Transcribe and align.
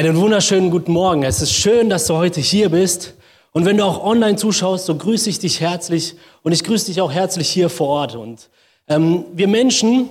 Einen 0.00 0.16
wunderschönen 0.16 0.70
guten 0.70 0.92
Morgen. 0.92 1.24
Es 1.24 1.42
ist 1.42 1.52
schön, 1.52 1.90
dass 1.90 2.06
du 2.06 2.14
heute 2.14 2.40
hier 2.40 2.70
bist. 2.70 3.12
Und 3.52 3.66
wenn 3.66 3.76
du 3.76 3.84
auch 3.84 4.02
online 4.02 4.36
zuschaust, 4.36 4.86
so 4.86 4.94
grüße 4.94 5.28
ich 5.28 5.40
dich 5.40 5.60
herzlich 5.60 6.14
und 6.42 6.52
ich 6.52 6.64
grüße 6.64 6.86
dich 6.86 7.02
auch 7.02 7.12
herzlich 7.12 7.50
hier 7.50 7.68
vor 7.68 7.88
Ort. 7.88 8.16
Und 8.16 8.48
ähm, 8.88 9.26
wir 9.34 9.46
Menschen, 9.46 10.08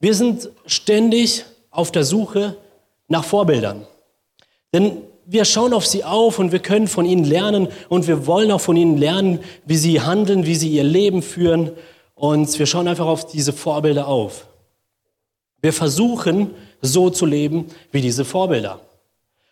wir 0.00 0.14
sind 0.14 0.50
ständig 0.66 1.44
auf 1.70 1.92
der 1.92 2.02
Suche 2.02 2.56
nach 3.06 3.22
Vorbildern. 3.22 3.86
Denn 4.74 4.96
wir 5.26 5.44
schauen 5.44 5.74
auf 5.74 5.86
sie 5.86 6.02
auf 6.02 6.40
und 6.40 6.50
wir 6.50 6.58
können 6.58 6.88
von 6.88 7.06
ihnen 7.06 7.22
lernen 7.22 7.68
und 7.88 8.08
wir 8.08 8.26
wollen 8.26 8.50
auch 8.50 8.60
von 8.60 8.76
ihnen 8.76 8.96
lernen, 8.96 9.38
wie 9.64 9.76
sie 9.76 10.00
handeln, 10.00 10.44
wie 10.44 10.56
sie 10.56 10.70
ihr 10.70 10.82
Leben 10.82 11.22
führen. 11.22 11.70
Und 12.16 12.58
wir 12.58 12.66
schauen 12.66 12.88
einfach 12.88 13.06
auf 13.06 13.28
diese 13.28 13.52
Vorbilder 13.52 14.08
auf. 14.08 14.48
Wir 15.62 15.72
versuchen 15.72 16.50
so 16.82 17.10
zu 17.10 17.26
leben 17.26 17.66
wie 17.92 18.00
diese 18.00 18.24
Vorbilder. 18.24 18.80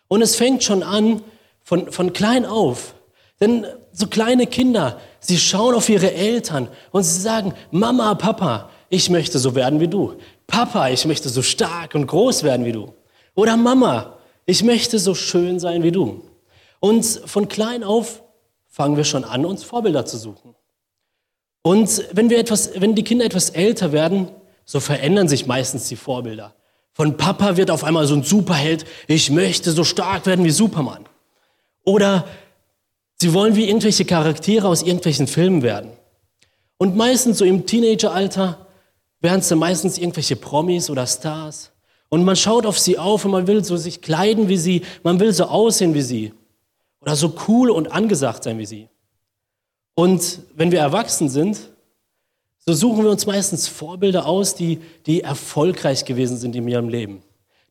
Und 0.09 0.21
es 0.21 0.35
fängt 0.35 0.63
schon 0.63 0.83
an 0.83 1.21
von, 1.63 1.89
von 1.91 2.11
klein 2.11 2.45
auf. 2.45 2.95
Denn 3.39 3.65
so 3.93 4.07
kleine 4.07 4.47
Kinder, 4.47 4.99
sie 5.19 5.37
schauen 5.37 5.75
auf 5.75 5.87
ihre 5.87 6.13
Eltern 6.13 6.67
und 6.91 7.03
sie 7.03 7.21
sagen, 7.21 7.53
Mama, 7.71 8.15
Papa, 8.15 8.69
ich 8.89 9.09
möchte 9.09 9.39
so 9.39 9.55
werden 9.55 9.79
wie 9.79 9.87
du. 9.87 10.15
Papa, 10.47 10.89
ich 10.89 11.05
möchte 11.05 11.29
so 11.29 11.41
stark 11.41 11.95
und 11.95 12.07
groß 12.07 12.43
werden 12.43 12.65
wie 12.65 12.71
du. 12.73 12.93
Oder 13.35 13.55
Mama, 13.55 14.17
ich 14.45 14.63
möchte 14.63 14.99
so 14.99 15.13
schön 15.13 15.59
sein 15.59 15.83
wie 15.83 15.91
du. 15.91 16.23
Und 16.79 17.05
von 17.25 17.47
klein 17.47 17.83
auf 17.83 18.23
fangen 18.67 18.97
wir 18.97 19.03
schon 19.03 19.23
an, 19.23 19.45
uns 19.45 19.63
Vorbilder 19.63 20.05
zu 20.05 20.17
suchen. 20.17 20.55
Und 21.61 22.03
wenn, 22.13 22.29
wir 22.29 22.39
etwas, 22.39 22.71
wenn 22.81 22.95
die 22.95 23.03
Kinder 23.03 23.25
etwas 23.25 23.51
älter 23.51 23.91
werden, 23.91 24.29
so 24.65 24.79
verändern 24.79 25.27
sich 25.27 25.45
meistens 25.45 25.87
die 25.87 25.95
Vorbilder. 25.95 26.55
Von 26.99 27.15
Papa 27.15 27.55
wird 27.55 27.71
auf 27.71 27.85
einmal 27.85 28.05
so 28.07 28.13
ein 28.13 28.23
Superheld, 28.23 28.83
ich 29.07 29.31
möchte 29.31 29.71
so 29.71 29.85
stark 29.85 30.25
werden 30.25 30.43
wie 30.43 30.49
Superman. 30.49 31.05
Oder 31.85 32.27
sie 33.15 33.33
wollen 33.33 33.55
wie 33.55 33.69
irgendwelche 33.69 34.03
Charaktere 34.03 34.67
aus 34.67 34.81
irgendwelchen 34.81 35.25
Filmen 35.25 35.61
werden. 35.61 35.91
Und 36.77 36.97
meistens 36.97 37.37
so 37.37 37.45
im 37.45 37.65
Teenageralter 37.65 38.67
werden 39.21 39.41
dann 39.47 39.59
meistens 39.59 39.97
irgendwelche 39.97 40.35
Promis 40.35 40.89
oder 40.89 41.07
Stars. 41.07 41.71
Und 42.09 42.25
man 42.25 42.35
schaut 42.35 42.65
auf 42.65 42.77
sie 42.77 42.97
auf 42.97 43.23
und 43.23 43.31
man 43.31 43.47
will 43.47 43.63
so 43.63 43.77
sich 43.77 44.01
kleiden 44.01 44.49
wie 44.49 44.57
sie, 44.57 44.81
man 45.01 45.21
will 45.21 45.31
so 45.31 45.45
aussehen 45.45 45.93
wie 45.93 46.01
sie. 46.01 46.33
Oder 46.99 47.15
so 47.15 47.33
cool 47.47 47.69
und 47.69 47.93
angesagt 47.93 48.43
sein 48.43 48.57
wie 48.57 48.65
sie. 48.65 48.89
Und 49.95 50.41
wenn 50.53 50.73
wir 50.73 50.79
erwachsen 50.79 51.29
sind, 51.29 51.61
so 52.69 52.75
suchen 52.75 53.03
wir 53.03 53.09
uns 53.09 53.25
meistens 53.25 53.67
Vorbilder 53.67 54.27
aus, 54.27 54.53
die, 54.53 54.79
die 55.07 55.21
erfolgreich 55.21 56.05
gewesen 56.05 56.37
sind 56.37 56.55
in 56.55 56.67
ihrem 56.67 56.87
Leben, 56.87 57.23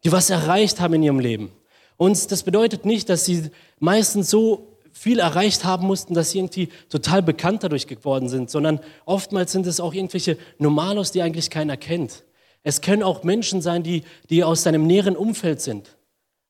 die 0.03 0.11
was 0.11 0.29
erreicht 0.29 0.81
haben 0.81 0.95
in 0.95 1.05
ihrem 1.05 1.21
Leben. 1.21 1.53
Und 1.97 2.33
das 2.33 2.43
bedeutet 2.43 2.85
nicht, 2.85 3.09
dass 3.09 3.25
sie 3.25 3.51
meistens 3.79 4.29
so 4.29 4.77
viel 4.91 5.21
erreicht 5.21 5.65
haben 5.65 5.87
mussten, 5.87 6.15
dass 6.15 6.33
sie 6.33 6.39
irgendwie 6.39 6.69
total 6.89 7.23
bekannt 7.23 7.63
dadurch 7.63 7.87
geworden 7.87 8.29
sind, 8.29 8.51
sondern 8.51 8.81
oftmals 9.05 9.53
sind 9.53 9.69
es 9.69 9.79
auch 9.79 9.95
irgendwelche 9.95 10.37
Normalos, 10.59 11.13
die 11.13 11.23
eigentlich 11.23 11.49
keiner 11.49 11.77
kennt. 11.77 12.25
Es 12.65 12.81
können 12.81 13.05
auch 13.05 13.23
Menschen 13.23 13.63
sein, 13.63 13.85
die, 13.85 14.03
die 14.31 14.43
aus 14.43 14.65
seinem 14.65 14.85
näheren 14.85 15.17
Umfeld 15.17 15.61
sind. 15.61 15.97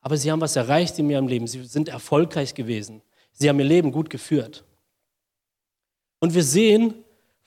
Aber 0.01 0.17
sie 0.17 0.33
haben 0.33 0.41
was 0.41 0.57
erreicht 0.57 0.99
in 0.99 1.11
ihrem 1.11 1.29
Leben. 1.29 1.47
Sie 1.47 1.63
sind 1.65 1.91
erfolgreich 1.91 2.55
gewesen. 2.55 3.03
Sie 3.33 3.47
haben 3.47 3.59
ihr 3.59 3.67
Leben 3.67 3.93
gut 3.93 4.09
geführt. 4.09 4.65
Und 6.19 6.35
wir 6.35 6.43
sehen, 6.43 6.95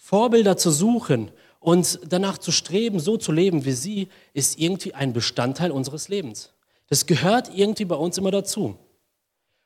Vorbilder 0.03 0.57
zu 0.57 0.71
suchen 0.71 1.29
und 1.59 1.99
danach 2.09 2.39
zu 2.39 2.51
streben, 2.51 2.99
so 2.99 3.17
zu 3.17 3.31
leben 3.31 3.65
wie 3.65 3.71
sie, 3.71 4.07
ist 4.33 4.57
irgendwie 4.57 4.95
ein 4.95 5.13
Bestandteil 5.13 5.69
unseres 5.69 6.09
Lebens. 6.09 6.51
Das 6.87 7.05
gehört 7.05 7.55
irgendwie 7.55 7.85
bei 7.85 7.95
uns 7.95 8.17
immer 8.17 8.31
dazu. 8.31 8.75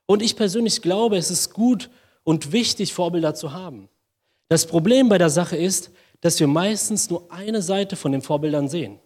Und 0.05 0.21
ich 0.21 0.35
persönlich 0.35 0.81
glaube, 0.81 1.15
es 1.15 1.31
ist 1.31 1.53
gut 1.53 1.89
und 2.23 2.51
wichtig, 2.51 2.93
Vorbilder 2.93 3.33
zu 3.33 3.53
haben. 3.53 3.87
Das 4.49 4.67
Problem 4.67 5.07
bei 5.07 5.17
der 5.17 5.29
Sache 5.29 5.55
ist, 5.55 5.89
dass 6.19 6.37
wir 6.39 6.47
meistens 6.47 7.09
nur 7.09 7.31
eine 7.31 7.61
Seite 7.61 7.95
von 7.95 8.11
den 8.11 8.21
Vorbildern 8.21 8.67
sehen. 8.67 8.99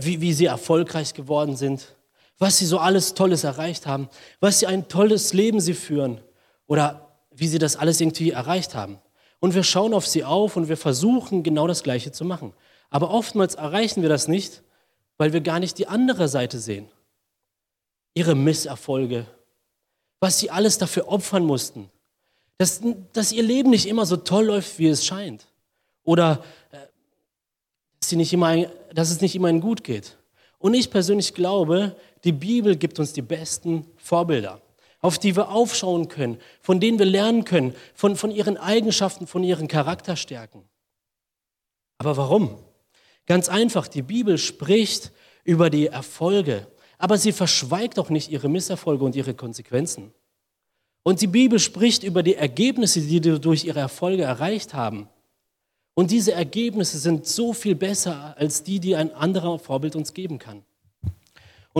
Wie, 0.00 0.20
wie 0.20 0.32
sie 0.32 0.46
erfolgreich 0.46 1.14
geworden 1.14 1.56
sind, 1.56 1.96
was 2.36 2.58
sie 2.58 2.66
so 2.66 2.78
alles 2.78 3.14
Tolles 3.14 3.44
erreicht 3.44 3.86
haben, 3.86 4.08
was 4.40 4.58
sie 4.58 4.66
ein 4.66 4.88
tolles 4.88 5.32
Leben 5.32 5.60
sie 5.60 5.74
führen 5.74 6.20
oder 6.66 7.16
wie 7.30 7.46
sie 7.46 7.60
das 7.60 7.76
alles 7.76 8.00
irgendwie 8.00 8.32
erreicht 8.32 8.74
haben. 8.74 8.98
Und 9.40 9.54
wir 9.54 9.64
schauen 9.64 9.94
auf 9.94 10.06
sie 10.06 10.24
auf 10.24 10.56
und 10.56 10.68
wir 10.68 10.76
versuchen 10.76 11.42
genau 11.42 11.66
das 11.66 11.82
Gleiche 11.82 12.12
zu 12.12 12.24
machen. 12.24 12.52
Aber 12.90 13.10
oftmals 13.10 13.54
erreichen 13.54 14.02
wir 14.02 14.08
das 14.08 14.28
nicht, 14.28 14.62
weil 15.16 15.32
wir 15.32 15.40
gar 15.40 15.60
nicht 15.60 15.78
die 15.78 15.86
andere 15.86 16.28
Seite 16.28 16.58
sehen. 16.58 16.88
Ihre 18.14 18.34
Misserfolge, 18.34 19.26
was 20.18 20.38
sie 20.38 20.50
alles 20.50 20.78
dafür 20.78 21.08
opfern 21.08 21.44
mussten, 21.44 21.90
dass, 22.58 22.82
dass 23.14 23.32
ihr 23.32 23.42
Leben 23.42 23.70
nicht 23.70 23.86
immer 23.86 24.04
so 24.04 24.18
toll 24.18 24.46
läuft, 24.46 24.78
wie 24.78 24.88
es 24.88 25.06
scheint. 25.06 25.46
Oder 26.04 26.44
äh, 26.72 26.78
dass, 27.98 28.10
sie 28.10 28.16
nicht 28.16 28.32
immer, 28.32 28.66
dass 28.92 29.10
es 29.10 29.22
nicht 29.22 29.34
immer 29.34 29.48
ihnen 29.48 29.60
gut 29.60 29.84
geht. 29.84 30.18
Und 30.58 30.74
ich 30.74 30.90
persönlich 30.90 31.32
glaube, 31.32 31.96
die 32.24 32.32
Bibel 32.32 32.76
gibt 32.76 32.98
uns 32.98 33.14
die 33.14 33.22
besten 33.22 33.86
Vorbilder, 33.96 34.60
auf 35.00 35.18
die 35.18 35.36
wir 35.36 35.50
aufschauen 35.50 36.08
können, 36.08 36.38
von 36.60 36.80
denen 36.80 36.98
wir 36.98 37.06
lernen 37.06 37.44
können, 37.44 37.74
von, 37.94 38.16
von 38.16 38.30
ihren 38.30 38.56
Eigenschaften, 38.56 39.26
von 39.26 39.42
ihren 39.42 39.68
Charakterstärken. 39.68 40.62
Aber 41.98 42.16
warum? 42.16 42.58
Ganz 43.26 43.48
einfach, 43.48 43.88
die 43.88 44.02
Bibel 44.02 44.38
spricht 44.38 45.12
über 45.44 45.70
die 45.70 45.86
Erfolge, 45.86 46.66
aber 46.98 47.16
sie 47.16 47.32
verschweigt 47.32 47.98
auch 47.98 48.10
nicht 48.10 48.30
ihre 48.30 48.48
Misserfolge 48.48 49.04
und 49.04 49.16
ihre 49.16 49.34
Konsequenzen. 49.34 50.12
Und 51.02 51.22
die 51.22 51.26
Bibel 51.26 51.58
spricht 51.58 52.02
über 52.02 52.22
die 52.22 52.34
Ergebnisse, 52.34 53.00
die 53.00 53.08
sie 53.08 53.40
durch 53.40 53.64
ihre 53.64 53.80
Erfolge 53.80 54.22
erreicht 54.22 54.74
haben. 54.74 55.08
Und 55.94 56.10
diese 56.10 56.32
Ergebnisse 56.32 56.98
sind 56.98 57.26
so 57.26 57.52
viel 57.52 57.74
besser 57.74 58.34
als 58.36 58.62
die, 58.62 58.80
die 58.80 58.96
ein 58.96 59.12
anderer 59.12 59.58
Vorbild 59.58 59.96
uns 59.96 60.12
geben 60.12 60.38
kann. 60.38 60.64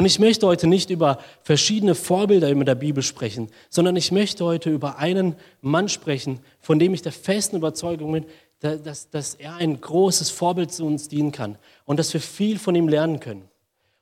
Und 0.01 0.07
ich 0.07 0.19
möchte 0.19 0.47
heute 0.47 0.67
nicht 0.67 0.89
über 0.89 1.19
verschiedene 1.43 1.95
Vorbilder 1.95 2.49
in 2.49 2.65
der 2.65 2.75
Bibel 2.75 3.03
sprechen, 3.03 3.51
sondern 3.69 3.97
ich 3.97 4.13
möchte 4.13 4.47
heute 4.47 4.71
über 4.71 4.97
einen 4.97 5.37
Mann 5.61 5.91
sprechen, 5.91 6.41
von 6.59 6.79
dem 6.79 6.95
ich 6.95 7.03
der 7.03 7.13
festen 7.13 7.57
Überzeugung 7.57 8.13
bin, 8.13 8.25
dass, 8.61 9.11
dass 9.11 9.35
er 9.35 9.57
ein 9.57 9.79
großes 9.79 10.31
Vorbild 10.31 10.73
zu 10.73 10.87
uns 10.87 11.09
dienen 11.09 11.33
kann 11.33 11.59
und 11.85 11.99
dass 11.99 12.15
wir 12.15 12.23
viel 12.23 12.59
von 12.59 12.75
ihm 12.75 12.89
lernen 12.89 13.21
können. 13.21 13.47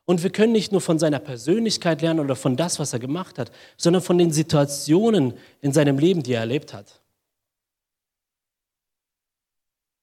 Und 0.05 0.23
wir 0.23 0.29
können 0.29 0.53
nicht 0.53 0.71
nur 0.71 0.79
von 0.79 0.99
seiner 0.99 1.19
Persönlichkeit 1.19 2.01
lernen 2.01 2.21
oder 2.21 2.37
von 2.37 2.55
das, 2.55 2.79
was 2.79 2.93
er 2.93 2.99
gemacht 2.99 3.37
hat, 3.37 3.51
sondern 3.75 4.01
von 4.01 4.17
den 4.17 4.31
Situationen 4.31 5.33
in 5.59 5.73
seinem 5.73 5.99
Leben, 5.99 6.23
die 6.23 6.31
er 6.31 6.39
erlebt 6.39 6.73
hat. 6.73 7.01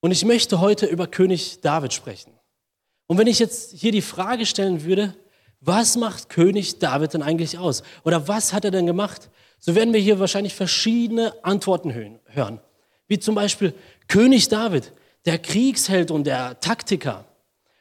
Und 0.00 0.10
ich 0.10 0.26
möchte 0.26 0.60
heute 0.60 0.84
über 0.84 1.06
König 1.06 1.62
David 1.62 1.94
sprechen. 1.94 2.34
Und 3.06 3.16
wenn 3.16 3.28
ich 3.28 3.38
jetzt 3.38 3.72
hier 3.72 3.92
die 3.92 4.02
Frage 4.02 4.44
stellen 4.44 4.84
würde, 4.84 5.14
was 5.60 5.96
macht 5.96 6.28
König 6.28 6.78
David 6.78 7.14
denn 7.14 7.22
eigentlich 7.22 7.58
aus? 7.58 7.82
Oder 8.04 8.28
was 8.28 8.52
hat 8.52 8.64
er 8.64 8.70
denn 8.70 8.86
gemacht? 8.86 9.30
So 9.58 9.74
werden 9.74 9.94
wir 9.94 10.00
hier 10.00 10.20
wahrscheinlich 10.20 10.54
verschiedene 10.54 11.32
Antworten 11.44 11.92
hören. 12.26 12.60
Wie 13.08 13.18
zum 13.18 13.34
Beispiel 13.34 13.74
König 14.08 14.48
David, 14.48 14.92
der 15.24 15.38
Kriegsheld 15.38 16.10
und 16.10 16.24
der 16.24 16.60
Taktiker. 16.60 17.24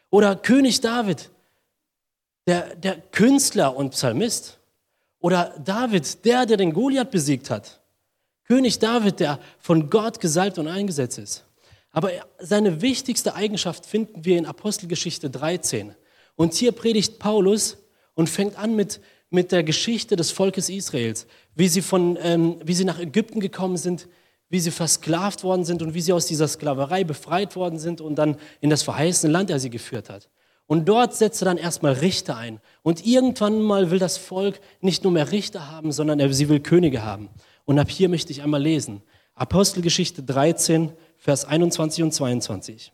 Oder 0.10 0.36
König 0.36 0.82
David, 0.82 1.30
der, 2.48 2.76
der 2.76 3.00
Künstler 3.00 3.76
und 3.76 3.92
Psalmist. 3.92 4.60
Oder 5.20 5.56
David, 5.64 6.24
der, 6.26 6.46
der 6.46 6.58
den 6.58 6.74
Goliath 6.74 7.12
besiegt 7.12 7.50
hat. 7.50 7.82
König 8.46 8.80
David, 8.80 9.20
der 9.20 9.40
von 9.60 9.90
Gott 9.90 10.20
gesalbt 10.20 10.60
und 10.60 10.68
eingesetzt 10.68 11.18
ist. 11.18 11.46
Aber 11.92 12.12
seine 12.40 12.82
wichtigste 12.82 13.36
Eigenschaft 13.36 13.86
finden 13.86 14.26
wir 14.26 14.38
in 14.38 14.46
Apostelgeschichte 14.46 15.30
13. 15.30 15.96
Und 16.36 16.54
hier 16.54 16.72
predigt 16.72 17.20
Paulus 17.20 17.78
und 18.14 18.30
fängt 18.30 18.58
an 18.58 18.76
mit, 18.76 19.00
mit 19.30 19.52
der 19.52 19.64
Geschichte 19.64 20.16
des 20.16 20.32
Volkes 20.32 20.70
Israels, 20.70 21.28
wie 21.56 21.68
sie, 21.68 21.82
von, 21.82 22.18
ähm, 22.22 22.58
wie 22.64 22.74
sie 22.74 22.86
nach 22.86 23.00
Ägypten 23.00 23.40
gekommen 23.40 23.78
sind, 23.78 24.08
wie 24.50 24.60
sie 24.60 24.72
versklavt 24.72 25.44
worden 25.44 25.66
sind 25.66 25.82
und 25.82 25.94
wie 25.94 26.02
sie 26.02 26.14
aus 26.14 26.28
dieser 26.28 26.48
Sklaverei 26.48 27.04
befreit 27.04 27.56
worden 27.56 27.80
sind 27.80 28.02
und 28.02 28.16
dann 28.16 28.38
in 28.62 28.70
das 28.70 28.84
verheißene 28.84 29.32
Land 29.32 29.50
er 29.50 29.60
sie 29.60 29.70
geführt 29.70 30.10
hat. 30.10 30.30
Und 30.68 30.86
dort 30.86 31.14
setzt 31.14 31.42
er 31.42 31.46
dann 31.46 31.58
erstmal 31.58 31.94
Richter 31.94 32.38
ein. 32.38 32.60
Und 32.82 33.06
irgendwann 33.06 33.62
mal 33.62 33.92
will 33.92 34.00
das 34.00 34.18
Volk 34.18 34.60
nicht 34.82 35.04
nur 35.04 35.14
mehr 35.14 35.32
Richter 35.32 35.72
haben, 35.72 35.92
sondern 35.92 36.34
sie 36.34 36.50
will 36.50 36.60
Könige 36.60 37.04
haben. 37.04 37.30
Und 37.66 37.78
ab 37.80 37.90
hier 37.90 38.10
möchte 38.10 38.32
ich 38.32 38.42
einmal 38.42 38.62
lesen. 38.62 39.04
Apostelgeschichte 39.36 40.24
13, 40.24 40.92
Vers 41.18 41.46
21 41.46 42.04
und 42.04 42.14
22. 42.14 42.94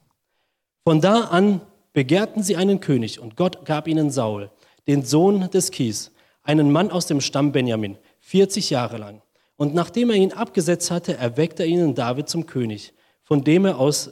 Von 0.83 0.99
da 0.99 1.25
an 1.25 1.61
begehrten 1.93 2.43
sie 2.43 2.55
einen 2.55 2.79
König 2.79 3.19
und 3.19 3.35
Gott 3.35 3.65
gab 3.65 3.87
ihnen 3.87 4.11
Saul, 4.11 4.49
den 4.87 5.03
Sohn 5.03 5.49
des 5.51 5.71
Kis, 5.71 6.11
einen 6.43 6.71
Mann 6.71 6.91
aus 6.91 7.05
dem 7.05 7.21
Stamm 7.21 7.51
Benjamin, 7.51 7.97
40 8.21 8.69
Jahre 8.69 8.97
lang. 8.97 9.21
Und 9.57 9.73
nachdem 9.73 10.09
er 10.09 10.15
ihn 10.15 10.33
abgesetzt 10.33 10.89
hatte, 10.89 11.17
erweckte 11.17 11.63
er 11.63 11.69
ihnen 11.69 11.93
David 11.93 12.29
zum 12.29 12.45
König, 12.45 12.93
von 13.23 13.43
dem 13.43 13.65
er, 13.65 13.77
aus, 13.77 14.11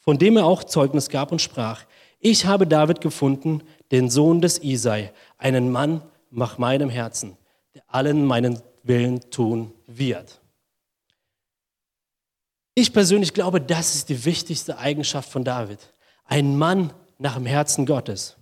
von 0.00 0.18
dem 0.18 0.36
er 0.36 0.46
auch 0.46 0.64
Zeugnis 0.64 1.08
gab 1.08 1.30
und 1.30 1.40
sprach, 1.40 1.84
ich 2.18 2.46
habe 2.46 2.66
David 2.66 3.00
gefunden, 3.00 3.62
den 3.90 4.10
Sohn 4.10 4.40
des 4.40 4.62
Isai, 4.62 5.12
einen 5.38 5.70
Mann 5.70 6.02
nach 6.30 6.58
meinem 6.58 6.88
Herzen, 6.88 7.36
der 7.74 7.82
allen 7.88 8.24
meinen 8.24 8.60
Willen 8.82 9.20
tun 9.30 9.72
wird. 9.86 10.40
Ich 12.74 12.92
persönlich 12.92 13.34
glaube, 13.34 13.60
das 13.60 13.94
ist 13.94 14.08
die 14.08 14.24
wichtigste 14.24 14.78
Eigenschaft 14.78 15.30
von 15.30 15.44
David. 15.44 15.78
Ein 16.24 16.56
Mann 16.56 16.92
nach 17.22 17.36
dem 17.36 17.46
Herzen 17.46 17.86
Gottes. 17.86 18.36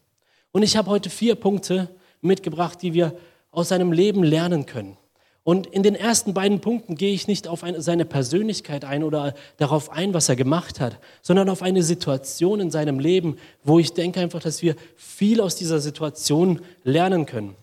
Und 0.53 0.63
ich 0.63 0.77
habe 0.77 0.91
heute 0.91 1.11
vier 1.11 1.35
Punkte 1.35 1.89
mitgebracht, 2.21 2.83
die 2.83 2.95
wir 2.95 3.13
aus 3.51 3.69
seinem 3.69 3.93
Leben 3.93 4.25
lernen 4.25 4.67
können. 4.67 4.97
Und 5.43 5.67
in 5.67 5.83
den 5.83 5.95
ersten 5.95 6.35
beiden 6.35 6.61
Punkten 6.61 6.97
gehe 6.97 7.15
ich 7.15 7.27
nicht 7.27 7.49
auf 7.49 7.63
eine, 7.63 7.81
seine 7.81 8.05
Persönlichkeit 8.05 8.85
ein 8.85 9.03
oder 9.03 9.35
darauf 9.57 9.91
ein, 9.91 10.13
was 10.13 10.29
er 10.29 10.37
gemacht 10.37 10.81
hat, 10.81 10.99
sondern 11.23 11.49
auf 11.49 11.63
eine 11.63 11.83
Situation 11.83 12.61
in 12.61 12.71
seinem 12.71 12.99
Leben, 12.99 13.37
wo 13.65 13.79
ich 13.79 13.93
denke 13.93 14.21
einfach, 14.21 14.41
dass 14.41 14.63
wir 14.63 14.77
viel 14.97 15.41
aus 15.41 15.57
dieser 15.57 15.81
Situation 15.81 16.61
lernen 16.85 17.27
können. 17.27 17.57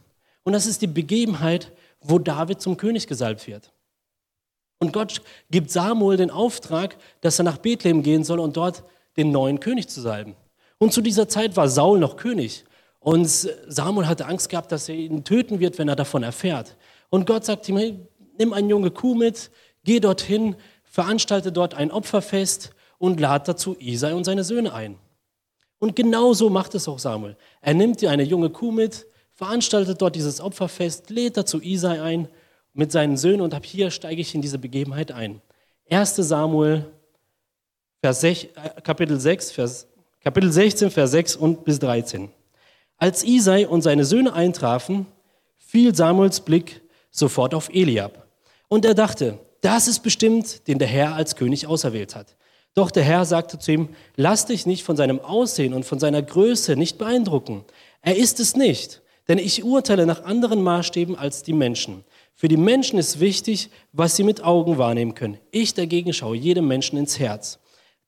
Und 0.43 0.53
das 0.53 0.65
ist 0.65 0.81
die 0.81 0.87
Begebenheit, 0.87 1.71
wo 2.01 2.19
David 2.19 2.61
zum 2.61 2.77
König 2.77 3.07
gesalbt 3.07 3.47
wird. 3.47 3.71
Und 4.79 4.93
Gott 4.93 5.21
gibt 5.49 5.71
Samuel 5.71 6.17
den 6.17 6.31
Auftrag, 6.31 6.97
dass 7.21 7.39
er 7.39 7.43
nach 7.43 7.57
Bethlehem 7.57 8.03
gehen 8.03 8.23
soll 8.23 8.39
und 8.39 8.55
dort 8.57 8.83
den 9.17 9.31
neuen 9.31 9.59
König 9.59 9.87
zu 9.89 10.01
salben. 10.01 10.35
Und 10.79 10.94
zu 10.94 11.01
dieser 11.01 11.27
Zeit 11.27 11.56
war 11.56 11.69
Saul 11.69 12.00
noch 12.00 12.18
König. 12.18 12.63
Und 13.00 13.27
Samuel 13.27 14.07
hatte 14.07 14.25
Angst 14.25 14.50
gehabt, 14.50 14.71
dass 14.71 14.89
er 14.89 14.95
ihn 14.95 15.24
töten 15.24 15.59
wird, 15.59 15.77
wenn 15.77 15.88
er 15.88 15.95
davon 15.95 16.24
erfährt. 16.24 16.75
Und 17.09 17.25
Gott 17.25 17.45
sagt 17.45 17.68
ihm, 17.69 17.77
hey, 17.77 18.00
nimm 18.38 18.53
eine 18.53 18.68
junge 18.68 18.91
Kuh 18.91 19.15
mit, 19.15 19.50
geh 19.83 20.00
dorthin, 20.00 20.56
veranstalte 20.83 21.51
dort 21.51 21.74
ein 21.74 21.91
Opferfest 21.91 22.71
und 22.97 23.19
lad 23.19 23.47
dazu 23.47 23.75
Isai 23.79 24.13
und 24.13 24.24
seine 24.24 24.44
Söhne 24.44 24.74
ein. 24.74 24.97
Und 25.79 25.95
genau 25.95 26.33
so 26.33 26.50
macht 26.50 26.75
es 26.75 26.88
auch 26.88 27.00
Samuel. 27.00 27.38
Er 27.62 27.74
nimmt 27.74 28.01
dir 28.01 28.09
eine 28.09 28.24
junge 28.24 28.50
Kuh 28.50 28.71
mit, 28.71 29.07
veranstaltet 29.33 30.01
dort 30.01 30.15
dieses 30.15 30.41
Opferfest, 30.41 31.09
lädt 31.09 31.38
dazu 31.38 31.62
Isai 31.62 32.01
ein 32.01 32.27
mit 32.74 32.91
seinen 32.91 33.18
Söhnen 33.18 33.41
und 33.41 33.53
ab 33.53 33.65
hier 33.65 33.91
steige 33.91 34.21
ich 34.21 34.33
in 34.35 34.41
diese 34.41 34.57
Begebenheit 34.57 35.12
ein. 35.12 35.41
1 35.89 36.15
Samuel, 36.15 36.85
Vers 38.01 38.21
6, 38.21 38.44
äh, 38.44 38.81
Kapitel, 38.83 39.19
6, 39.19 39.51
Vers, 39.51 39.88
Kapitel 40.27 40.51
16, 40.51 40.91
Vers 40.91 41.12
6 41.12 41.35
und 41.38 41.63
bis 41.63 41.79
13. 41.79 42.27
Als 42.97 43.24
Isai 43.24 43.65
und 43.65 43.81
seine 43.81 44.03
Söhne 44.03 44.33
eintrafen, 44.33 45.06
fiel 45.57 45.95
Samuels 45.95 46.41
Blick 46.41 46.81
sofort 47.12 47.53
auf 47.53 47.69
Eliab. 47.69 48.27
Und 48.68 48.83
er 48.83 48.94
dachte, 48.94 49.39
das 49.62 49.88
ist 49.88 50.00
bestimmt, 50.00 50.68
den 50.68 50.79
der 50.79 50.88
Herr 50.89 51.15
als 51.15 51.38
König 51.38 51.65
auserwählt 51.65 52.13
hat. 52.13 52.35
Doch 52.74 52.91
der 52.91 53.03
Herr 53.03 53.24
sagte 53.24 53.57
zu 53.57 53.71
ihm, 53.71 53.88
lass 54.18 54.45
dich 54.45 54.65
nicht 54.65 54.83
von 54.83 54.97
seinem 54.97 55.21
Aussehen 55.21 55.74
und 55.74 55.85
von 55.85 55.97
seiner 55.97 56.21
Größe 56.21 56.75
nicht 56.75 56.97
beeindrucken. 56.97 57.63
Er 58.01 58.18
ist 58.18 58.41
es 58.41 58.57
nicht, 58.57 59.01
denn 59.29 59.38
ich 59.38 59.63
urteile 59.63 60.06
nach 60.06 60.25
anderen 60.25 60.62
Maßstäben 60.62 61.15
als 61.15 61.41
die 61.44 61.53
Menschen. 61.53 62.03
Für 62.35 62.50
die 62.50 62.57
Menschen 62.57 63.00
ist 63.00 63.21
wichtig, 63.21 63.69
was 63.94 64.18
sie 64.18 64.24
mit 64.24 64.44
Augen 64.44 64.77
wahrnehmen 64.77 65.15
können. 65.15 65.38
Ich 65.51 65.74
dagegen 65.74 66.12
schaue 66.12 66.35
jedem 66.35 66.68
Menschen 66.68 66.97
ins 66.97 67.18
Herz. 67.18 67.59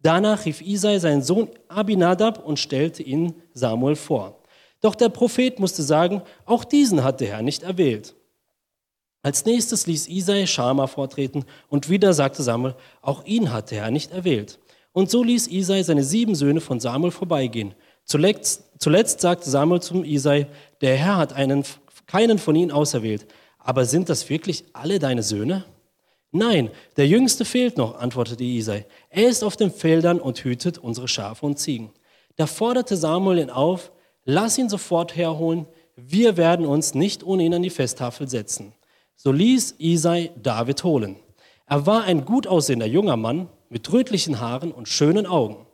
Danach 0.02 0.46
rief 0.46 0.62
Isai 0.62 1.00
seinen 1.00 1.24
Sohn 1.24 1.50
Abinadab 1.68 2.46
und 2.46 2.58
stellte 2.58 3.04
ihn 3.04 3.34
Samuel 3.54 3.96
vor. 3.96 4.42
Doch 4.82 4.96
der 4.96 5.10
Prophet 5.10 5.60
musste 5.60 5.84
sagen, 5.84 6.22
auch 6.46 6.64
diesen 6.64 7.04
hat 7.04 7.20
der 7.20 7.30
Herr 7.30 7.42
nicht 7.42 7.64
erwählt. 7.64 8.16
Als 9.22 9.44
nächstes 9.46 9.86
ließ 9.88 10.08
Isai 10.08 10.48
Schama 10.48 10.88
vortreten 10.88 11.44
und 11.68 11.90
wieder 11.90 12.14
sagte 12.14 12.42
Samuel, 12.42 12.76
auch 13.02 13.26
ihn 13.26 13.52
hat 13.52 13.72
der 13.72 13.84
Herr 13.84 13.92
nicht 13.92 14.12
erwählt. 14.12 14.60
Und 14.94 15.10
so 15.10 15.24
ließ 15.24 15.48
Isai 15.48 15.84
seine 15.84 16.04
sieben 16.04 16.36
Söhne 16.36 16.62
von 16.62 16.80
Samuel 16.80 17.12
vorbeigehen. 17.12 17.76
Zuletzt, 18.06 18.64
zuletzt 18.80 19.20
sagte 19.20 19.50
Samuel 19.50 19.82
zum 19.82 20.06
Isai, 20.06 20.48
der 20.80 20.96
Herr 20.96 21.18
hat 21.18 21.34
einen, 21.34 21.66
keinen 22.08 22.40
von 22.40 22.56
ihnen 22.56 22.72
auserwählt. 22.72 23.28
Aber 23.58 23.84
sind 23.86 24.08
das 24.08 24.30
wirklich 24.30 24.64
alle 24.72 24.98
deine 25.00 25.22
Söhne? 25.22 25.66
Nein, 26.32 26.70
der 26.96 27.08
Jüngste 27.08 27.44
fehlt 27.44 27.78
noch, 27.78 28.00
antwortete 28.00 28.44
Isai. 28.44 28.86
Er 29.10 29.30
ist 29.30 29.44
auf 29.44 29.58
den 29.58 29.72
Feldern 29.72 30.20
und 30.20 30.44
hütet 30.44 30.78
unsere 30.78 31.08
Schafe 31.08 31.46
und 31.46 31.58
Ziegen. 31.58 31.92
Da 32.36 32.46
forderte 32.46 32.96
Samuel 32.96 33.40
ihn 33.40 33.50
auf, 33.50 33.92
lass 34.26 34.58
ihn 34.58 34.70
sofort 34.70 35.16
herholen, 35.16 35.66
wir 35.96 36.38
werden 36.38 36.66
uns 36.66 36.94
nicht 36.94 37.24
ohne 37.24 37.44
ihn 37.44 37.54
an 37.54 37.64
die 37.64 37.70
Festtafel 37.70 38.30
setzen. 38.30 38.74
So 39.16 39.32
ließ 39.32 39.76
Isai 39.80 40.32
David 40.42 40.84
holen. 40.84 41.18
Er 41.66 41.86
war 41.86 42.04
ein 42.04 42.26
gut 42.26 42.48
aussehender 42.48 42.86
junger 42.86 43.18
Mann 43.18 43.50
mit 43.70 43.92
rötlichen 43.92 44.40
Haaren 44.40 44.72
und 44.72 44.88
schönen 44.88 45.26
Augen. 45.26 45.68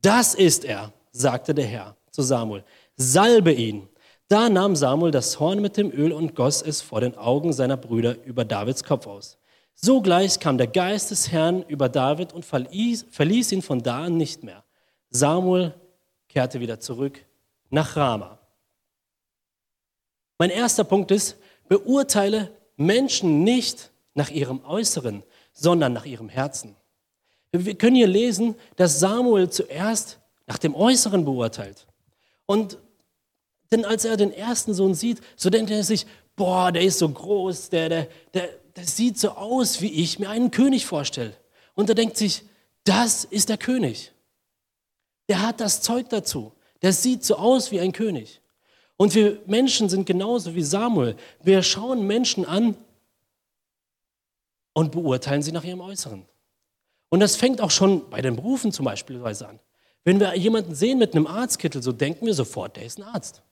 Das 0.00 0.34
ist 0.34 0.64
er, 0.64 0.92
sagte 1.12 1.54
der 1.54 1.66
Herr 1.66 1.96
zu 2.10 2.22
Samuel. 2.22 2.64
Salbe 2.96 3.52
ihn. 3.52 3.88
Da 4.28 4.48
nahm 4.48 4.76
Samuel 4.76 5.10
das 5.10 5.38
Horn 5.38 5.60
mit 5.60 5.76
dem 5.76 5.90
Öl 5.90 6.12
und 6.12 6.34
goss 6.34 6.62
es 6.62 6.80
vor 6.80 7.00
den 7.00 7.16
Augen 7.16 7.52
seiner 7.52 7.76
Brüder 7.76 8.16
über 8.24 8.44
Davids 8.44 8.84
Kopf 8.84 9.06
aus. 9.06 9.38
Sogleich 9.80 10.40
kam 10.40 10.58
der 10.58 10.66
Geist 10.66 11.12
des 11.12 11.30
Herrn 11.30 11.62
über 11.62 11.88
David 11.88 12.32
und 12.32 12.44
verließ, 12.44 13.52
ihn 13.52 13.62
von 13.62 13.80
da 13.80 14.06
an 14.06 14.16
nicht 14.16 14.42
mehr. 14.42 14.64
Samuel 15.10 15.72
kehrte 16.28 16.58
wieder 16.58 16.80
zurück 16.80 17.24
nach 17.70 17.94
Rama. 17.94 18.40
Mein 20.36 20.50
erster 20.50 20.82
Punkt 20.82 21.12
ist, 21.12 21.36
beurteile 21.68 22.50
Menschen 22.76 23.44
nicht 23.44 23.92
nach 24.14 24.30
ihrem 24.30 24.64
Äußeren, 24.64 25.22
sondern 25.52 25.92
nach 25.92 26.06
ihrem 26.06 26.28
Herzen. 26.28 26.74
Wir 27.52 27.76
können 27.76 27.96
hier 27.96 28.08
lesen, 28.08 28.56
dass 28.74 28.98
Samuel 28.98 29.48
zuerst 29.48 30.18
nach 30.48 30.58
dem 30.58 30.74
Äußeren 30.74 31.24
beurteilt. 31.24 31.86
Und 32.46 32.78
denn 33.70 33.84
als 33.84 34.04
er 34.04 34.16
den 34.16 34.32
ersten 34.32 34.74
Sohn 34.74 34.94
sieht, 34.94 35.20
so 35.36 35.50
denkt 35.50 35.70
er 35.70 35.84
sich, 35.84 36.04
boah, 36.34 36.72
der 36.72 36.82
ist 36.82 36.98
so 36.98 37.08
groß, 37.08 37.70
der, 37.70 37.88
der, 37.88 38.08
der, 38.34 38.48
der 38.78 38.86
sieht 38.86 39.18
so 39.18 39.30
aus, 39.30 39.80
wie 39.80 39.90
ich 39.90 40.20
mir 40.20 40.30
einen 40.30 40.52
König 40.52 40.86
vorstelle. 40.86 41.34
Und 41.74 41.88
er 41.88 41.96
denkt 41.96 42.16
sich, 42.16 42.44
das 42.84 43.24
ist 43.24 43.48
der 43.48 43.58
König. 43.58 44.12
Der 45.28 45.42
hat 45.42 45.58
das 45.58 45.82
Zeug 45.82 46.08
dazu. 46.10 46.52
Der 46.80 46.92
sieht 46.92 47.24
so 47.24 47.34
aus 47.34 47.72
wie 47.72 47.80
ein 47.80 47.90
König. 47.90 48.40
Und 48.96 49.16
wir 49.16 49.42
Menschen 49.46 49.88
sind 49.88 50.06
genauso 50.06 50.54
wie 50.54 50.62
Samuel. 50.62 51.16
Wir 51.42 51.64
schauen 51.64 52.06
Menschen 52.06 52.44
an 52.44 52.76
und 54.74 54.92
beurteilen 54.92 55.42
sie 55.42 55.50
nach 55.50 55.64
ihrem 55.64 55.80
Äußeren. 55.80 56.24
Und 57.08 57.18
das 57.18 57.34
fängt 57.34 57.60
auch 57.60 57.72
schon 57.72 58.08
bei 58.10 58.22
den 58.22 58.36
Berufen 58.36 58.70
zum 58.70 58.84
Beispiel 58.84 59.20
an. 59.20 59.58
Wenn 60.04 60.20
wir 60.20 60.36
jemanden 60.36 60.76
sehen 60.76 61.00
mit 61.00 61.16
einem 61.16 61.26
Arztkittel, 61.26 61.82
so 61.82 61.90
denken 61.90 62.26
wir 62.26 62.34
sofort, 62.34 62.76
der 62.76 62.84
ist 62.84 62.98
ein 62.98 63.02
Arzt. 63.02 63.42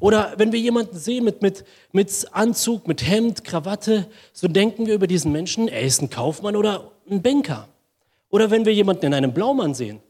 Oder 0.00 0.34
wenn 0.36 0.52
wir 0.52 0.60
jemanden 0.60 0.96
sehen 0.96 1.24
mit, 1.24 1.42
mit, 1.42 1.64
mit 1.92 2.26
Anzug, 2.32 2.86
mit 2.86 3.06
Hemd, 3.06 3.44
Krawatte, 3.44 4.08
so 4.32 4.48
denken 4.48 4.86
wir 4.86 4.94
über 4.94 5.06
diesen 5.06 5.32
Menschen, 5.32 5.68
er 5.68 5.82
ist 5.82 6.02
ein 6.02 6.10
Kaufmann 6.10 6.56
oder 6.56 6.92
ein 7.10 7.22
Banker. 7.22 7.68
Oder 8.30 8.50
wenn 8.50 8.64
wir 8.64 8.74
jemanden 8.74 9.06
in 9.06 9.14
einem 9.14 9.32
Blaumann 9.32 9.74
sehen, 9.74 10.00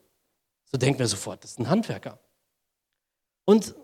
so 0.71 0.79
denken 0.79 0.99
wir 0.99 1.07
sofort, 1.07 1.45
das 1.45 1.53
ist 1.53 1.59
ein 1.59 1.69
Handwerker. 1.69 2.19
Und 3.45 3.75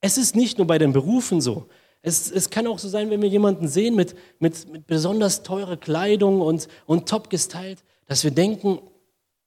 es 0.00 0.18
ist 0.18 0.36
nicht 0.36 0.58
nur 0.58 0.66
bei 0.66 0.78
den 0.78 0.92
Berufen 0.92 1.40
so. 1.40 1.68
Es, 2.02 2.30
es 2.30 2.50
kann 2.50 2.66
auch 2.66 2.78
so 2.78 2.88
sein, 2.88 3.10
wenn 3.10 3.20
wir 3.20 3.28
jemanden 3.28 3.66
sehen 3.66 3.96
mit, 3.96 4.16
mit, 4.38 4.68
mit 4.70 4.86
besonders 4.86 5.42
teurer 5.42 5.76
Kleidung 5.76 6.40
und, 6.40 6.68
und 6.86 7.08
top 7.08 7.28
gestylt, 7.28 7.82
dass 8.06 8.22
wir 8.22 8.30
denken, 8.30 8.80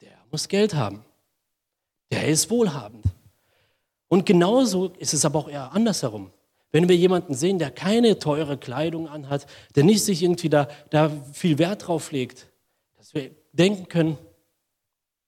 der 0.02 0.12
muss 0.30 0.48
Geld 0.48 0.74
haben. 0.74 1.06
Der 2.12 2.28
ist 2.28 2.50
wohlhabend. 2.50 3.06
Und 4.12 4.26
genauso 4.26 4.88
ist 5.00 5.14
es 5.14 5.24
aber 5.24 5.40
auch 5.40 5.48
eher 5.48 5.72
andersherum. 5.72 6.32
Wenn 6.74 6.90
wir 6.90 6.98
jemanden 6.98 7.34
sehen, 7.34 7.60
der 7.60 7.72
keine 7.72 8.20
teure 8.20 8.58
Kleidung 8.58 9.08
anhat, 9.08 9.46
der 9.78 9.86
nicht 9.86 10.04
sich 10.04 10.22
irgendwie 10.22 10.50
da, 10.50 10.68
da 10.90 11.10
viel 11.32 11.58
Wert 11.58 11.88
drauf 11.88 12.12
legt, 12.12 12.48
dass 12.98 13.14
wir 13.14 13.32
denken 13.54 13.88
können, 13.88 14.18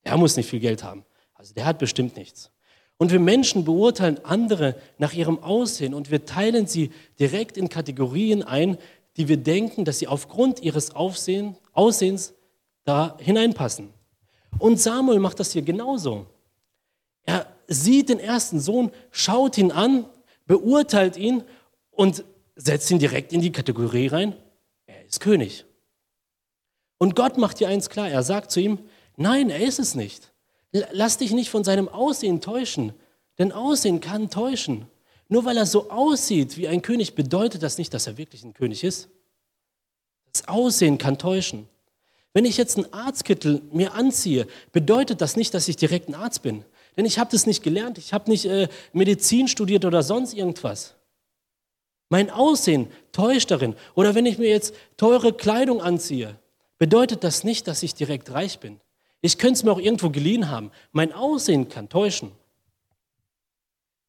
der 0.03 0.17
muss 0.17 0.35
nicht 0.35 0.49
viel 0.49 0.59
Geld 0.59 0.83
haben. 0.83 1.05
Also 1.33 1.53
der 1.53 1.63
hat 1.63 1.79
bestimmt 1.79 2.17
nichts. 2.17 2.51
Und 2.97 3.13
wir 3.13 3.21
Menschen 3.21 3.63
beurteilen 3.63 4.19
andere 4.25 4.75
nach 4.97 5.13
ihrem 5.13 5.41
Aussehen 5.41 5.93
und 5.93 6.11
wir 6.11 6.25
teilen 6.25 6.67
sie 6.67 6.91
direkt 7.21 7.55
in 7.55 7.69
Kategorien 7.69 8.43
ein, 8.43 8.77
die 9.15 9.29
wir 9.29 9.37
denken, 9.37 9.85
dass 9.85 9.99
sie 9.99 10.09
aufgrund 10.09 10.61
ihres 10.61 10.93
Aufsehen, 10.93 11.55
Aussehens 11.71 12.33
da 12.83 13.17
hineinpassen. 13.21 13.93
Und 14.59 14.81
Samuel 14.81 15.19
macht 15.19 15.39
das 15.39 15.53
hier 15.53 15.61
genauso. 15.61 16.25
Er 17.25 17.47
sieht 17.73 18.09
den 18.09 18.19
ersten 18.19 18.59
Sohn, 18.59 18.91
schaut 19.11 19.57
ihn 19.57 19.71
an, 19.71 20.05
beurteilt 20.45 21.17
ihn 21.17 21.43
und 21.91 22.23
setzt 22.55 22.91
ihn 22.91 22.99
direkt 22.99 23.33
in 23.33 23.41
die 23.41 23.51
Kategorie 23.51 24.07
rein, 24.07 24.35
er 24.85 25.05
ist 25.05 25.19
König. 25.19 25.65
Und 26.97 27.15
Gott 27.15 27.37
macht 27.37 27.57
hier 27.57 27.67
eins 27.67 27.89
klar, 27.89 28.09
er 28.09 28.23
sagt 28.23 28.51
zu 28.51 28.59
ihm, 28.59 28.79
nein, 29.17 29.49
er 29.49 29.59
ist 29.59 29.79
es 29.79 29.95
nicht. 29.95 30.31
Lass 30.71 31.17
dich 31.17 31.31
nicht 31.33 31.49
von 31.49 31.63
seinem 31.63 31.87
Aussehen 31.87 32.41
täuschen, 32.41 32.93
denn 33.37 33.51
Aussehen 33.51 33.99
kann 33.99 34.29
täuschen. 34.29 34.87
Nur 35.27 35.45
weil 35.45 35.57
er 35.57 35.65
so 35.65 35.89
aussieht 35.89 36.57
wie 36.57 36.67
ein 36.67 36.81
König, 36.81 37.15
bedeutet 37.15 37.63
das 37.63 37.77
nicht, 37.77 37.93
dass 37.93 38.07
er 38.07 38.17
wirklich 38.17 38.43
ein 38.43 38.53
König 38.53 38.83
ist. 38.83 39.09
Das 40.31 40.47
Aussehen 40.47 40.97
kann 40.97 41.17
täuschen. 41.17 41.67
Wenn 42.33 42.45
ich 42.45 42.57
jetzt 42.57 42.77
einen 42.77 42.91
Arztkittel 42.91 43.61
mir 43.71 43.93
anziehe, 43.93 44.47
bedeutet 44.71 45.21
das 45.21 45.35
nicht, 45.35 45.53
dass 45.53 45.67
ich 45.67 45.75
direkt 45.75 46.09
ein 46.09 46.15
Arzt 46.15 46.41
bin. 46.41 46.65
Denn 46.95 47.05
ich 47.05 47.19
habe 47.19 47.31
das 47.31 47.45
nicht 47.45 47.63
gelernt, 47.63 47.97
ich 47.97 48.13
habe 48.13 48.29
nicht 48.29 48.45
äh, 48.45 48.67
Medizin 48.91 49.47
studiert 49.47 49.85
oder 49.85 50.03
sonst 50.03 50.33
irgendwas. 50.33 50.95
Mein 52.09 52.29
Aussehen 52.29 52.87
täuscht 53.11 53.49
darin. 53.49 53.75
Oder 53.95 54.13
wenn 54.13 54.25
ich 54.25 54.37
mir 54.37 54.49
jetzt 54.49 54.75
teure 54.97 55.33
Kleidung 55.33 55.81
anziehe, 55.81 56.35
bedeutet 56.77 57.23
das 57.23 57.43
nicht, 57.43 57.67
dass 57.67 57.81
ich 57.81 57.95
direkt 57.95 58.31
reich 58.31 58.59
bin. 58.59 58.79
Ich 59.21 59.37
könnte 59.37 59.53
es 59.53 59.63
mir 59.63 59.71
auch 59.71 59.79
irgendwo 59.79 60.09
geliehen 60.09 60.49
haben. 60.49 60.69
Mein 60.91 61.13
Aussehen 61.13 61.69
kann 61.69 61.89
täuschen. 61.89 62.31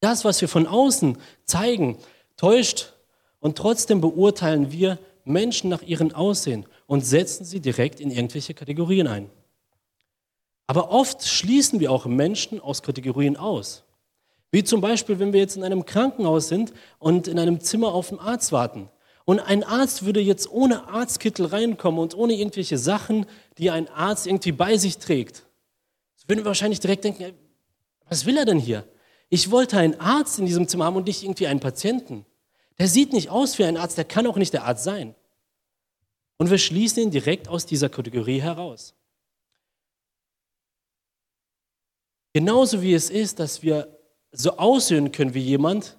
Das, 0.01 0.25
was 0.25 0.41
wir 0.41 0.49
von 0.49 0.67
außen 0.67 1.17
zeigen, 1.45 1.97
täuscht. 2.37 2.93
Und 3.39 3.57
trotzdem 3.57 4.01
beurteilen 4.01 4.71
wir 4.71 4.99
Menschen 5.23 5.69
nach 5.69 5.81
ihrem 5.81 6.13
Aussehen 6.13 6.65
und 6.85 7.05
setzen 7.05 7.45
sie 7.45 7.59
direkt 7.59 7.99
in 7.99 8.11
irgendwelche 8.11 8.53
Kategorien 8.53 9.07
ein. 9.07 9.29
Aber 10.67 10.91
oft 10.91 11.25
schließen 11.27 11.79
wir 11.79 11.91
auch 11.91 12.05
Menschen 12.05 12.59
aus 12.59 12.81
Kategorien 12.81 13.37
aus. 13.37 13.83
Wie 14.51 14.63
zum 14.63 14.81
Beispiel, 14.81 15.19
wenn 15.19 15.33
wir 15.33 15.39
jetzt 15.39 15.57
in 15.57 15.63
einem 15.63 15.85
Krankenhaus 15.85 16.47
sind 16.47 16.73
und 16.97 17.27
in 17.27 17.37
einem 17.37 17.59
Zimmer 17.59 17.93
auf 17.93 18.09
den 18.09 18.19
Arzt 18.19 18.51
warten. 18.51 18.89
Und 19.25 19.39
ein 19.39 19.63
Arzt 19.63 20.05
würde 20.05 20.21
jetzt 20.21 20.49
ohne 20.51 20.87
Arztkittel 20.87 21.47
reinkommen 21.47 21.99
und 21.99 22.15
ohne 22.15 22.33
irgendwelche 22.33 22.77
Sachen, 22.77 23.25
die 23.57 23.71
ein 23.71 23.89
Arzt 23.89 24.27
irgendwie 24.27 24.51
bei 24.51 24.77
sich 24.77 24.97
trägt. 24.97 25.43
So 26.15 26.29
würden 26.29 26.41
wir 26.41 26.45
wahrscheinlich 26.45 26.79
direkt 26.79 27.03
denken, 27.03 27.33
was 28.07 28.25
will 28.25 28.37
er 28.37 28.45
denn 28.45 28.59
hier? 28.59 28.85
Ich 29.29 29.49
wollte 29.49 29.77
einen 29.77 29.99
Arzt 29.99 30.37
in 30.39 30.45
diesem 30.45 30.67
Zimmer 30.67 30.85
haben 30.85 30.95
und 30.95 31.07
nicht 31.07 31.23
irgendwie 31.23 31.47
einen 31.47 31.59
Patienten. 31.59 32.25
Der 32.77 32.87
sieht 32.87 33.13
nicht 33.13 33.29
aus 33.29 33.57
wie 33.57 33.65
ein 33.65 33.77
Arzt, 33.77 33.97
der 33.97 34.05
kann 34.05 34.27
auch 34.27 34.37
nicht 34.37 34.53
der 34.53 34.65
Arzt 34.65 34.83
sein. 34.83 35.15
Und 36.37 36.51
wir 36.51 36.57
schließen 36.57 37.03
ihn 37.03 37.11
direkt 37.11 37.47
aus 37.47 37.65
dieser 37.65 37.89
Kategorie 37.89 38.41
heraus. 38.41 38.93
Genauso 42.35 42.81
wie 42.81 42.93
es 42.93 43.09
ist, 43.09 43.39
dass 43.39 43.63
wir 43.63 43.97
so 44.33 44.57
aussehen 44.57 45.13
können 45.13 45.33
wie 45.33 45.39
jemand 45.39 45.95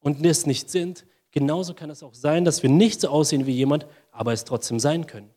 und 0.00 0.24
es 0.24 0.46
nicht 0.46 0.70
sind, 0.70 1.04
genauso 1.30 1.74
kann 1.74 1.90
es 1.90 2.02
auch 2.02 2.14
sein, 2.14 2.46
dass 2.46 2.62
wir 2.62 2.70
nicht 2.70 3.02
so 3.02 3.08
aussehen 3.08 3.44
wie 3.44 3.52
jemand, 3.52 3.84
aber 4.10 4.32
es 4.32 4.44
trotzdem 4.44 4.80
sein 4.80 5.06
können. 5.06 5.28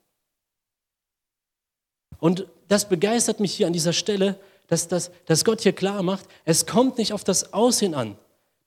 Und 2.19 2.47
das 2.69 2.87
begeistert 2.87 3.41
mich 3.41 3.55
hier 3.55 3.67
an 3.67 3.73
dieser 3.73 3.91
Stelle, 3.91 4.39
dass, 4.67 4.87
dass, 4.87 5.11
dass 5.25 5.43
Gott 5.43 5.59
hier 5.59 5.73
klar 5.73 6.01
macht, 6.01 6.29
es 6.45 6.65
kommt 6.65 6.97
nicht 6.97 7.11
auf 7.11 7.25
das 7.25 7.51
Aussehen 7.51 7.93
an, 7.93 8.17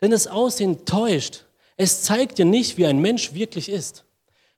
denn 0.03 0.11
das 0.11 0.27
Aussehen 0.27 0.85
täuscht. 0.85 1.47
Es 1.79 2.03
zeigt 2.03 2.37
dir 2.37 2.45
nicht, 2.45 2.77
wie 2.77 2.85
ein 2.85 3.01
Mensch 3.01 3.33
wirklich 3.33 3.71
ist, 3.71 4.05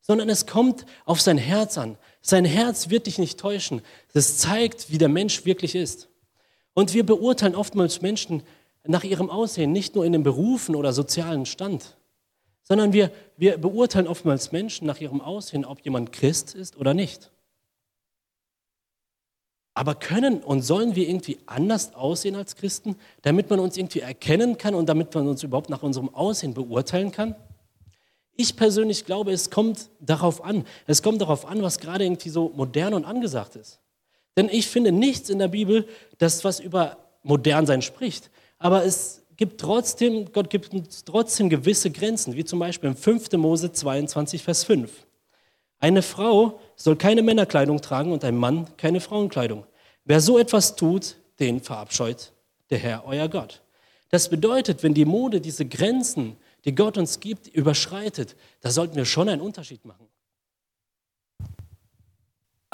sondern 0.00 0.28
es 0.28 0.46
kommt 0.46 0.86
auf 1.04 1.20
sein 1.20 1.38
Herz 1.38 1.78
an. 1.78 1.98
Sein 2.20 2.44
Herz 2.44 2.90
wird 2.90 3.06
dich 3.06 3.18
nicht 3.18 3.38
täuschen. 3.38 3.80
Es 4.12 4.38
zeigt, 4.38 4.90
wie 4.90 4.98
der 4.98 5.08
Mensch 5.08 5.44
wirklich 5.44 5.76
ist. 5.76 6.08
Und 6.74 6.94
wir 6.94 7.04
beurteilen 7.04 7.54
oftmals 7.54 8.00
Menschen 8.02 8.42
nach 8.84 9.04
ihrem 9.04 9.30
Aussehen, 9.30 9.72
nicht 9.72 9.94
nur 9.94 10.04
in 10.04 10.12
den 10.12 10.22
Berufen 10.22 10.74
oder 10.74 10.92
sozialen 10.92 11.46
Stand, 11.46 11.96
sondern 12.62 12.92
wir, 12.92 13.10
wir 13.36 13.58
beurteilen 13.58 14.06
oftmals 14.06 14.52
Menschen 14.52 14.86
nach 14.86 15.00
ihrem 15.00 15.20
Aussehen, 15.20 15.64
ob 15.64 15.80
jemand 15.80 16.12
Christ 16.12 16.54
ist 16.54 16.76
oder 16.76 16.94
nicht. 16.94 17.30
Aber 19.74 19.94
können 19.94 20.42
und 20.42 20.62
sollen 20.62 20.96
wir 20.96 21.08
irgendwie 21.08 21.38
anders 21.46 21.94
aussehen 21.94 22.36
als 22.36 22.56
Christen, 22.56 22.96
damit 23.22 23.48
man 23.48 23.58
uns 23.58 23.76
irgendwie 23.76 24.00
erkennen 24.00 24.58
kann 24.58 24.74
und 24.74 24.86
damit 24.86 25.14
man 25.14 25.28
uns 25.28 25.42
überhaupt 25.42 25.70
nach 25.70 25.82
unserem 25.82 26.14
Aussehen 26.14 26.52
beurteilen 26.52 27.10
kann? 27.10 27.34
Ich 28.34 28.56
persönlich 28.56 29.06
glaube, 29.06 29.32
es 29.32 29.50
kommt 29.50 29.88
darauf 30.00 30.44
an. 30.44 30.66
Es 30.86 31.02
kommt 31.02 31.20
darauf 31.20 31.46
an, 31.46 31.62
was 31.62 31.78
gerade 31.78 32.04
irgendwie 32.04 32.28
so 32.28 32.50
modern 32.54 32.94
und 32.94 33.04
angesagt 33.04 33.56
ist. 33.56 33.80
Denn 34.36 34.48
ich 34.48 34.66
finde 34.66 34.92
nichts 34.92 35.30
in 35.30 35.38
der 35.38 35.48
Bibel, 35.48 35.86
das 36.18 36.44
was 36.44 36.60
über 36.60 36.96
Modernsein 37.22 37.82
spricht. 37.82 38.30
Aber 38.58 38.84
es 38.84 39.22
gibt 39.36 39.60
trotzdem, 39.60 40.32
Gott 40.32 40.50
gibt 40.50 40.72
uns 40.72 41.04
trotzdem 41.04 41.48
gewisse 41.48 41.90
Grenzen, 41.90 42.36
wie 42.36 42.44
zum 42.44 42.58
Beispiel 42.58 42.90
im 42.90 42.96
5. 42.96 43.32
Mose 43.32 43.72
22, 43.72 44.42
Vers 44.42 44.64
5. 44.64 44.90
Eine 45.78 46.02
Frau 46.02 46.60
soll 46.76 46.96
keine 46.96 47.22
Männerkleidung 47.22 47.80
tragen 47.80 48.12
und 48.12 48.24
ein 48.24 48.36
Mann 48.36 48.68
keine 48.76 49.00
Frauenkleidung. 49.00 49.66
Wer 50.04 50.20
so 50.20 50.38
etwas 50.38 50.76
tut, 50.76 51.16
den 51.40 51.60
verabscheut 51.60 52.32
der 52.70 52.78
Herr, 52.78 53.04
euer 53.04 53.28
Gott. 53.28 53.62
Das 54.10 54.28
bedeutet, 54.28 54.82
wenn 54.82 54.94
die 54.94 55.04
Mode 55.04 55.40
diese 55.40 55.66
Grenzen, 55.66 56.36
die 56.64 56.74
Gott 56.74 56.98
uns 56.98 57.20
gibt, 57.20 57.48
überschreitet, 57.48 58.36
da 58.60 58.70
sollten 58.70 58.96
wir 58.96 59.04
schon 59.04 59.28
einen 59.28 59.42
Unterschied 59.42 59.84
machen. 59.84 60.06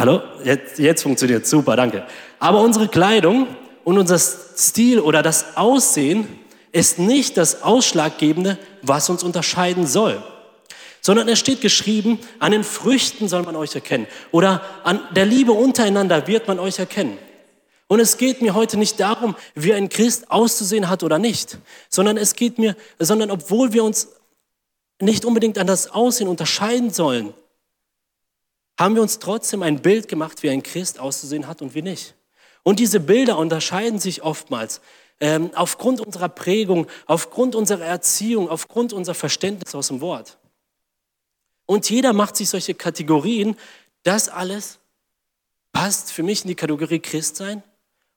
Hallo? 0.01 0.23
Jetzt, 0.45 0.79
jetzt 0.79 1.03
funktioniert 1.03 1.45
super, 1.45 1.75
danke. 1.75 2.07
Aber 2.39 2.61
unsere 2.61 2.87
Kleidung 2.87 3.49
und 3.83 3.99
unser 3.99 4.17
Stil 4.17 5.01
oder 5.01 5.25
das 5.25 5.57
Aussehen 5.57 6.29
ist 6.71 7.01
nicht 7.01 7.37
das 7.37 7.65
Ausschlaggebende, 7.65 8.59
was 8.83 9.11
uns 9.11 9.25
unterscheiden 9.25 9.89
soll. 9.89 10.23
Sondern 11.01 11.29
es 11.29 11.41
steht 11.41 11.61
geschrieben, 11.63 12.21
an 12.39 12.53
den 12.53 12.63
Früchten 12.63 13.27
soll 13.27 13.43
man 13.43 13.57
euch 13.57 13.75
erkennen. 13.75 14.07
Oder 14.31 14.63
an 14.85 15.01
der 15.17 15.27
Liebe 15.27 15.51
untereinander 15.51 16.29
wird 16.29 16.47
man 16.47 16.61
euch 16.61 16.79
erkennen. 16.79 17.19
Und 17.89 17.99
es 17.99 18.19
geht 18.19 18.41
mir 18.41 18.55
heute 18.55 18.77
nicht 18.77 19.01
darum, 19.01 19.35
wie 19.57 19.75
ein 19.75 19.89
Christ 19.89 20.31
auszusehen 20.31 20.89
hat 20.89 21.03
oder 21.03 21.19
nicht, 21.19 21.59
sondern 21.89 22.17
es 22.19 22.37
geht 22.37 22.59
mir, 22.59 22.77
sondern 23.01 23.33
obwohl 23.33 23.73
wir 23.73 23.83
uns 23.83 24.11
nicht 25.01 25.25
unbedingt 25.25 25.59
an 25.59 25.67
das 25.67 25.91
Aussehen 25.91 26.29
unterscheiden 26.29 26.91
sollen, 26.91 27.35
haben 28.79 28.95
wir 28.95 29.03
uns 29.03 29.19
trotzdem 29.19 29.63
ein 29.63 29.83
Bild 29.83 30.09
gemacht, 30.09 30.43
wie 30.43 30.51
ein 30.51 30.63
Christ 30.63 31.01
auszusehen 31.01 31.49
hat 31.49 31.61
und 31.61 31.75
wie 31.75 31.83
nicht. 31.83 32.15
Und 32.63 32.79
diese 32.79 33.01
Bilder 33.01 33.37
unterscheiden 33.37 33.99
sich 33.99 34.23
oftmals 34.23 34.81
ähm, 35.21 35.51
aufgrund 35.55 36.01
unserer 36.01 36.29
Prägung, 36.29 36.87
aufgrund 37.07 37.57
unserer 37.57 37.85
Erziehung, 37.85 38.49
aufgrund 38.49 38.93
unserer 38.93 39.17
Verständnis 39.17 39.75
aus 39.75 39.89
dem 39.89 40.01
Wort. 40.01 40.39
Und 41.67 41.91
jeder 41.91 42.13
macht 42.13 42.37
sich 42.37 42.49
solche 42.49 42.75
Kategorien. 42.75 43.57
Das 44.05 44.29
alles 44.29 44.79
passt 45.73 46.13
für 46.13 46.23
mich 46.23 46.43
in 46.43 46.49
die 46.49 46.55
Kategorie 46.55 47.01
Christsein 47.01 47.63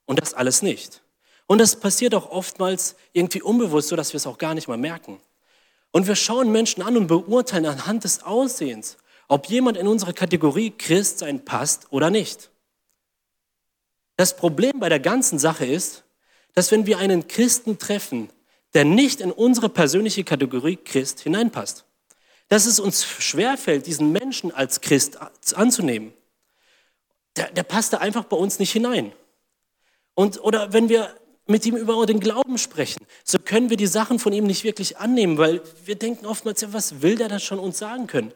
und 0.05 0.21
das 0.21 0.33
alles 0.33 0.61
nicht. 0.61 1.01
Und 1.47 1.57
das 1.57 1.75
passiert 1.75 2.13
auch 2.13 2.29
oftmals 2.29 2.95
irgendwie 3.13 3.41
unbewusst, 3.41 3.89
so 3.89 3.95
dass 3.95 4.13
wir 4.13 4.17
es 4.17 4.27
auch 4.27 4.37
gar 4.37 4.53
nicht 4.53 4.67
mal 4.67 4.77
merken. 4.77 5.19
Und 5.91 6.07
wir 6.07 6.15
schauen 6.15 6.51
Menschen 6.51 6.83
an 6.83 6.95
und 6.95 7.07
beurteilen 7.07 7.65
anhand 7.65 8.03
des 8.03 8.23
Aussehens 8.23 8.97
ob 9.31 9.45
jemand 9.45 9.77
in 9.77 9.87
unsere 9.87 10.13
Kategorie 10.13 10.73
Christ 10.77 11.19
sein 11.19 11.45
passt 11.45 11.87
oder 11.89 12.09
nicht. 12.09 12.49
Das 14.17 14.35
Problem 14.35 14.77
bei 14.81 14.89
der 14.89 14.99
ganzen 14.99 15.39
Sache 15.39 15.65
ist, 15.65 16.03
dass 16.53 16.69
wenn 16.69 16.85
wir 16.85 16.97
einen 16.97 17.29
Christen 17.29 17.77
treffen, 17.77 18.29
der 18.73 18.83
nicht 18.83 19.21
in 19.21 19.31
unsere 19.31 19.69
persönliche 19.69 20.25
Kategorie 20.25 20.75
Christ 20.75 21.21
hineinpasst, 21.21 21.85
dass 22.49 22.65
es 22.65 22.81
uns 22.81 23.05
schwerfällt, 23.05 23.87
diesen 23.87 24.11
Menschen 24.11 24.51
als 24.53 24.81
Christ 24.81 25.17
anzunehmen. 25.55 26.11
Der, 27.37 27.51
der 27.51 27.63
passt 27.63 27.93
da 27.93 27.99
einfach 27.99 28.25
bei 28.25 28.35
uns 28.35 28.59
nicht 28.59 28.73
hinein. 28.73 29.13
Und, 30.13 30.43
oder 30.43 30.73
wenn 30.73 30.89
wir 30.89 31.15
mit 31.47 31.65
ihm 31.65 31.77
über 31.77 32.05
den 32.05 32.19
Glauben 32.19 32.57
sprechen, 32.57 33.05
so 33.23 33.39
können 33.39 33.69
wir 33.69 33.77
die 33.77 33.87
Sachen 33.87 34.19
von 34.19 34.33
ihm 34.33 34.45
nicht 34.45 34.65
wirklich 34.65 34.97
annehmen, 34.97 35.37
weil 35.37 35.61
wir 35.85 35.95
denken 35.95 36.25
oftmals, 36.25 36.59
ja, 36.59 36.73
was 36.73 37.01
will 37.01 37.15
der 37.15 37.29
da 37.29 37.39
schon 37.39 37.59
uns 37.59 37.77
sagen 37.77 38.07
können? 38.07 38.33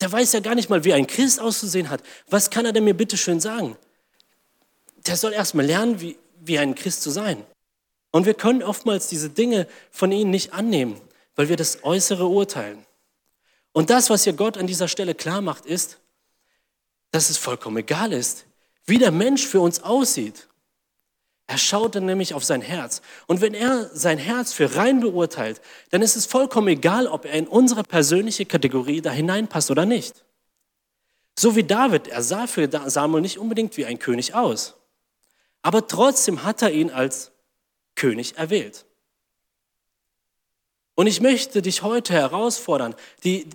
Der 0.00 0.10
weiß 0.10 0.32
ja 0.32 0.40
gar 0.40 0.54
nicht 0.54 0.70
mal, 0.70 0.84
wie 0.84 0.94
ein 0.94 1.06
Christ 1.06 1.40
auszusehen 1.40 1.90
hat. 1.90 2.02
Was 2.28 2.50
kann 2.50 2.64
er 2.64 2.72
denn 2.72 2.84
mir 2.84 2.94
bitte 2.94 3.16
schön 3.16 3.40
sagen? 3.40 3.76
Der 5.06 5.16
soll 5.16 5.32
erst 5.32 5.54
mal 5.54 5.64
lernen, 5.64 6.00
wie, 6.00 6.18
wie 6.40 6.58
ein 6.58 6.74
Christ 6.74 7.02
zu 7.02 7.10
sein. 7.10 7.44
Und 8.10 8.26
wir 8.26 8.34
können 8.34 8.62
oftmals 8.62 9.08
diese 9.08 9.30
Dinge 9.30 9.66
von 9.90 10.10
ihnen 10.10 10.30
nicht 10.30 10.52
annehmen, 10.52 11.00
weil 11.36 11.48
wir 11.48 11.56
das 11.56 11.84
Äußere 11.84 12.26
urteilen. 12.26 12.84
Und 13.72 13.90
das, 13.90 14.10
was 14.10 14.24
hier 14.24 14.32
Gott 14.32 14.58
an 14.58 14.66
dieser 14.66 14.88
Stelle 14.88 15.14
klar 15.14 15.40
macht, 15.40 15.66
ist, 15.66 15.98
dass 17.12 17.30
es 17.30 17.36
vollkommen 17.36 17.78
egal 17.78 18.12
ist, 18.12 18.46
wie 18.84 18.98
der 18.98 19.12
Mensch 19.12 19.46
für 19.46 19.60
uns 19.60 19.82
aussieht. 19.82 20.48
Er 21.50 21.58
schaut 21.58 21.96
dann 21.96 22.06
nämlich 22.06 22.32
auf 22.34 22.44
sein 22.44 22.62
Herz. 22.62 23.02
Und 23.26 23.40
wenn 23.40 23.54
er 23.54 23.90
sein 23.92 24.18
Herz 24.18 24.52
für 24.52 24.76
rein 24.76 25.00
beurteilt, 25.00 25.60
dann 25.90 26.00
ist 26.00 26.14
es 26.14 26.24
vollkommen 26.24 26.68
egal, 26.68 27.08
ob 27.08 27.24
er 27.24 27.32
in 27.32 27.48
unsere 27.48 27.82
persönliche 27.82 28.46
Kategorie 28.46 29.00
da 29.00 29.10
hineinpasst 29.10 29.68
oder 29.72 29.84
nicht. 29.84 30.24
So 31.36 31.56
wie 31.56 31.64
David, 31.64 32.06
er 32.06 32.22
sah 32.22 32.46
für 32.46 32.70
Samuel 32.88 33.20
nicht 33.20 33.38
unbedingt 33.38 33.76
wie 33.76 33.84
ein 33.84 33.98
König 33.98 34.32
aus. 34.32 34.76
Aber 35.60 35.88
trotzdem 35.88 36.44
hat 36.44 36.62
er 36.62 36.70
ihn 36.70 36.88
als 36.88 37.32
König 37.96 38.38
erwählt. 38.38 38.86
Und 40.94 41.08
ich 41.08 41.20
möchte 41.20 41.62
dich 41.62 41.82
heute 41.82 42.12
herausfordern, 42.12 42.94
die 43.24 43.48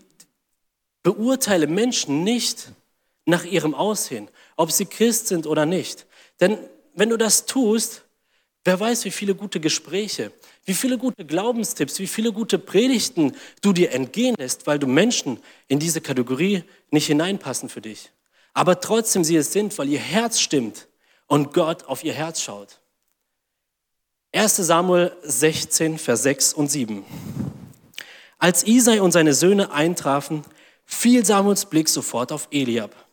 beurteile 1.02 1.68
Menschen 1.68 2.26
nicht 2.26 2.74
nach 3.24 3.46
ihrem 3.46 3.74
Aussehen, 3.74 4.28
ob 4.58 4.74
sie 4.74 4.86
Christ 4.86 5.28
sind 5.28 5.48
oder 5.48 5.66
nicht. 5.66 6.08
Denn 6.42 6.58
wenn 6.96 7.10
du 7.10 7.18
das 7.18 7.46
tust, 7.46 8.04
wer 8.64 8.80
weiß, 8.80 9.06
wie 9.06 9.12
viele 9.12 9.36
gute 9.36 9.60
Gespräche, 9.60 10.32
wie 10.66 10.74
viele 10.74 10.98
gute 10.98 11.26
Glaubenstipps, 11.26 12.00
wie 12.00 12.08
viele 12.08 12.32
gute 12.32 12.58
Predigten 12.58 13.36
du 13.62 13.74
dir 13.74 13.92
entgehen 13.92 14.36
lässt, 14.38 14.66
weil 14.66 14.80
du 14.80 14.88
Menschen 14.88 15.40
in 15.68 15.80
diese 15.80 16.02
Kategorie 16.02 16.64
nicht 16.90 17.08
hineinpassen 17.08 17.70
für 17.70 17.82
dich. 17.82 18.12
Aber 18.54 18.80
trotzdem 18.80 19.24
sie 19.24 19.36
es 19.36 19.52
sind, 19.52 19.78
weil 19.78 19.90
ihr 19.90 20.00
Herz 20.00 20.40
stimmt 20.40 20.88
und 21.28 21.54
Gott 21.54 21.84
auf 21.84 22.04
ihr 22.04 22.14
Herz 22.14 22.42
schaut. 22.42 22.80
1 24.34 24.56
Samuel 24.58 25.16
16, 25.24 25.98
Vers 25.98 26.24
6 26.24 26.54
und 26.54 26.70
7. 26.70 27.06
Als 28.38 28.66
Isai 28.66 29.02
und 29.02 29.12
seine 29.12 29.34
Söhne 29.34 29.72
eintrafen, 29.72 30.44
fiel 30.86 31.26
Samuels 31.26 31.66
Blick 31.66 31.88
sofort 31.88 32.32
auf 32.32 32.48
Eliab. 32.52 33.05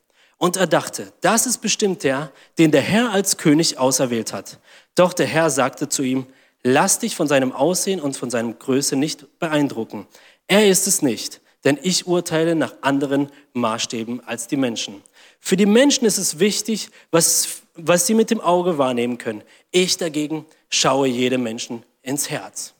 Und 0.42 0.56
er 0.56 0.66
dachte, 0.66 1.12
das 1.20 1.46
ist 1.46 1.58
bestimmt 1.58 2.02
der, 2.02 2.32
den 2.58 2.72
der 2.72 2.80
Herr 2.80 3.12
als 3.12 3.37
König 3.37 3.78
auserwählt 3.78 4.32
hat. 4.32 4.58
Doch 4.96 5.12
der 5.12 5.26
Herr 5.26 5.50
sagte 5.50 5.88
zu 5.88 6.02
ihm, 6.02 6.26
lass 6.64 6.99
dich 6.99 7.14
von 7.14 7.28
seinem 7.28 7.52
Aussehen 7.52 8.00
und 8.00 8.16
von 8.16 8.28
seiner 8.28 8.52
Größe 8.52 8.96
nicht 8.96 9.38
beeindrucken. 9.38 10.08
Er 10.49 10.66
ist 10.66 10.88
es 10.88 11.00
nicht, 11.00 11.40
denn 11.62 11.78
ich 11.80 12.08
urteile 12.08 12.56
nach 12.56 12.75
anderen 12.80 13.30
Maßstäben 13.52 14.26
als 14.26 14.49
die 14.49 14.56
Menschen. 14.56 15.00
Für 15.38 15.56
die 15.56 15.64
Menschen 15.64 16.06
ist 16.06 16.18
es 16.18 16.40
wichtig, 16.40 16.90
was, 17.12 17.62
was 17.76 18.08
sie 18.08 18.14
mit 18.14 18.32
dem 18.32 18.40
Auge 18.40 18.78
wahrnehmen 18.78 19.18
können. 19.18 19.44
Ich 19.70 19.96
dagegen 19.96 20.44
schaue 20.68 21.06
jedem 21.06 21.44
Menschen 21.44 21.84
ins 22.02 22.30
Herz. 22.30 22.75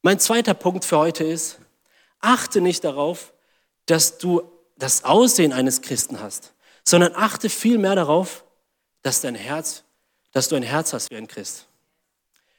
Mein 0.00 0.18
zweiter 0.18 0.54
Punkt 0.54 0.86
für 0.86 0.96
heute 0.96 1.24
ist, 1.24 1.58
achte 2.20 2.62
nicht 2.62 2.84
darauf, 2.84 3.34
dass 3.84 4.16
du 4.16 4.51
das 4.82 5.04
Aussehen 5.04 5.52
eines 5.52 5.80
Christen 5.80 6.20
hast, 6.20 6.54
sondern 6.84 7.14
achte 7.14 7.48
vielmehr 7.48 7.94
darauf, 7.94 8.44
dass 9.02 9.20
dein 9.20 9.36
Herz, 9.36 9.84
dass 10.32 10.48
du 10.48 10.56
ein 10.56 10.64
Herz 10.64 10.92
hast 10.92 11.10
wie 11.10 11.16
ein 11.16 11.28
Christ. 11.28 11.68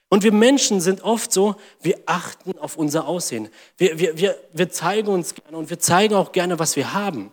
Und 0.08 0.24
wir 0.24 0.32
Menschen 0.32 0.80
sind 0.80 1.01
oft 1.03 1.34
so, 1.34 1.56
wir 1.82 2.00
achten 2.06 2.58
auf 2.60 2.77
unser 2.77 3.08
Aussehen. 3.08 3.50
Wir, 3.77 4.00
wir, 4.00 4.18
wir, 4.18 4.39
wir 4.53 4.70
zeigen 4.70 5.10
uns 5.10 5.36
gerne 5.36 5.58
und 5.58 5.70
wir 5.70 5.80
zeigen 5.80 6.15
auch 6.15 6.32
gerne, 6.32 6.60
was 6.60 6.77
wir 6.77 6.94
haben. 6.94 7.32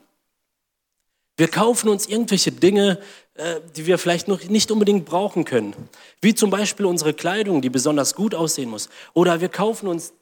Wir 1.37 1.49
kaufen 1.49 1.89
uns 1.89 2.07
irgendwelche 2.07 2.51
Dinge, 2.51 2.99
äh, 3.35 3.61
die 3.77 3.87
wir 3.87 3.97
vielleicht 3.97 4.27
noch 4.27 4.43
nicht 4.45 4.73
unbedingt 4.73 5.05
brauchen 5.05 5.45
können. 5.45 5.75
Wie 6.21 6.35
zum 6.35 6.51
Beispiel 6.51 6.87
unsere 6.87 7.15
Kleidung, 7.15 7.63
die 7.63 7.71
besonders 7.71 8.17
gut 8.17 8.35
aussehen 8.35 8.71
muss. 8.71 8.89
Oder 9.15 9.41
wir 9.41 9.51
kaufen 9.51 9.87
uns 9.87 10.15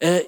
äh, 0.00 0.22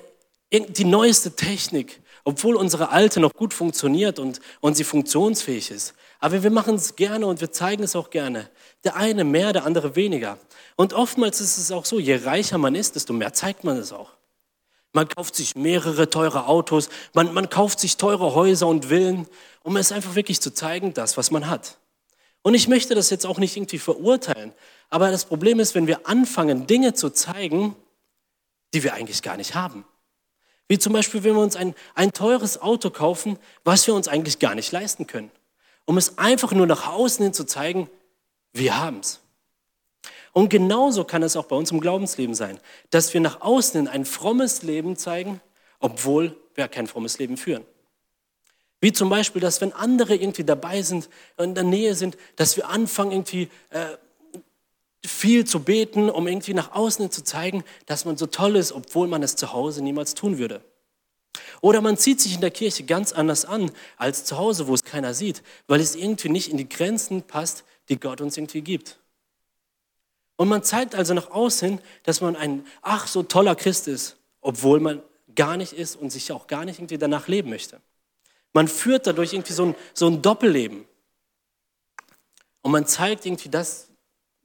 die 0.52 0.85
neueste 0.85 1.35
Technik, 1.35 2.00
obwohl 2.28 2.56
unsere 2.56 2.90
alte 2.90 3.20
noch 3.20 3.32
gut 3.32 3.54
funktioniert 3.54 4.18
und, 4.18 4.40
und 4.61 4.76
sie 4.76 4.85
funktionsfähig 4.85 5.70
ist. 5.70 5.94
Aber 6.20 6.42
wir 6.42 6.50
machen 6.50 6.75
es 6.75 6.94
gerne 6.94 7.26
und 7.26 7.40
wir 7.40 7.52
zeigen 7.52 7.82
es 7.82 7.97
auch 7.97 8.11
gerne. 8.11 8.50
Der 8.85 8.97
eine 8.97 9.25
mehr, 9.25 9.54
der 9.54 9.64
andere 9.64 9.97
weniger. 9.97 10.37
Und 10.76 10.92
oftmals 10.92 11.40
ist 11.40 11.56
es 11.56 11.73
auch 11.73 11.87
so, 11.87 11.99
je 11.99 12.16
reicher 12.16 12.58
man 12.58 12.75
ist, 12.75 12.97
desto 12.97 13.14
mehr 13.14 13.32
zeigt 13.32 13.64
man 13.64 13.78
es 13.78 13.94
auch. 13.94 14.12
Man 14.92 15.08
kauft 15.08 15.37
sich 15.37 15.56
mehrere 15.56 16.11
teure 16.11 16.47
Autos, 16.49 16.90
man, 17.14 17.32
man 17.32 17.49
kauft 17.49 17.80
sich 17.80 17.97
teure 17.97 18.35
Häuser 18.35 18.66
und 18.66 18.85
Villen, 18.90 19.26
um 19.62 19.78
es 19.78 19.90
einfach 19.90 20.14
wirklich 20.14 20.42
zu 20.42 20.52
zeigen, 20.52 20.92
das, 20.92 21.16
was 21.16 21.30
man 21.30 21.49
hat. 21.49 21.78
Und 22.42 22.52
ich 22.52 22.68
möchte 22.68 22.94
das 22.94 23.08
jetzt 23.08 23.25
auch 23.25 23.38
nicht 23.38 23.56
irgendwie 23.56 23.78
verurteilen, 23.78 24.52
aber 24.90 25.11
das 25.11 25.25
Problem 25.25 25.61
ist, 25.61 25.75
wenn 25.75 25.87
wir 25.87 26.06
anfangen, 26.06 26.66
Dinge 26.66 26.92
zu 26.92 27.08
zeigen, 27.08 27.75
die 28.75 28.82
wir 28.82 28.92
eigentlich 28.92 29.23
gar 29.23 29.38
nicht 29.38 29.54
haben. 29.54 29.87
Wie 30.69 30.79
zum 30.79 30.93
Beispiel, 30.93 31.25
wenn 31.25 31.35
wir 31.35 31.43
uns 31.43 31.57
ein, 31.57 31.75
ein 31.95 32.13
teures 32.13 32.61
Auto 32.61 32.91
kaufen, 32.91 33.39
was 33.65 33.87
wir 33.87 33.95
uns 33.95 34.07
eigentlich 34.07 34.39
gar 34.39 34.55
nicht 34.55 34.71
leisten 34.71 35.07
können, 35.07 35.31
um 35.87 35.97
es 35.97 36.19
einfach 36.19 36.53
nur 36.53 36.67
nach 36.67 36.87
außen 36.87 37.25
hin 37.25 37.33
zu 37.33 37.45
zeigen, 37.45 37.89
wir 38.53 38.79
haben 38.79 39.01
es. 39.01 39.21
Und 40.33 40.51
genauso 40.51 41.05
kann 41.05 41.23
es 41.23 41.37
auch 41.37 41.47
bei 41.47 41.57
uns 41.57 41.71
im 41.71 41.81
Glaubensleben 41.81 42.35
sein, 42.35 42.61
dass 42.91 43.15
wir 43.15 43.21
nach 43.21 43.41
außen 43.41 43.81
hin 43.81 43.89
ein 43.89 44.05
frommes 44.05 44.63
Leben 44.63 44.97
zeigen, 44.97 45.41
obwohl 45.81 46.37
wir 46.55 46.69
kein 46.69 46.87
frommes 46.87 47.19
Leben 47.19 47.39
führen. 47.39 47.65
Wie 48.81 48.93
zum 48.93 49.09
Beispiel, 49.09 49.41
dass 49.41 49.61
wenn 49.61 49.73
andere 49.73 50.15
irgendwie 50.15 50.45
dabei 50.45 50.83
sind, 50.83 51.09
in 51.39 51.55
der 51.55 51.65
Nähe 51.65 51.95
sind, 51.95 52.17
dass 52.37 52.57
wir 52.57 52.69
anfangen 52.69 53.11
irgendwie 53.11 53.49
äh, 53.71 53.97
viel 55.09 55.45
zu 55.45 55.61
beten, 55.61 56.11
um 56.11 56.27
irgendwie 56.27 56.55
nach 56.55 56.73
außen 56.73 57.11
zu 57.11 57.25
zeigen, 57.25 57.65
dass 57.87 58.05
man 58.05 58.17
so 58.17 58.27
toll 58.27 58.57
ist, 58.57 58.73
obwohl 58.73 59.09
man 59.09 59.23
es 59.23 59.37
zu 59.37 59.53
Hause 59.53 59.83
niemals 59.83 60.15
tun 60.15 60.38
würde. 60.38 60.62
Oder 61.61 61.81
man 61.81 61.97
zieht 61.97 62.21
sich 62.21 62.35
in 62.35 62.41
der 62.41 62.50
Kirche 62.50 62.85
ganz 62.85 63.12
anders 63.12 63.45
an 63.45 63.71
als 63.97 64.25
zu 64.25 64.38
Hause, 64.38 64.69
wo 64.69 64.75
es 64.75 64.85
keiner 64.85 65.15
sieht, 65.15 65.43
weil 65.67 65.80
es 65.80 65.95
irgendwie 65.95 66.28
nicht 66.28 66.50
in 66.50 66.56
die 66.56 66.69
Grenzen 66.69 67.23
passt, 67.23 67.65
die 67.89 67.99
Gott 67.99 68.21
uns 68.21 68.37
irgendwie 68.37 68.63
gibt. 68.63 68.99
Und 70.37 70.49
man 70.49 70.63
zeigt 70.63 70.95
also 70.95 71.15
nach 71.15 71.30
außen, 71.30 71.80
dass 72.04 72.21
man 72.21 72.37
ein 72.37 72.65
ach 72.82 73.09
so 73.09 73.25
toller 73.25 73.56
Christ 73.56 73.89
ist, 73.89 74.17
obwohl 74.41 74.78
man 74.78 75.02
gar 75.35 75.56
nicht 75.56 75.73
ist 75.73 75.97
und 75.97 76.11
sich 76.11 76.30
auch 76.32 76.47
gar 76.47 76.65
nicht 76.65 76.78
irgendwie 76.78 76.99
danach 76.99 77.26
leben 77.28 77.50
möchte. 77.50 77.80
Man 78.52 78.69
führt 78.69 79.06
dadurch 79.06 79.32
irgendwie 79.32 79.52
so 79.52 79.67
ein, 79.67 79.75
so 79.95 80.06
ein 80.06 80.23
Doppelleben. 80.23 80.87
Und 82.63 82.73
man 82.73 82.87
zeigt 82.87 83.26
irgendwie 83.26 83.49
das, 83.49 83.88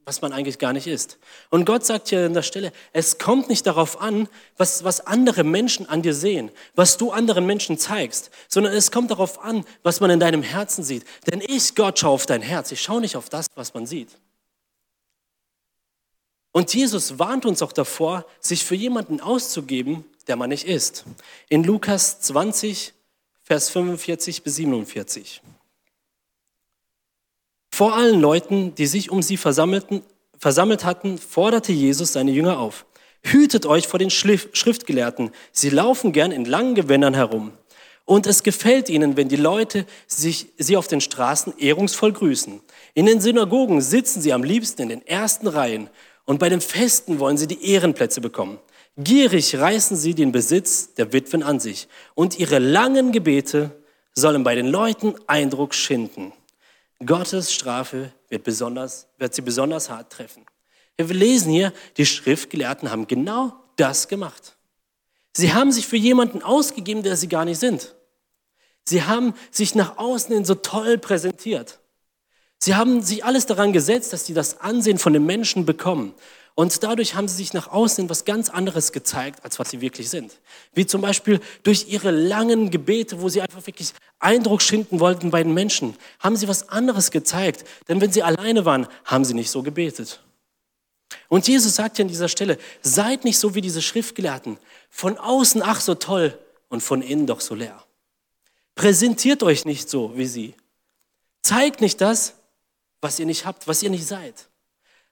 was 0.06 0.22
man 0.22 0.34
eigentlich 0.34 0.60
gar 0.60 0.74
nicht 0.74 0.88
ist. 0.88 1.18
Und 1.50 1.66
Gott 1.66 1.86
sagt 1.86 2.10
hier 2.10 2.26
an 2.26 2.34
der 2.34 2.42
Stelle, 2.42 2.72
es 2.92 3.18
kommt 3.18 3.50
nicht 3.50 3.66
darauf 3.66 4.02
an, 4.02 4.28
was, 4.58 4.84
was 4.84 5.08
andere 5.08 5.44
Menschen 5.44 5.88
an 5.88 6.02
dir 6.02 6.13
sehen, 6.13 6.52
was 6.76 6.98
du 6.98 7.12
anderen 7.12 7.46
Menschen 7.46 7.78
zeigst, 7.78 8.30
sondern 8.48 8.74
es 8.74 8.92
kommt 8.92 9.12
darauf 9.12 9.44
an, 9.44 9.66
was 9.82 10.00
man 10.00 10.10
in 10.10 10.20
deinem 10.20 10.44
Herzen 10.44 10.84
sieht. 10.84 11.06
Denn 11.32 11.42
ich, 11.42 11.76
Gott, 11.76 12.00
schaue 12.00 12.12
auf 12.12 12.26
dein 12.26 12.42
Herz. 12.42 12.72
Ich 12.72 12.82
schaue 12.82 13.02
nicht 13.02 13.16
auf 13.16 13.30
das, 13.30 13.48
was 13.56 13.74
man 13.74 13.86
sieht. 13.86 14.10
Und 16.52 16.74
Jesus 16.74 17.18
warnt 17.18 17.46
uns 17.46 17.62
auch 17.62 17.72
davor, 17.72 18.26
sich 18.39 18.63
für 18.63 18.76
jemanden 18.76 19.22
auszugeben, 19.22 20.06
der 20.28 20.36
man 20.36 20.50
nicht 20.50 20.66
ist. 20.66 21.06
In 21.50 21.63
Lukas 21.63 22.22
20, 22.22 22.94
Vers 23.44 23.70
45 23.72 24.44
bis 24.44 24.56
47. 24.56 25.42
Vor 27.76 27.96
allen 27.96 28.22
Leuten, 28.22 28.76
die 28.76 28.86
sich 28.86 29.10
um 29.10 29.24
sie 29.24 29.36
versammelten, 29.36 30.04
versammelt 30.38 30.86
hatten, 30.86 31.18
forderte 31.18 31.72
Jesus 31.72 32.14
seine 32.14 32.30
Jünger 32.30 32.60
auf. 32.60 32.86
Hütet 33.24 33.66
euch 33.66 33.88
vor 33.88 33.98
den 33.98 34.12
Schriftgelehrten. 34.12 35.32
Sie 35.52 35.72
laufen 35.72 36.12
gern 36.12 36.32
in 36.32 36.46
langen 36.46 36.76
Gewändern 36.76 37.16
herum. 37.16 37.52
Und 38.06 38.28
es 38.28 38.44
gefällt 38.44 38.90
ihnen, 38.90 39.18
wenn 39.18 39.28
die 39.28 39.38
Leute 39.38 39.88
sich, 40.06 40.50
sie 40.60 40.78
auf 40.78 40.88
den 40.88 41.02
Straßen 41.02 41.58
ehrungsvoll 41.58 42.14
grüßen. 42.14 42.62
In 42.94 43.08
den 43.08 43.20
Synagogen 43.20 43.82
sitzen 43.82 44.22
sie 44.22 44.34
am 44.34 44.44
liebsten 44.44 44.84
in 44.84 44.90
den 44.90 45.08
ersten 45.08 45.48
Reihen 45.48 45.90
und 46.26 46.38
bei 46.38 46.50
den 46.50 46.62
Festen 46.62 47.18
wollen 47.18 47.38
sie 47.38 47.48
die 47.48 47.72
Ehrenplätze 47.72 48.22
bekommen. 48.22 48.60
Gierig 48.98 49.56
reißen 49.56 49.98
sie 49.98 50.14
den 50.14 50.32
Besitz 50.32 50.94
der 50.94 51.12
Witwen 51.12 51.42
an 51.42 51.60
sich 51.60 51.88
und 52.14 52.38
ihre 52.38 52.60
langen 52.60 53.12
Gebete 53.12 53.72
sollen 54.14 54.44
bei 54.44 54.54
den 54.54 54.68
Leuten 54.68 55.16
Eindruck 55.26 55.74
schinden. 55.74 56.34
Gottes 57.06 57.54
Strafe 57.54 58.12
wird, 58.30 58.44
besonders, 58.44 59.08
wird 59.18 59.34
sie 59.34 59.42
besonders 59.42 59.89
hart 59.89 60.12
treffen. 60.12 60.46
Wir 60.98 61.06
lesen 61.08 61.52
hier, 61.52 61.74
die 61.98 62.06
Schriftgelehrten 62.06 62.92
haben 62.92 63.08
genau 63.08 63.54
das 63.76 64.08
gemacht. 64.08 64.56
Sie 65.36 65.54
haben 65.54 65.72
sich 65.72 65.88
für 65.88 65.98
jemanden 65.98 66.44
ausgegeben, 66.44 67.04
der 67.04 67.18
sie 67.18 67.28
gar 67.28 67.46
nicht 67.46 67.60
sind. 67.60 67.96
Sie 68.86 69.04
haben 69.04 69.34
sich 69.50 69.76
nach 69.76 69.98
außen 69.98 70.34
hin 70.34 70.46
so 70.46 70.56
toll 70.56 70.98
präsentiert. 70.98 71.80
Sie 72.60 72.76
haben 72.76 73.02
sich 73.02 73.26
alles 73.26 73.46
daran 73.46 73.74
gesetzt, 73.74 74.13
dass 74.13 74.26
sie 74.26 74.34
das 74.34 74.62
Ansehen 74.62 74.98
von 74.98 75.13
den 75.13 75.26
Menschen 75.26 75.66
bekommen. 75.66 76.13
Und 76.56 76.84
dadurch 76.84 77.16
haben 77.16 77.28
sie 77.28 77.36
sich 77.36 77.54
nach 77.54 77.68
außen 77.68 78.10
was 78.10 78.26
ganz 78.26 78.50
anderes 78.50 78.92
gezeigt, 78.92 79.44
als 79.44 79.58
was 79.58 79.72
sie 79.72 79.82
wirklich 79.82 80.10
sind. 80.10 80.39
Wie 80.74 80.86
zum 80.86 81.02
Beispiel 81.02 81.39
durch 81.63 81.88
ihre 81.89 82.12
langen 82.12 82.70
Gebete, 82.70 83.22
wo 83.22 83.28
sie 83.28 83.42
einfach 83.42 83.66
wirklich 83.66 83.94
Eindruck 84.24 84.62
schinden 84.62 85.00
wollten 85.00 85.32
bei 85.32 85.44
den 85.44 85.54
Menschen, 85.54 85.96
haben 86.20 86.36
sie 86.36 86.48
was 86.48 86.70
anderes 86.70 87.12
gezeigt. 87.12 87.66
Denn 87.88 88.02
wenn 88.02 88.12
sie 88.12 88.24
alleine 88.24 88.66
waren, 88.66 88.88
haben 89.06 89.26
sie 89.26 89.34
nicht 89.34 89.52
so 89.52 89.64
gebetet. 89.64 90.22
Und 91.28 91.48
Jesus 91.48 91.76
sagt 91.76 91.98
ja 91.98 92.04
an 92.04 92.10
dieser 92.10 92.30
Stelle, 92.30 92.58
seid 92.82 93.24
nicht 93.26 93.38
so 93.38 93.54
wie 93.56 93.62
diese 93.62 93.82
Schriftgelehrten, 93.82 94.58
von 94.90 95.18
außen 95.18 95.62
ach 95.62 95.82
so 95.82 95.96
toll 95.96 96.38
und 96.70 96.82
von 96.82 97.02
innen 97.02 97.28
doch 97.28 97.42
so 97.42 97.56
leer. 97.56 97.84
Präsentiert 98.76 99.44
euch 99.44 99.66
nicht 99.66 99.90
so 99.90 100.18
wie 100.18 100.26
sie. 100.26 100.56
Zeigt 101.42 101.82
nicht 101.82 102.02
das, 102.02 102.34
was 103.02 103.20
ihr 103.20 103.26
nicht 103.26 103.46
habt, 103.46 103.68
was 103.68 103.84
ihr 103.84 103.90
nicht 103.90 104.08
seid. 104.08 104.48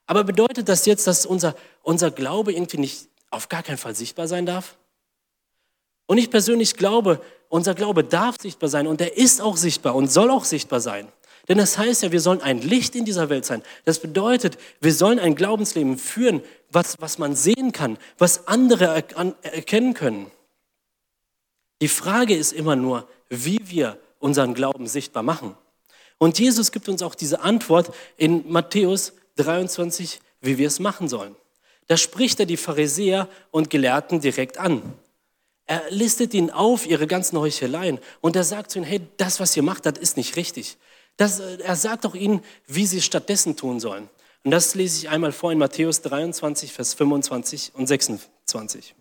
Aber 0.06 0.24
bedeutet 0.24 0.70
das 0.70 0.86
jetzt, 0.86 1.06
dass 1.08 1.26
unser, 1.26 1.56
unser 1.84 2.12
Glaube 2.12 2.54
irgendwie 2.54 2.78
nicht 2.78 3.08
auf 3.30 3.50
gar 3.50 3.64
keinen 3.64 3.78
Fall 3.78 3.96
sichtbar 3.96 4.28
sein 4.28 4.46
darf? 4.46 4.78
Und 6.06 6.18
ich 6.18 6.30
persönlich 6.30 6.76
glaube, 6.76 7.22
unser 7.52 7.76
Glaube 7.76 8.04
darf 8.04 8.38
sichtbar 8.42 8.70
sein 8.70 8.88
und 8.88 9.02
er 9.02 9.18
ist 9.18 9.42
auch 9.42 9.58
sichtbar 9.58 9.94
und 9.96 10.10
soll 10.10 10.32
auch 10.32 10.46
sichtbar 10.46 10.80
sein. 10.80 11.08
Denn 11.50 11.58
das 11.58 11.78
heißt 11.78 12.04
ja, 12.04 12.12
wir 12.12 12.22
sollen 12.22 12.42
ein 12.42 12.62
Licht 12.62 12.96
in 12.96 13.04
dieser 13.04 13.30
Welt 13.30 13.46
sein. 13.46 13.62
Das 13.84 14.00
bedeutet, 14.00 14.58
wir 14.80 14.94
sollen 14.94 15.20
ein 15.20 15.36
Glaubensleben 15.36 15.98
führen, 15.98 16.42
was, 16.72 17.02
was 17.02 17.18
man 17.18 17.36
sehen 17.36 17.74
kann, 17.74 17.98
was 18.18 18.48
andere 18.48 18.86
erkennen 19.42 19.94
können. 19.94 20.32
Die 21.82 21.90
Frage 21.90 22.36
ist 22.36 22.54
immer 22.54 22.78
nur, 22.78 23.08
wie 23.30 23.60
wir 23.64 24.00
unseren 24.20 24.54
Glauben 24.54 24.88
sichtbar 24.88 25.24
machen. 25.24 25.58
Und 26.20 26.40
Jesus 26.40 26.72
gibt 26.72 26.88
uns 26.88 27.02
auch 27.02 27.16
diese 27.16 27.42
Antwort 27.42 27.94
in 28.16 28.50
Matthäus 28.50 29.12
23, 29.36 30.22
wie 30.40 30.58
wir 30.58 30.68
es 30.68 30.80
machen 30.80 31.10
sollen. 31.10 31.36
Da 31.88 31.98
spricht 31.98 32.40
er 32.40 32.46
die 32.46 32.58
Pharisäer 32.58 33.28
und 33.50 33.70
Gelehrten 33.70 34.22
direkt 34.22 34.58
an. 34.58 34.94
Er 35.66 35.84
listet 35.90 36.34
ihnen 36.34 36.50
auf 36.50 36.86
ihre 36.86 37.08
ganzen 37.08 37.38
Heucheleien 37.38 38.00
und 38.20 38.36
er 38.36 38.44
sagt 38.44 38.72
zu 38.72 38.80
ihnen, 38.80 38.88
hey, 38.88 39.02
das, 39.18 39.40
was 39.40 39.56
ihr 39.56 39.64
macht, 39.64 39.86
das 39.86 39.98
ist 40.00 40.18
nicht 40.18 40.36
richtig. 40.36 40.78
Das, 41.18 41.40
er 41.40 41.76
sagt 41.76 42.06
auch 42.06 42.16
ihnen, 42.16 42.44
wie 42.68 42.86
sie 42.86 42.98
es 42.98 43.06
stattdessen 43.06 43.56
tun 43.56 43.80
sollen. 43.80 44.10
Und 44.44 44.52
das 44.52 44.74
lese 44.76 44.98
ich 44.98 45.10
einmal 45.10 45.32
vor 45.32 45.52
in 45.52 45.60
Matthäus 45.60 46.02
23, 46.02 46.74
Vers 46.74 46.94
25 46.96 47.72
und 47.76 47.88
26. 47.88 48.96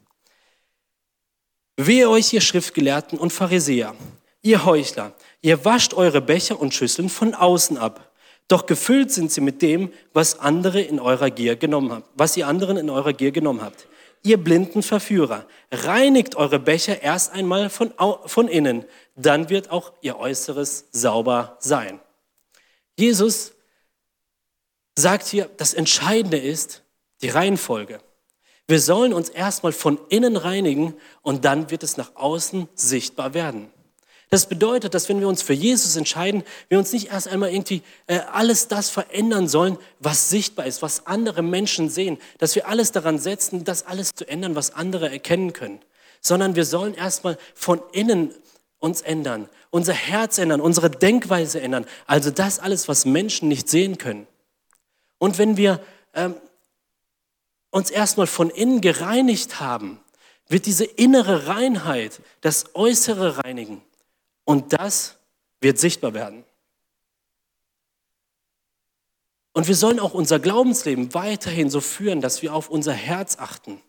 Wehe 1.77 2.11
euch, 2.11 2.33
ihr 2.33 2.43
Schriftgelehrten 2.43 3.19
und 3.19 3.33
Pharisäer, 3.33 3.95
ihr 4.43 4.65
Heuchler, 4.67 5.15
ihr 5.41 5.65
wascht 5.65 5.95
eure 5.95 6.21
Becher 6.21 6.61
und 6.61 6.75
Schüsseln 6.75 7.09
von 7.09 7.35
außen 7.35 7.79
ab, 7.79 8.13
doch 8.49 8.67
gefüllt 8.67 9.11
sind 9.13 9.33
sie 9.33 9.41
mit 9.41 9.63
dem, 9.63 9.93
was 10.13 10.41
andere 10.41 10.83
in 10.83 11.01
eurer 11.01 11.31
Gier 11.31 11.57
genommen 11.57 11.93
habt, 11.93 12.11
was 12.17 12.37
ihr 12.37 12.49
anderen 12.49 12.77
in 12.77 12.91
eurer 12.91 13.13
Gier 13.13 13.31
genommen 13.31 13.63
habt. 13.63 13.87
Ihr 14.23 14.37
blinden 14.37 14.83
Verführer, 14.83 15.47
reinigt 15.71 16.37
eure 16.37 16.59
Becher 16.59 17.03
erst 17.03 17.33
einmal 17.33 17.71
von, 17.71 17.95
von 18.27 18.49
innen, 18.49 18.85
dann 19.17 19.49
wird 19.49 19.71
auch 19.71 19.93
ihr 20.03 20.19
Äußeres 20.19 20.89
sauber 20.93 21.57
sein. 21.59 22.01
Jesus 22.99 23.53
sagt 24.95 25.27
hier, 25.27 25.49
das 25.57 25.73
Entscheidende 25.73 26.39
ist 26.39 26.83
die 27.23 27.31
Reihenfolge. 27.31 28.01
Wir 28.69 28.81
sollen 28.81 29.13
uns 29.13 29.31
erstmal 29.31 29.73
von 29.73 29.99
innen 30.11 30.37
reinigen 30.37 30.95
und 31.23 31.45
dann 31.45 31.71
wird 31.71 31.83
es 31.83 31.97
nach 31.97 32.15
außen 32.15 32.69
sichtbar 32.75 33.35
werden. 33.35 33.73
Das 34.31 34.49
bedeutet, 34.49 34.95
dass 34.95 35.09
wenn 35.09 35.19
wir 35.19 35.27
uns 35.27 35.43
für 35.43 35.53
Jesus 35.53 35.97
entscheiden, 35.97 36.45
wir 36.69 36.79
uns 36.79 36.93
nicht 36.93 37.11
erst 37.11 37.27
einmal 37.27 37.51
irgendwie 37.51 37.83
äh, 38.07 38.21
alles 38.33 38.69
das 38.69 38.89
verändern 38.89 39.49
sollen, 39.49 39.77
was 39.99 40.31
sichtbar 40.31 40.67
ist, 40.67 40.83
was 40.83 41.07
andere 41.09 41.43
Menschen 41.43 41.91
sehen, 41.91 42.17
dass 42.39 42.55
wir 42.55 42.69
alles 42.69 42.93
daran 42.93 43.19
setzen, 43.19 43.65
das 43.65 43.85
alles 43.85 44.15
zu 44.15 44.29
ändern, 44.29 44.55
was 44.55 44.73
andere 44.73 45.11
erkennen 45.11 45.53
können, 45.53 45.81
sondern 46.21 46.55
wir 46.55 46.65
sollen 46.65 46.95
erstmal 46.95 47.39
von 47.55 47.83
innen 47.91 48.33
uns 48.79 49.03
ändern, 49.03 49.49
unser 49.71 49.95
Herz 49.95 50.39
ändern, 50.39 50.61
unsere 50.61 50.91
Denkweise 50.91 51.61
ändern, 51.61 51.85
also 52.07 52.31
das 52.31 52.61
alles, 52.61 52.87
was 52.87 53.05
Menschen 53.05 53.49
nicht 53.49 53.69
sehen 53.69 53.99
können. 53.99 54.29
Und 55.19 55.39
wenn 55.39 55.57
wir 55.57 55.81
ähm, 56.15 56.37
uns 57.71 57.91
erstmal 57.91 58.29
von 58.29 58.49
innen 58.49 58.81
gereinigt 58.81 59.59
haben, 59.59 60.01
wird 60.47 60.67
diese 60.67 60.85
innere 60.85 61.49
Reinheit 61.49 62.21
das 62.41 62.75
Äußere 62.75 63.45
reinigen. 63.45 63.83
Und 64.51 64.73
das 64.73 65.15
wird 65.61 65.79
sichtbar 65.79 66.13
werden. 66.13 66.43
Und 69.53 69.69
wir 69.69 69.77
sollen 69.77 70.01
auch 70.01 70.13
unser 70.13 70.41
Glaubensleben 70.41 71.15
weiterhin 71.15 71.71
so 71.71 71.81
führen, 71.81 72.21
dass 72.21 72.43
wir 72.43 72.53
auf 72.53 72.69
unser 72.69 72.93
Herz 72.93 73.37
achten 73.39 73.81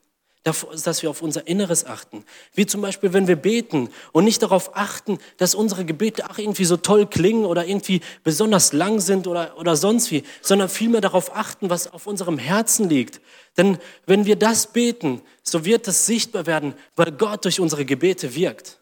dass 0.43 1.03
wir 1.03 1.11
auf 1.11 1.21
unser 1.21 1.45
Inneres 1.45 1.85
achten. 1.85 2.25
Wie 2.55 2.65
zum 2.65 2.81
Beispiel, 2.81 3.13
wenn 3.13 3.27
wir 3.27 3.35
beten 3.35 3.91
und 4.11 4.23
nicht 4.23 4.41
darauf 4.41 4.75
achten, 4.75 5.19
dass 5.37 5.53
unsere 5.53 5.85
Gebete 5.85 6.27
auch 6.31 6.39
irgendwie 6.39 6.65
so 6.65 6.77
toll 6.77 7.05
klingen 7.05 7.45
oder 7.45 7.67
irgendwie 7.67 8.01
besonders 8.23 8.73
lang 8.73 8.99
sind 8.99 9.27
oder, 9.27 9.55
oder 9.59 9.75
sonst 9.75 10.09
wie, 10.09 10.23
sondern 10.41 10.67
vielmehr 10.67 11.01
darauf 11.01 11.35
achten, 11.35 11.69
was 11.69 11.93
auf 11.93 12.07
unserem 12.07 12.39
Herzen 12.39 12.89
liegt. 12.89 13.21
Denn 13.55 13.77
wenn 14.07 14.25
wir 14.25 14.35
das 14.35 14.73
beten, 14.73 15.21
so 15.43 15.63
wird 15.63 15.87
es 15.87 16.07
sichtbar 16.07 16.47
werden, 16.47 16.73
weil 16.95 17.11
Gott 17.11 17.45
durch 17.45 17.59
unsere 17.59 17.85
Gebete 17.85 18.33
wirkt. 18.33 18.80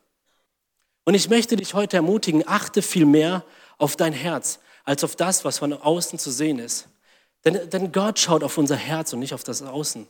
Und 1.05 1.13
ich 1.13 1.29
möchte 1.29 1.55
dich 1.55 1.73
heute 1.73 1.97
ermutigen, 1.97 2.47
achte 2.47 2.81
viel 2.81 3.05
mehr 3.05 3.43
auf 3.77 3.95
dein 3.95 4.13
Herz 4.13 4.59
als 4.83 5.03
auf 5.03 5.15
das, 5.15 5.45
was 5.45 5.59
von 5.59 5.73
außen 5.73 6.17
zu 6.17 6.31
sehen 6.31 6.59
ist. 6.59 6.87
Denn, 7.45 7.69
denn 7.69 7.91
Gott 7.91 8.19
schaut 8.19 8.43
auf 8.43 8.57
unser 8.57 8.75
Herz 8.75 9.13
und 9.13 9.19
nicht 9.19 9.33
auf 9.33 9.43
das 9.43 9.61
Außen. 9.61 10.07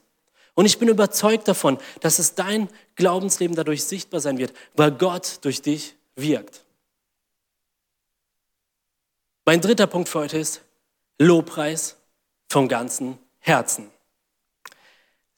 Und 0.56 0.66
ich 0.66 0.80
bin 0.80 0.88
überzeugt 0.88 1.48
davon, 1.48 1.78
dass 2.02 2.20
es 2.20 2.36
dein 2.36 2.70
Glaubensleben 2.96 3.56
dadurch 3.56 3.84
sichtbar 3.84 4.20
sein 4.20 4.38
wird, 4.38 4.54
weil 4.76 4.92
Gott 4.92 5.40
durch 5.42 5.62
dich 5.62 5.96
wirkt. 6.16 6.66
Mein 9.46 9.62
dritter 9.62 9.88
Punkt 9.88 10.10
für 10.10 10.20
heute 10.20 10.38
ist 10.38 10.62
Lobpreis 11.18 11.98
vom 12.50 12.68
ganzen 12.68 13.18
Herzen. 13.40 13.90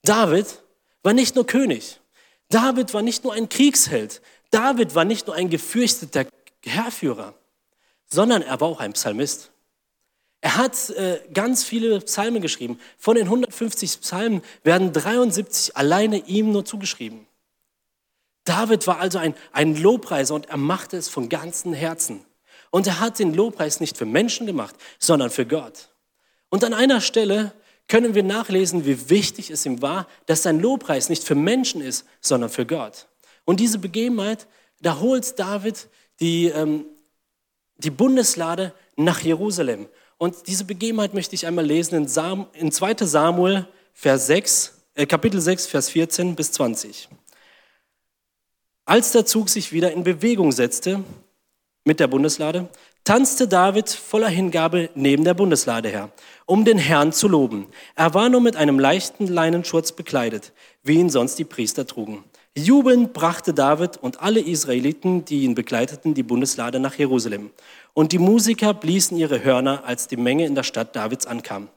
David 0.03 0.61
war 1.03 1.13
nicht 1.13 1.35
nur 1.35 1.45
König. 1.45 1.99
David 2.49 2.93
war 2.93 3.01
nicht 3.01 3.23
nur 3.23 3.33
ein 3.33 3.49
Kriegsheld. 3.49 4.21
David 4.51 4.93
war 4.95 5.05
nicht 5.05 5.27
nur 5.27 5.35
ein 5.35 5.49
gefürchteter 5.49 6.25
Herrführer, 6.63 7.33
sondern 8.07 8.41
er 8.41 8.59
war 8.59 8.67
auch 8.67 8.79
ein 8.79 8.93
Psalmist. 8.93 9.51
Er 10.41 10.57
hat 10.57 10.89
äh, 10.91 11.21
ganz 11.33 11.63
viele 11.63 11.99
Psalmen 12.01 12.41
geschrieben. 12.41 12.79
Von 12.97 13.15
den 13.15 13.25
150 13.25 14.01
Psalmen 14.01 14.41
werden 14.63 14.91
73 14.91 15.77
alleine 15.77 16.17
ihm 16.27 16.51
nur 16.51 16.65
zugeschrieben. 16.65 17.27
David 18.43 18.87
war 18.87 18.99
also 18.99 19.19
ein, 19.19 19.35
ein 19.51 19.75
Lobpreiser 19.75 20.33
und 20.33 20.49
er 20.49 20.57
machte 20.57 20.97
es 20.97 21.09
von 21.09 21.29
ganzem 21.29 21.73
Herzen. 21.73 22.25
Und 22.71 22.87
er 22.87 22.99
hat 22.99 23.19
den 23.19 23.33
Lobpreis 23.33 23.79
nicht 23.79 23.97
für 23.97 24.05
Menschen 24.05 24.47
gemacht, 24.47 24.75
sondern 24.97 25.29
für 25.29 25.45
Gott. 25.45 25.89
Und 26.49 26.63
an 26.63 26.73
einer 26.73 27.01
Stelle 27.01 27.53
können 27.87 28.15
wir 28.15 28.23
nachlesen, 28.23 28.85
wie 28.85 29.09
wichtig 29.09 29.51
es 29.51 29.65
ihm 29.65 29.81
war, 29.81 30.07
dass 30.25 30.43
sein 30.43 30.59
Lobpreis 30.59 31.09
nicht 31.09 31.23
für 31.23 31.35
Menschen 31.35 31.81
ist, 31.81 32.05
sondern 32.19 32.49
für 32.49 32.65
Gott. 32.65 33.07
Und 33.45 33.59
diese 33.59 33.79
Begebenheit, 33.79 34.47
da 34.81 34.99
holt 34.99 35.37
David 35.39 35.87
die, 36.19 36.47
ähm, 36.47 36.85
die 37.77 37.89
Bundeslade 37.89 38.73
nach 38.95 39.21
Jerusalem. 39.21 39.87
Und 40.17 40.47
diese 40.47 40.65
Begebenheit 40.65 41.13
möchte 41.13 41.35
ich 41.35 41.47
einmal 41.47 41.65
lesen 41.65 41.95
in, 41.95 42.07
Sam, 42.07 42.47
in 42.53 42.71
2 42.71 43.05
Samuel, 43.05 43.67
Vers 43.93 44.27
6, 44.27 44.73
äh, 44.95 45.05
Kapitel 45.05 45.41
6, 45.41 45.67
Vers 45.67 45.89
14 45.89 46.35
bis 46.35 46.51
20. 46.51 47.09
Als 48.85 49.11
der 49.11 49.25
Zug 49.25 49.49
sich 49.49 49.71
wieder 49.71 49.91
in 49.91 50.03
Bewegung 50.03 50.51
setzte 50.51 51.03
mit 51.83 51.99
der 51.99 52.07
Bundeslade, 52.07 52.69
tanzte 53.03 53.47
David 53.47 53.89
voller 53.89 54.27
Hingabe 54.27 54.89
neben 54.95 55.23
der 55.23 55.33
Bundeslade 55.33 55.89
her, 55.89 56.11
um 56.45 56.65
den 56.65 56.77
Herrn 56.77 57.11
zu 57.11 57.27
loben. 57.27 57.67
Er 57.95 58.13
war 58.13 58.29
nur 58.29 58.41
mit 58.41 58.55
einem 58.55 58.79
leichten 58.79 59.27
Leinenschurz 59.27 59.91
bekleidet, 59.91 60.53
wie 60.83 60.99
ihn 60.99 61.09
sonst 61.09 61.39
die 61.39 61.45
Priester 61.45 61.87
trugen. 61.87 62.23
Jubelnd 62.57 63.13
brachte 63.13 63.53
David 63.53 63.95
und 63.97 64.21
alle 64.21 64.41
Israeliten, 64.41 65.23
die 65.23 65.43
ihn 65.43 65.55
begleiteten, 65.55 66.13
die 66.13 66.23
Bundeslade 66.23 66.81
nach 66.81 66.95
Jerusalem. 66.95 67.51
Und 67.93 68.11
die 68.11 68.19
Musiker 68.19 68.73
bliesen 68.73 69.17
ihre 69.17 69.41
Hörner, 69.41 69.85
als 69.85 70.07
die 70.07 70.17
Menge 70.17 70.45
in 70.45 70.55
der 70.55 70.63
Stadt 70.63 70.93
Davids 70.95 71.25
ankam. 71.25 71.69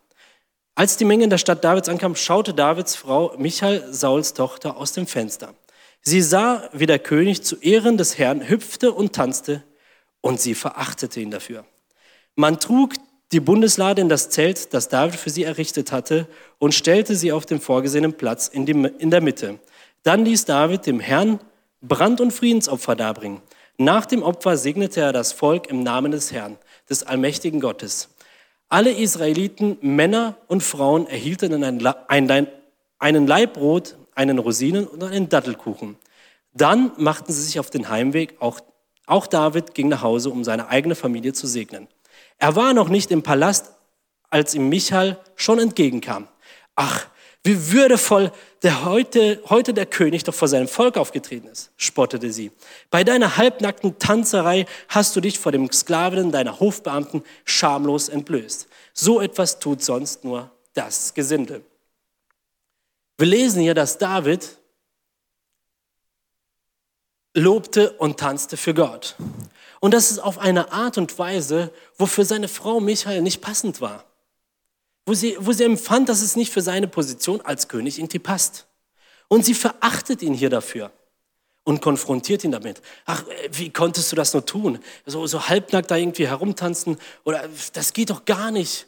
Als 0.75 0.97
die 0.97 1.05
Menge 1.05 1.25
in 1.25 1.31
der 1.31 1.39
Stadt 1.39 1.63
Davids 1.63 1.89
ankam, 1.89 2.17
schaute 2.17 2.53
Davids 2.55 2.97
Frau 2.97 3.35
Michael, 3.39 3.93
Sauls 3.93 4.35
Tochter, 4.35 4.77
aus 4.77 4.93
dem 4.93 5.07
Fenster. 5.07 5.55
Sie 6.03 6.21
sah, 6.21 6.69
wie 6.73 6.87
der 6.87 6.99
König 6.99 7.45
zu 7.45 7.57
Ehren 7.61 7.97
des 7.97 8.19
Herrn 8.19 8.49
hüpfte 8.49 8.93
und 8.93 9.13
tanzte, 9.13 9.63
und 10.21 10.41
sie 10.41 10.57
verachtete 10.57 11.21
ihn 11.21 11.31
dafür. 11.31 11.65
Man 12.35 12.59
trug 12.59 12.95
die 13.31 13.41
Bundeslade 13.41 14.03
in 14.03 14.09
das 14.09 14.31
Zelt, 14.31 14.75
das 14.75 14.89
David 14.89 15.21
für 15.21 15.31
sie 15.31 15.45
errichtet 15.45 15.93
hatte, 15.93 16.27
und 16.59 16.75
stellte 16.75 17.15
sie 17.15 17.31
auf 17.31 17.47
den 17.47 17.61
vorgesehenen 17.61 18.15
Platz 18.15 18.49
in, 18.49 18.67
die, 18.67 18.73
in 18.73 19.11
der 19.11 19.21
Mitte. 19.21 19.61
Dann 20.05 20.25
ließ 20.25 20.45
David 20.45 20.87
dem 20.87 21.01
Herrn 21.01 21.41
Brand- 21.81 22.21
und 22.21 22.31
Friedensopfer 22.31 22.95
darbringen. 22.95 23.43
Nach 23.77 24.07
dem 24.07 24.23
Opfer 24.23 24.57
segnete 24.57 25.01
er 25.01 25.13
das 25.13 25.33
Volk 25.33 25.67
im 25.67 25.83
Namen 25.83 26.13
des 26.13 26.31
Herrn, 26.31 26.57
des 26.89 27.03
allmächtigen 27.03 27.61
Gottes. 27.61 28.11
Alle 28.69 28.93
Israeliten, 28.93 29.79
Männer 29.81 30.37
und 30.47 30.63
Frauen, 30.63 31.07
erhielten 31.07 31.65
einen 31.65 33.27
Laib 33.27 33.53
Brot, 33.55 33.97
einen 34.15 34.39
Rosinen 34.39 34.87
und 34.87 35.03
einen 35.03 35.29
Dattelkuchen. 35.29 35.97
Dann 36.53 36.93
machten 36.97 37.33
sie 37.33 37.43
sich 37.43 37.59
auf 37.59 37.71
den 37.71 37.89
Heimweg. 37.89 38.37
Auch, 38.41 38.61
auch 39.07 39.27
David 39.27 39.75
ging 39.75 39.89
nach 39.89 40.03
Hause, 40.03 40.31
um 40.31 40.45
seine 40.45 40.69
eigene 40.69 40.95
Familie 40.95 41.33
zu 41.33 41.47
segnen. 41.47 41.89
Er 42.39 42.55
war 42.57 42.75
noch 42.75 42.89
nicht 42.89 43.11
im 43.11 43.23
Palast, 43.23 43.73
als 44.31 44.55
ihm 44.55 44.69
Michael 44.69 45.17
schon 45.35 45.59
entgegenkam. 45.59 46.29
Ach, 46.77 47.07
wie 47.45 47.73
würdevoll 47.73 48.33
der 48.63 48.87
heute, 48.87 49.41
heute 49.51 49.75
der 49.75 49.85
König 49.85 50.25
doch 50.25 50.35
vor 50.35 50.49
seinem 50.49 50.67
Volk 50.67 50.97
aufgetreten 50.97 51.47
ist, 51.47 51.71
spottete 51.77 52.33
sie. 52.33 52.51
Bei 52.91 53.05
deiner 53.05 53.37
halbnackten 53.37 53.99
Tanzerei 53.99 54.65
hast 54.89 55.15
du 55.15 55.21
dich 55.21 55.39
vor 55.39 55.53
dem 55.53 55.71
Sklaven 55.71 56.33
deiner 56.33 56.59
Hofbeamten 56.59 57.23
schamlos 57.45 58.09
entblößt. 58.09 58.67
So 58.95 59.21
etwas 59.21 59.59
tut 59.59 59.85
sonst 59.85 60.25
nur 60.25 60.51
das 60.73 61.13
Gesindel. 61.13 61.63
Wir 63.19 63.27
lesen 63.27 63.61
hier, 63.61 63.75
dass 63.75 63.99
David 63.99 64.57
lobte 67.35 67.93
und 67.93 68.19
tanzte 68.19 68.57
für 68.57 68.73
Gott. 68.73 69.17
Und 69.81 69.93
das 69.93 70.11
ist 70.11 70.19
auf 70.19 70.39
eine 70.39 70.73
Art 70.73 70.97
und 70.97 71.19
Weise, 71.19 71.71
wofür 71.99 72.25
seine 72.25 72.49
Frau 72.49 72.81
Michael 72.81 73.21
nicht 73.21 73.43
passend 73.43 73.83
war 73.83 74.07
wo 75.07 75.15
sie, 75.15 75.37
wo 75.39 75.53
sie 75.53 75.65
empfand, 75.65 76.09
dass 76.09 76.23
es 76.23 76.37
nicht 76.37 76.53
für 76.53 76.63
seine 76.63 76.89
Position 76.89 77.41
als 77.43 77.69
König 77.69 77.99
irgendwie 77.99 78.19
passt. 78.19 78.67
Und 79.29 79.45
sie 79.45 79.55
verachtet 79.55 80.23
ihn 80.23 80.35
hier 80.35 80.51
dafür 80.51 80.93
und 81.65 81.81
konfrontiert 81.81 82.45
ihn 82.45 82.53
damit. 82.53 82.81
Ach, 83.07 83.25
wie 83.51 83.71
konntest 83.71 84.13
du 84.13 84.17
das 84.17 84.33
nur 84.33 84.45
tun? 84.45 84.79
So, 85.07 85.27
so 85.27 85.49
halbnackt 85.49 85.91
da 85.91 85.97
irgendwie 85.97 86.29
herumtanzen 86.29 86.99
oder 87.25 87.49
das 87.73 87.93
geht 87.93 88.11
doch 88.11 88.25
gar 88.25 88.51
nicht. 88.51 88.87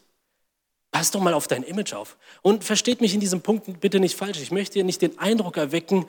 Pass 0.90 1.10
doch 1.10 1.20
mal 1.20 1.34
auf 1.34 1.48
dein 1.48 1.62
Image 1.62 1.92
auf. 1.94 2.16
Und 2.42 2.64
versteht 2.64 3.00
mich 3.00 3.12
in 3.12 3.20
diesem 3.20 3.42
Punkt 3.42 3.80
bitte 3.80 4.00
nicht 4.00 4.16
falsch. 4.16 4.40
Ich 4.40 4.50
möchte 4.50 4.74
hier 4.74 4.84
nicht 4.84 5.02
den 5.02 5.18
Eindruck 5.18 5.56
erwecken, 5.56 6.06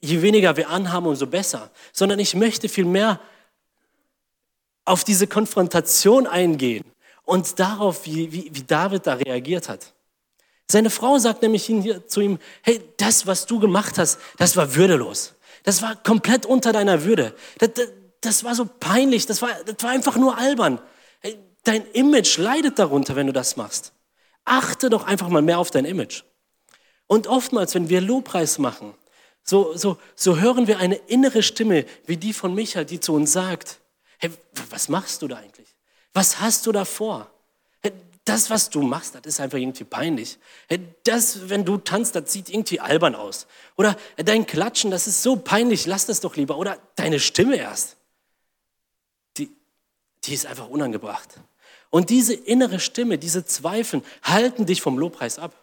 je 0.00 0.22
weniger 0.22 0.56
wir 0.56 0.70
anhaben, 0.70 1.06
umso 1.06 1.26
besser, 1.26 1.70
sondern 1.92 2.18
ich 2.18 2.34
möchte 2.34 2.68
vielmehr 2.68 3.20
auf 4.84 5.04
diese 5.04 5.28
Konfrontation 5.28 6.26
eingehen 6.26 6.84
und 7.24 7.58
darauf, 7.58 8.04
wie, 8.06 8.32
wie, 8.32 8.50
wie 8.52 8.62
David 8.62 9.06
da 9.06 9.14
reagiert 9.14 9.68
hat. 9.68 9.92
Seine 10.70 10.90
Frau 10.90 11.18
sagt 11.18 11.42
nämlich 11.42 11.64
hier 11.64 12.06
zu 12.06 12.20
ihm, 12.20 12.38
hey, 12.62 12.82
das, 12.96 13.26
was 13.26 13.46
du 13.46 13.60
gemacht 13.60 13.98
hast, 13.98 14.18
das 14.38 14.56
war 14.56 14.74
würdelos. 14.74 15.34
Das 15.64 15.82
war 15.82 15.96
komplett 15.96 16.46
unter 16.46 16.72
deiner 16.72 17.04
Würde. 17.04 17.34
Das, 17.58 17.70
das, 17.74 17.88
das 18.20 18.44
war 18.44 18.54
so 18.54 18.64
peinlich, 18.64 19.26
das 19.26 19.42
war, 19.42 19.50
das 19.66 19.76
war 19.80 19.90
einfach 19.90 20.16
nur 20.16 20.38
albern. 20.38 20.80
Dein 21.64 21.86
Image 21.92 22.38
leidet 22.38 22.78
darunter, 22.78 23.14
wenn 23.16 23.26
du 23.26 23.32
das 23.32 23.56
machst. 23.56 23.92
Achte 24.44 24.90
doch 24.90 25.06
einfach 25.06 25.28
mal 25.28 25.42
mehr 25.42 25.58
auf 25.58 25.70
dein 25.70 25.84
Image. 25.84 26.22
Und 27.06 27.26
oftmals, 27.26 27.74
wenn 27.74 27.88
wir 27.88 28.00
Lobpreis 28.00 28.58
machen, 28.58 28.94
so, 29.44 29.76
so, 29.76 29.98
so 30.14 30.38
hören 30.38 30.66
wir 30.66 30.78
eine 30.78 30.94
innere 30.94 31.42
Stimme 31.42 31.84
wie 32.06 32.16
die 32.16 32.32
von 32.32 32.54
Michael, 32.54 32.84
die 32.84 33.00
zu 33.00 33.12
uns 33.12 33.32
sagt, 33.32 33.80
hey, 34.18 34.30
was 34.70 34.88
machst 34.88 35.22
du 35.22 35.28
da 35.28 35.36
eigentlich? 35.36 35.61
Was 36.12 36.40
hast 36.40 36.66
du 36.66 36.72
da 36.72 36.84
vor? 36.84 37.30
Das, 38.24 38.50
was 38.50 38.70
du 38.70 38.82
machst, 38.82 39.16
das 39.16 39.22
ist 39.24 39.40
einfach 39.40 39.58
irgendwie 39.58 39.82
peinlich. 39.82 40.38
Das, 41.02 41.48
wenn 41.48 41.64
du 41.64 41.78
tanzt, 41.78 42.14
das 42.14 42.32
sieht 42.32 42.50
irgendwie 42.50 42.78
albern 42.78 43.16
aus. 43.16 43.48
Oder 43.76 43.96
dein 44.16 44.46
Klatschen, 44.46 44.92
das 44.92 45.08
ist 45.08 45.24
so 45.24 45.34
peinlich, 45.34 45.86
lass 45.86 46.06
das 46.06 46.20
doch 46.20 46.36
lieber. 46.36 46.56
Oder 46.56 46.78
deine 46.94 47.18
Stimme 47.18 47.56
erst. 47.56 47.96
Die, 49.38 49.50
die 50.22 50.34
ist 50.34 50.46
einfach 50.46 50.68
unangebracht. 50.68 51.30
Und 51.90 52.10
diese 52.10 52.34
innere 52.34 52.78
Stimme, 52.78 53.18
diese 53.18 53.44
Zweifel 53.44 54.02
halten 54.22 54.66
dich 54.66 54.80
vom 54.82 54.98
Lobpreis 54.98 55.40
ab. 55.40 55.54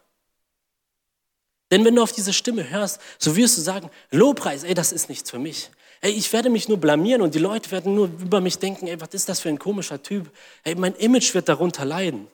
Denn 1.71 1.85
wenn 1.85 1.95
du 1.95 2.03
auf 2.03 2.11
diese 2.11 2.33
Stimme 2.33 2.69
hörst, 2.69 2.99
so 3.19 3.37
wirst 3.37 3.57
du 3.57 3.61
sagen, 3.61 3.89
Lobpreis, 4.11 4.63
ey, 4.63 4.73
das 4.73 4.91
ist 4.91 5.07
nichts 5.07 5.31
für 5.31 5.39
mich. 5.39 5.69
Ey, 6.01 6.11
ich 6.11 6.31
werde 6.31 6.49
mich 6.49 6.69
nur 6.69 6.77
blamieren 6.77 7.21
und 7.21 7.35
die 7.35 7.39
Leute 7.39 7.71
werden 7.71 7.93
nur 7.93 8.05
über 8.07 8.39
mich 8.39 8.57
denken, 8.57 8.87
ey, 8.87 8.99
was 9.01 9.09
ist 9.13 9.27
das 9.27 9.41
für 9.41 9.49
ein 9.49 9.59
komischer 9.59 10.01
Typ? 10.01 10.31
Ey, 10.63 10.75
mein 10.75 10.95
Image 10.95 11.33
wird 11.33 11.49
darunter 11.49 11.83
leiden. 11.83 12.27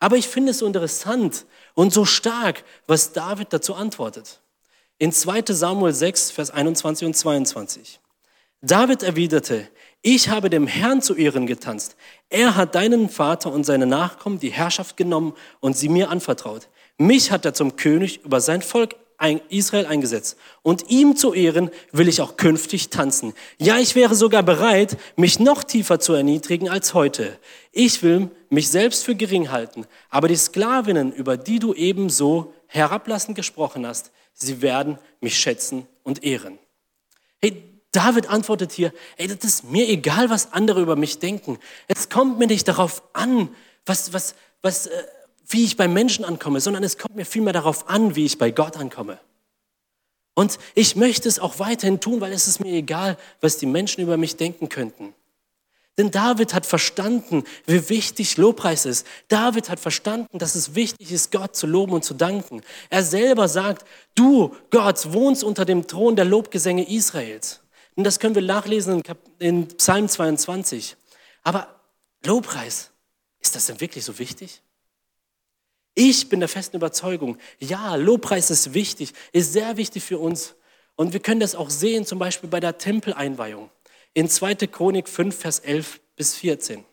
Aber 0.00 0.16
ich 0.16 0.26
finde 0.26 0.50
es 0.50 0.58
so 0.58 0.66
interessant 0.66 1.44
und 1.74 1.92
so 1.92 2.04
stark, 2.04 2.64
was 2.86 3.12
David 3.12 3.52
dazu 3.52 3.74
antwortet. 3.74 4.40
In 4.98 5.12
2 5.12 5.44
Samuel 5.48 5.92
6, 5.92 6.32
Vers 6.32 6.50
21 6.50 7.06
und 7.06 7.14
22. 7.14 8.00
David 8.62 9.02
erwiderte, 9.02 9.68
ich 10.02 10.28
habe 10.28 10.50
dem 10.50 10.66
Herrn 10.66 11.02
zu 11.02 11.14
Ehren 11.14 11.46
getanzt. 11.46 11.96
Er 12.28 12.56
hat 12.56 12.74
deinen 12.74 13.08
Vater 13.08 13.52
und 13.52 13.64
seine 13.64 13.86
Nachkommen 13.86 14.40
die 14.40 14.50
Herrschaft 14.50 14.96
genommen 14.96 15.34
und 15.60 15.76
sie 15.76 15.88
mir 15.88 16.10
anvertraut. 16.10 16.68
Mich 16.98 17.30
hat 17.30 17.44
er 17.44 17.54
zum 17.54 17.76
König 17.76 18.24
über 18.24 18.40
sein 18.40 18.62
Volk 18.62 18.96
Israel 19.48 19.86
eingesetzt. 19.86 20.36
Und 20.62 20.90
ihm 20.90 21.16
zu 21.16 21.34
Ehren 21.34 21.70
will 21.92 22.08
ich 22.08 22.20
auch 22.20 22.36
künftig 22.36 22.88
tanzen. 22.88 23.34
Ja, 23.58 23.78
ich 23.78 23.94
wäre 23.94 24.14
sogar 24.14 24.42
bereit, 24.42 24.96
mich 25.16 25.38
noch 25.38 25.62
tiefer 25.62 26.00
zu 26.00 26.14
erniedrigen 26.14 26.68
als 26.68 26.94
heute. 26.94 27.38
Ich 27.70 28.02
will 28.02 28.30
mich 28.48 28.70
selbst 28.70 29.04
für 29.04 29.14
gering 29.14 29.50
halten. 29.50 29.86
Aber 30.08 30.28
die 30.28 30.36
Sklavinnen, 30.36 31.12
über 31.12 31.36
die 31.36 31.58
du 31.58 31.74
eben 31.74 32.08
so 32.08 32.54
herablassend 32.66 33.36
gesprochen 33.36 33.86
hast, 33.86 34.10
sie 34.32 34.62
werden 34.62 34.98
mich 35.20 35.38
schätzen 35.38 35.86
und 36.02 36.24
ehren. 36.24 36.58
Hey, 37.42 37.62
David 37.92 38.30
antwortet 38.30 38.72
hier, 38.72 38.92
ey, 39.16 39.26
das 39.28 39.44
ist 39.44 39.64
mir 39.64 39.88
egal, 39.88 40.30
was 40.30 40.52
andere 40.52 40.80
über 40.80 40.96
mich 40.96 41.18
denken. 41.18 41.58
Es 41.88 42.08
kommt 42.08 42.38
mir 42.38 42.46
nicht 42.46 42.68
darauf 42.68 43.02
an, 43.12 43.48
was, 43.84 44.12
was, 44.12 44.34
was, 44.62 44.86
äh, 44.86 45.02
wie 45.50 45.64
ich 45.64 45.76
bei 45.76 45.88
Menschen 45.88 46.24
ankomme, 46.24 46.60
sondern 46.60 46.84
es 46.84 46.96
kommt 46.96 47.16
mir 47.16 47.26
vielmehr 47.26 47.52
darauf 47.52 47.88
an, 47.88 48.16
wie 48.16 48.24
ich 48.24 48.38
bei 48.38 48.50
Gott 48.50 48.76
ankomme. 48.76 49.18
Und 50.34 50.58
ich 50.74 50.96
möchte 50.96 51.28
es 51.28 51.38
auch 51.38 51.58
weiterhin 51.58 52.00
tun, 52.00 52.20
weil 52.20 52.32
es 52.32 52.48
ist 52.48 52.60
mir 52.60 52.72
egal, 52.72 53.18
was 53.40 53.58
die 53.58 53.66
Menschen 53.66 54.02
über 54.02 54.16
mich 54.16 54.36
denken 54.36 54.68
könnten. 54.68 55.14
Denn 55.98 56.10
David 56.10 56.54
hat 56.54 56.64
verstanden, 56.64 57.44
wie 57.66 57.90
wichtig 57.90 58.36
Lobpreis 58.36 58.86
ist. 58.86 59.06
David 59.28 59.68
hat 59.68 59.80
verstanden, 59.80 60.38
dass 60.38 60.54
es 60.54 60.74
wichtig 60.74 61.12
ist, 61.12 61.30
Gott 61.30 61.56
zu 61.56 61.66
loben 61.66 61.92
und 61.92 62.04
zu 62.04 62.14
danken. 62.14 62.62
Er 62.88 63.02
selber 63.02 63.48
sagt, 63.48 63.86
du, 64.14 64.56
Gott, 64.70 65.12
wohnst 65.12 65.44
unter 65.44 65.64
dem 65.64 65.86
Thron 65.86 66.16
der 66.16 66.24
Lobgesänge 66.24 66.88
Israels. 66.88 67.60
Und 67.96 68.04
das 68.04 68.18
können 68.18 68.34
wir 68.34 68.42
nachlesen 68.42 69.02
in 69.40 69.68
Psalm 69.68 70.08
22. 70.08 70.96
Aber 71.42 71.80
Lobpreis, 72.24 72.92
ist 73.40 73.54
das 73.54 73.66
denn 73.66 73.80
wirklich 73.80 74.04
so 74.04 74.18
wichtig? 74.18 74.62
Ich 76.02 76.30
bin 76.30 76.40
der 76.40 76.48
festen 76.48 76.78
Überzeugung, 76.78 77.36
ja, 77.58 77.94
Lobpreis 77.94 78.50
ist 78.50 78.72
wichtig, 78.72 79.12
ist 79.32 79.52
sehr 79.52 79.76
wichtig 79.76 80.02
für 80.02 80.18
uns. 80.18 80.54
Und 80.96 81.12
wir 81.12 81.20
können 81.20 81.40
das 81.40 81.54
auch 81.54 81.68
sehen, 81.68 82.06
zum 82.06 82.18
Beispiel 82.18 82.48
bei 82.48 82.58
der 82.58 82.78
Tempeleinweihung. 82.78 83.68
In 84.14 84.26
2. 84.26 84.54
Chronik 84.54 85.10
5, 85.10 85.36
Vers 85.36 85.58
11 85.58 86.00
bis 86.16 86.36
14. 86.36 86.86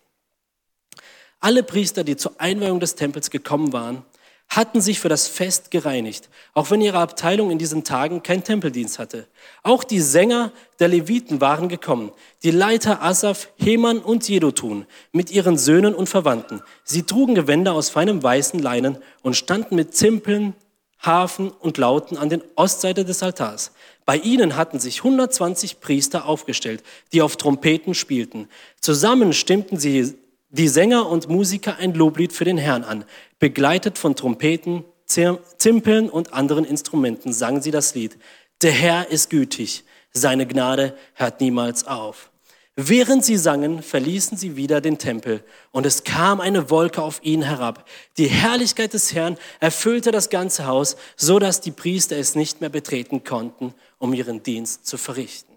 Alle 1.40 1.64
Priester, 1.64 2.04
die 2.04 2.18
zur 2.18 2.34
Einweihung 2.42 2.82
des 2.82 2.96
Tempels 2.96 3.30
gekommen 3.30 3.72
waren, 3.72 4.04
hatten 4.50 4.82
sich 4.82 5.00
für 5.00 5.10
das 5.10 5.28
Fest 5.28 5.72
gereinigt, 5.72 6.30
auch 6.54 6.72
wenn 6.72 6.82
ihre 6.82 7.00
Abteilung 7.00 7.52
in 7.52 7.58
diesen 7.58 7.84
Tagen 7.84 8.24
keinen 8.24 8.44
Tempeldienst 8.44 8.98
hatte. 8.98 9.28
Auch 9.62 9.84
die 9.84 10.00
Sänger 10.00 10.52
der 10.80 10.88
Leviten 10.88 11.42
waren 11.42 11.70
gekommen, 11.70 12.12
die 12.44 12.52
Leiter 12.52 13.02
Asaf, 13.02 13.50
Heman 13.58 14.00
und 14.00 14.28
Jedotun 14.28 14.86
mit 15.12 15.32
ihren 15.32 15.58
Söhnen 15.58 15.94
und 15.94 16.08
Verwandten. 16.08 16.62
Sie 16.84 17.04
trugen 17.04 17.36
Gewänder 17.36 17.74
aus 17.74 17.90
feinem 17.90 18.24
weißen 18.24 18.60
Leinen 18.60 18.98
und 19.22 19.36
standen 19.36 19.76
mit 19.76 19.96
Zimpeln, 19.96 20.56
Hafen 21.00 21.52
und 21.52 21.78
Lauten 21.78 22.18
an 22.18 22.30
den 22.30 22.42
Ostseite 22.56 23.06
des 23.06 23.22
Altars. 23.22 23.72
Bei 24.06 24.18
ihnen 24.18 24.56
hatten 24.56 24.80
sich 24.80 25.00
120 25.00 25.82
Priester 25.82 26.26
aufgestellt, 26.26 26.82
die 27.12 27.22
auf 27.22 27.36
Trompeten 27.36 27.94
spielten. 27.94 28.48
Zusammen 28.82 29.34
stimmten 29.34 29.78
sie 29.78 30.16
die 30.58 30.68
Sänger 30.68 31.08
und 31.08 31.30
Musiker 31.30 31.78
ein 31.78 31.94
Loblied 31.94 32.34
für 32.34 32.46
den 32.46 32.58
Herrn 32.58 32.84
an. 32.84 33.06
Begleitet 33.40 33.98
von 33.98 34.16
Trompeten, 34.16 34.84
Zimpeln 35.06 36.10
und 36.10 36.34
anderen 36.34 36.66
Instrumenten 36.66 37.32
sangen 37.32 37.62
sie 37.62 37.72
das 37.72 37.96
Lied. 37.96 38.18
Der 38.62 38.72
Herr 38.72 39.10
ist 39.10 39.30
gütig, 39.30 39.84
seine 40.12 40.48
Gnade 40.48 40.98
hört 41.14 41.42
niemals 41.42 41.86
auf. 41.86 42.32
Während 42.76 43.26
sie 43.26 43.38
sangen, 43.38 43.82
verließen 43.82 44.38
sie 44.38 44.56
wieder 44.56 44.82
den 44.82 45.00
Tempel 45.00 45.44
und 45.72 45.86
es 45.86 46.04
kam 46.04 46.40
eine 46.40 46.70
Wolke 46.70 47.02
auf 47.02 47.20
ihn 47.24 47.42
herab. 47.42 47.88
Die 48.18 48.28
Herrlichkeit 48.28 48.94
des 48.94 49.14
Herrn 49.16 49.38
erfüllte 49.60 50.12
das 50.12 50.30
ganze 50.30 50.68
Haus, 50.68 50.96
so 51.16 51.40
dass 51.40 51.62
die 51.62 51.72
Priester 51.72 52.18
es 52.18 52.36
nicht 52.36 52.62
mehr 52.62 52.70
betreten 52.70 53.24
konnten, 53.24 53.74
um 53.98 54.14
ihren 54.14 54.44
Dienst 54.44 54.86
zu 54.86 54.98
verrichten. 54.98 55.54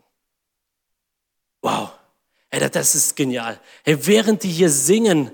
Wow. 1.61 1.91
Hey, 2.51 2.69
das 2.69 2.95
ist 2.95 3.15
genial. 3.17 3.61
Hey, 3.85 3.97
während 4.07 4.43
die 4.43 4.49
hier 4.49 4.71
singen, 4.71 5.31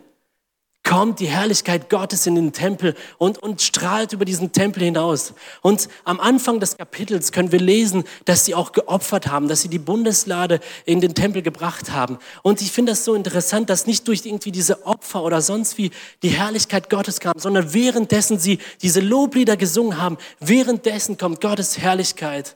kommt 0.86 1.18
die 1.18 1.26
Herrlichkeit 1.26 1.90
Gottes 1.90 2.28
in 2.28 2.36
den 2.36 2.52
Tempel 2.52 2.94
und, 3.18 3.38
und 3.38 3.60
strahlt 3.60 4.12
über 4.12 4.24
diesen 4.24 4.52
Tempel 4.52 4.84
hinaus. 4.84 5.34
Und 5.60 5.88
am 6.04 6.20
Anfang 6.20 6.60
des 6.60 6.76
Kapitels 6.76 7.32
können 7.32 7.50
wir 7.50 7.58
lesen, 7.58 8.04
dass 8.24 8.44
sie 8.44 8.54
auch 8.54 8.70
geopfert 8.70 9.26
haben, 9.26 9.48
dass 9.48 9.62
sie 9.62 9.68
die 9.68 9.80
Bundeslade 9.80 10.60
in 10.84 11.00
den 11.00 11.12
Tempel 11.14 11.42
gebracht 11.42 11.90
haben. 11.90 12.18
Und 12.42 12.62
ich 12.62 12.70
finde 12.70 12.92
das 12.92 13.04
so 13.04 13.14
interessant, 13.14 13.68
dass 13.68 13.88
nicht 13.88 14.06
durch 14.06 14.24
irgendwie 14.24 14.52
diese 14.52 14.86
Opfer 14.86 15.24
oder 15.24 15.42
sonst 15.42 15.76
wie 15.76 15.90
die 16.22 16.28
Herrlichkeit 16.28 16.88
Gottes 16.88 17.18
kam, 17.18 17.36
sondern 17.36 17.74
währenddessen 17.74 18.38
sie 18.38 18.60
diese 18.80 19.00
Loblieder 19.00 19.56
gesungen 19.56 20.00
haben, 20.00 20.18
währenddessen 20.38 21.18
kommt 21.18 21.40
Gottes 21.40 21.78
Herrlichkeit 21.78 22.54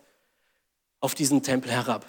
auf 1.00 1.16
diesen 1.16 1.42
Tempel 1.42 1.72
herab. 1.72 2.06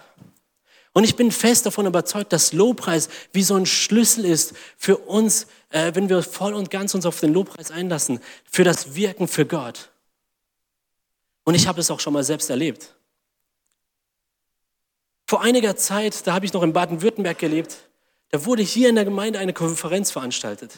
Und 0.93 1.05
ich 1.05 1.15
bin 1.15 1.31
fest 1.31 1.65
davon 1.65 1.85
überzeugt, 1.85 2.33
dass 2.33 2.51
Lobpreis 2.51 3.07
wie 3.31 3.43
so 3.43 3.55
ein 3.55 3.65
Schlüssel 3.65 4.25
ist 4.25 4.53
für 4.77 4.97
uns, 4.97 5.47
äh, 5.69 5.95
wenn 5.95 6.09
wir 6.09 6.21
voll 6.21 6.53
und 6.53 6.69
ganz 6.69 6.93
uns 6.93 7.05
auf 7.05 7.19
den 7.19 7.33
Lobpreis 7.33 7.71
einlassen, 7.71 8.19
für 8.49 8.63
das 8.63 8.93
Wirken 8.95 9.27
für 9.27 9.45
Gott. 9.45 9.91
Und 11.43 11.55
ich 11.55 11.67
habe 11.67 11.79
es 11.79 11.89
auch 11.89 11.99
schon 11.99 12.13
mal 12.13 12.23
selbst 12.23 12.49
erlebt. 12.49 12.95
Vor 15.25 15.41
einiger 15.41 15.77
Zeit, 15.77 16.27
da 16.27 16.33
habe 16.33 16.45
ich 16.45 16.51
noch 16.51 16.63
in 16.63 16.73
Baden-Württemberg 16.73 17.39
gelebt, 17.39 17.77
da 18.31 18.45
wurde 18.45 18.63
hier 18.63 18.89
in 18.89 18.95
der 18.95 19.05
Gemeinde 19.05 19.39
eine 19.39 19.53
Konferenz 19.53 20.11
veranstaltet. 20.11 20.73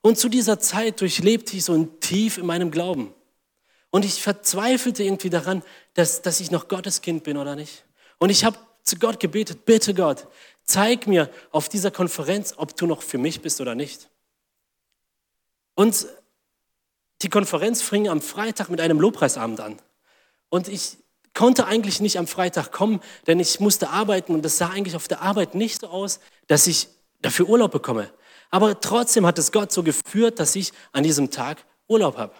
Und 0.00 0.18
zu 0.18 0.28
dieser 0.28 0.58
Zeit 0.58 1.00
durchlebte 1.00 1.56
ich 1.56 1.64
so 1.64 1.72
ein 1.72 2.00
Tief 2.00 2.38
in 2.38 2.46
meinem 2.46 2.72
Glauben. 2.72 3.14
Und 3.90 4.04
ich 4.04 4.20
verzweifelte 4.20 5.04
irgendwie 5.04 5.30
daran, 5.30 5.62
dass, 5.94 6.22
dass 6.22 6.40
ich 6.40 6.50
noch 6.50 6.66
Gottes 6.66 7.02
Kind 7.02 7.22
bin 7.22 7.36
oder 7.36 7.54
nicht. 7.54 7.84
Und 8.18 8.30
ich 8.30 8.44
habe 8.44 8.58
zu 8.82 8.96
Gott 8.96 9.20
gebetet, 9.20 9.64
bitte 9.64 9.94
Gott, 9.94 10.26
zeig 10.64 11.06
mir 11.06 11.30
auf 11.50 11.68
dieser 11.68 11.90
Konferenz, 11.90 12.54
ob 12.56 12.76
du 12.76 12.86
noch 12.86 13.02
für 13.02 13.18
mich 13.18 13.42
bist 13.42 13.60
oder 13.60 13.74
nicht. 13.74 14.08
Und 15.74 16.06
die 17.22 17.28
Konferenz 17.28 17.82
fing 17.82 18.08
am 18.08 18.20
Freitag 18.20 18.68
mit 18.68 18.80
einem 18.80 19.00
Lobpreisabend 19.00 19.60
an. 19.60 19.78
Und 20.48 20.68
ich 20.68 20.98
konnte 21.34 21.66
eigentlich 21.66 22.00
nicht 22.00 22.18
am 22.18 22.26
Freitag 22.26 22.72
kommen, 22.72 23.00
denn 23.26 23.40
ich 23.40 23.60
musste 23.60 23.88
arbeiten 23.90 24.34
und 24.34 24.44
es 24.44 24.58
sah 24.58 24.68
eigentlich 24.68 24.96
auf 24.96 25.08
der 25.08 25.22
Arbeit 25.22 25.54
nicht 25.54 25.80
so 25.80 25.88
aus, 25.88 26.20
dass 26.46 26.66
ich 26.66 26.88
dafür 27.22 27.48
Urlaub 27.48 27.70
bekomme. 27.70 28.12
Aber 28.50 28.78
trotzdem 28.80 29.24
hat 29.24 29.38
es 29.38 29.50
Gott 29.50 29.72
so 29.72 29.82
geführt, 29.82 30.38
dass 30.38 30.56
ich 30.56 30.72
an 30.92 31.04
diesem 31.04 31.30
Tag 31.30 31.64
Urlaub 31.88 32.18
habe. 32.18 32.34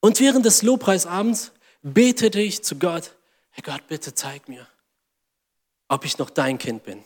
Und 0.00 0.18
während 0.20 0.46
des 0.46 0.62
Lobpreisabends 0.62 1.52
betete 1.82 2.40
ich 2.40 2.62
zu 2.62 2.76
Gott, 2.78 3.12
Herr 3.50 3.62
Gott, 3.62 3.86
bitte 3.88 4.14
zeig 4.14 4.48
mir, 4.48 4.66
ob 5.88 6.04
ich 6.04 6.18
noch 6.18 6.30
dein 6.30 6.58
Kind 6.58 6.84
bin. 6.84 7.04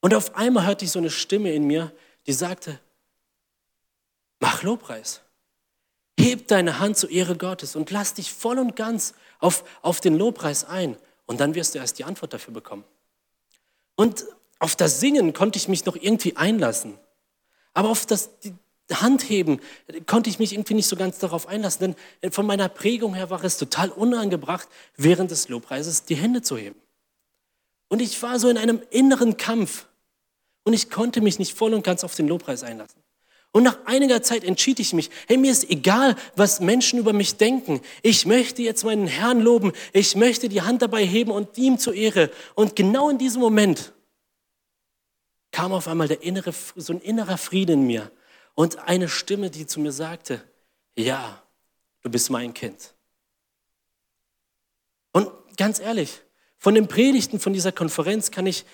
Und 0.00 0.14
auf 0.14 0.34
einmal 0.36 0.66
hörte 0.66 0.84
ich 0.84 0.90
so 0.90 0.98
eine 0.98 1.10
Stimme 1.10 1.52
in 1.52 1.66
mir, 1.66 1.92
die 2.26 2.32
sagte, 2.32 2.78
mach 4.38 4.62
Lobpreis. 4.62 5.22
Heb 6.18 6.48
deine 6.48 6.78
Hand 6.78 6.96
zur 6.96 7.10
Ehre 7.10 7.36
Gottes 7.36 7.74
und 7.74 7.90
lass 7.90 8.14
dich 8.14 8.32
voll 8.32 8.58
und 8.58 8.76
ganz 8.76 9.14
auf, 9.40 9.64
auf 9.82 10.00
den 10.00 10.16
Lobpreis 10.16 10.64
ein. 10.64 10.96
Und 11.26 11.40
dann 11.40 11.54
wirst 11.54 11.74
du 11.74 11.78
erst 11.78 11.98
die 11.98 12.04
Antwort 12.04 12.32
dafür 12.32 12.54
bekommen. 12.54 12.84
Und 13.96 14.24
auf 14.58 14.76
das 14.76 15.00
Singen 15.00 15.32
konnte 15.32 15.58
ich 15.58 15.68
mich 15.68 15.84
noch 15.86 15.96
irgendwie 15.96 16.36
einlassen. 16.36 16.98
Aber 17.72 17.88
auf 17.88 18.06
das 18.06 18.30
Handheben 18.92 19.60
konnte 20.06 20.30
ich 20.30 20.38
mich 20.38 20.52
irgendwie 20.52 20.74
nicht 20.74 20.86
so 20.86 20.96
ganz 20.96 21.18
darauf 21.18 21.48
einlassen, 21.48 21.96
denn 22.22 22.32
von 22.32 22.46
meiner 22.46 22.68
Prägung 22.68 23.14
her 23.14 23.30
war 23.30 23.42
es 23.42 23.56
total 23.56 23.88
unangebracht, 23.90 24.68
während 24.96 25.30
des 25.30 25.48
Lobpreises 25.48 26.04
die 26.04 26.16
Hände 26.16 26.42
zu 26.42 26.56
heben. 26.56 26.83
Und 27.94 28.00
ich 28.00 28.20
war 28.24 28.40
so 28.40 28.48
in 28.48 28.58
einem 28.58 28.82
inneren 28.90 29.36
Kampf 29.36 29.86
und 30.64 30.72
ich 30.72 30.90
konnte 30.90 31.20
mich 31.20 31.38
nicht 31.38 31.56
voll 31.56 31.72
und 31.74 31.84
ganz 31.84 32.02
auf 32.02 32.16
den 32.16 32.26
Lobpreis 32.26 32.64
einlassen. 32.64 33.00
Und 33.52 33.62
nach 33.62 33.78
einiger 33.84 34.20
Zeit 34.20 34.42
entschied 34.42 34.80
ich 34.80 34.92
mich, 34.94 35.10
hey, 35.28 35.36
mir 35.36 35.52
ist 35.52 35.70
egal, 35.70 36.16
was 36.34 36.58
Menschen 36.58 36.98
über 36.98 37.12
mich 37.12 37.36
denken. 37.36 37.80
Ich 38.02 38.26
möchte 38.26 38.62
jetzt 38.62 38.82
meinen 38.82 39.06
Herrn 39.06 39.38
loben. 39.38 39.70
Ich 39.92 40.16
möchte 40.16 40.48
die 40.48 40.62
Hand 40.62 40.82
dabei 40.82 41.06
heben 41.06 41.30
und 41.30 41.56
ihm 41.56 41.78
zur 41.78 41.94
Ehre. 41.94 42.32
Und 42.56 42.74
genau 42.74 43.10
in 43.10 43.18
diesem 43.18 43.40
Moment 43.40 43.92
kam 45.52 45.72
auf 45.72 45.86
einmal 45.86 46.08
der 46.08 46.20
innere, 46.20 46.52
so 46.74 46.94
ein 46.94 47.00
innerer 47.00 47.38
Frieden 47.38 47.82
in 47.82 47.86
mir 47.86 48.10
und 48.56 48.76
eine 48.88 49.08
Stimme, 49.08 49.50
die 49.50 49.68
zu 49.68 49.78
mir 49.78 49.92
sagte, 49.92 50.42
ja, 50.96 51.40
du 52.02 52.10
bist 52.10 52.28
mein 52.28 52.54
Kind. 52.54 52.92
Und 55.12 55.30
ganz 55.56 55.78
ehrlich, 55.78 56.23
von 56.64 56.74
den 56.74 56.88
Predigten 56.88 57.40
von 57.40 57.52
dieser 57.52 57.72
Konferenz 57.72 58.30
kann 58.30 58.46
ich, 58.46 58.64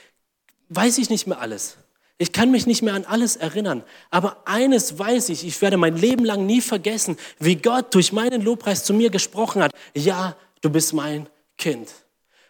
weiß 0.68 0.98
ich 0.98 1.10
nicht 1.10 1.26
mehr 1.26 1.40
alles. 1.40 1.76
Ich 2.18 2.30
kann 2.30 2.52
mich 2.52 2.68
nicht 2.68 2.82
mehr 2.82 2.94
an 2.94 3.04
alles 3.04 3.34
erinnern. 3.34 3.82
Aber 4.12 4.44
eines 4.44 4.96
weiß 4.96 5.28
ich, 5.30 5.44
ich 5.44 5.60
werde 5.60 5.76
mein 5.76 5.96
Leben 5.96 6.24
lang 6.24 6.46
nie 6.46 6.60
vergessen, 6.60 7.16
wie 7.40 7.56
Gott 7.56 7.92
durch 7.92 8.12
meinen 8.12 8.42
Lobpreis 8.42 8.84
zu 8.84 8.94
mir 8.94 9.10
gesprochen 9.10 9.60
hat. 9.60 9.72
Ja, 9.92 10.36
du 10.60 10.70
bist 10.70 10.92
mein 10.92 11.28
Kind. 11.58 11.88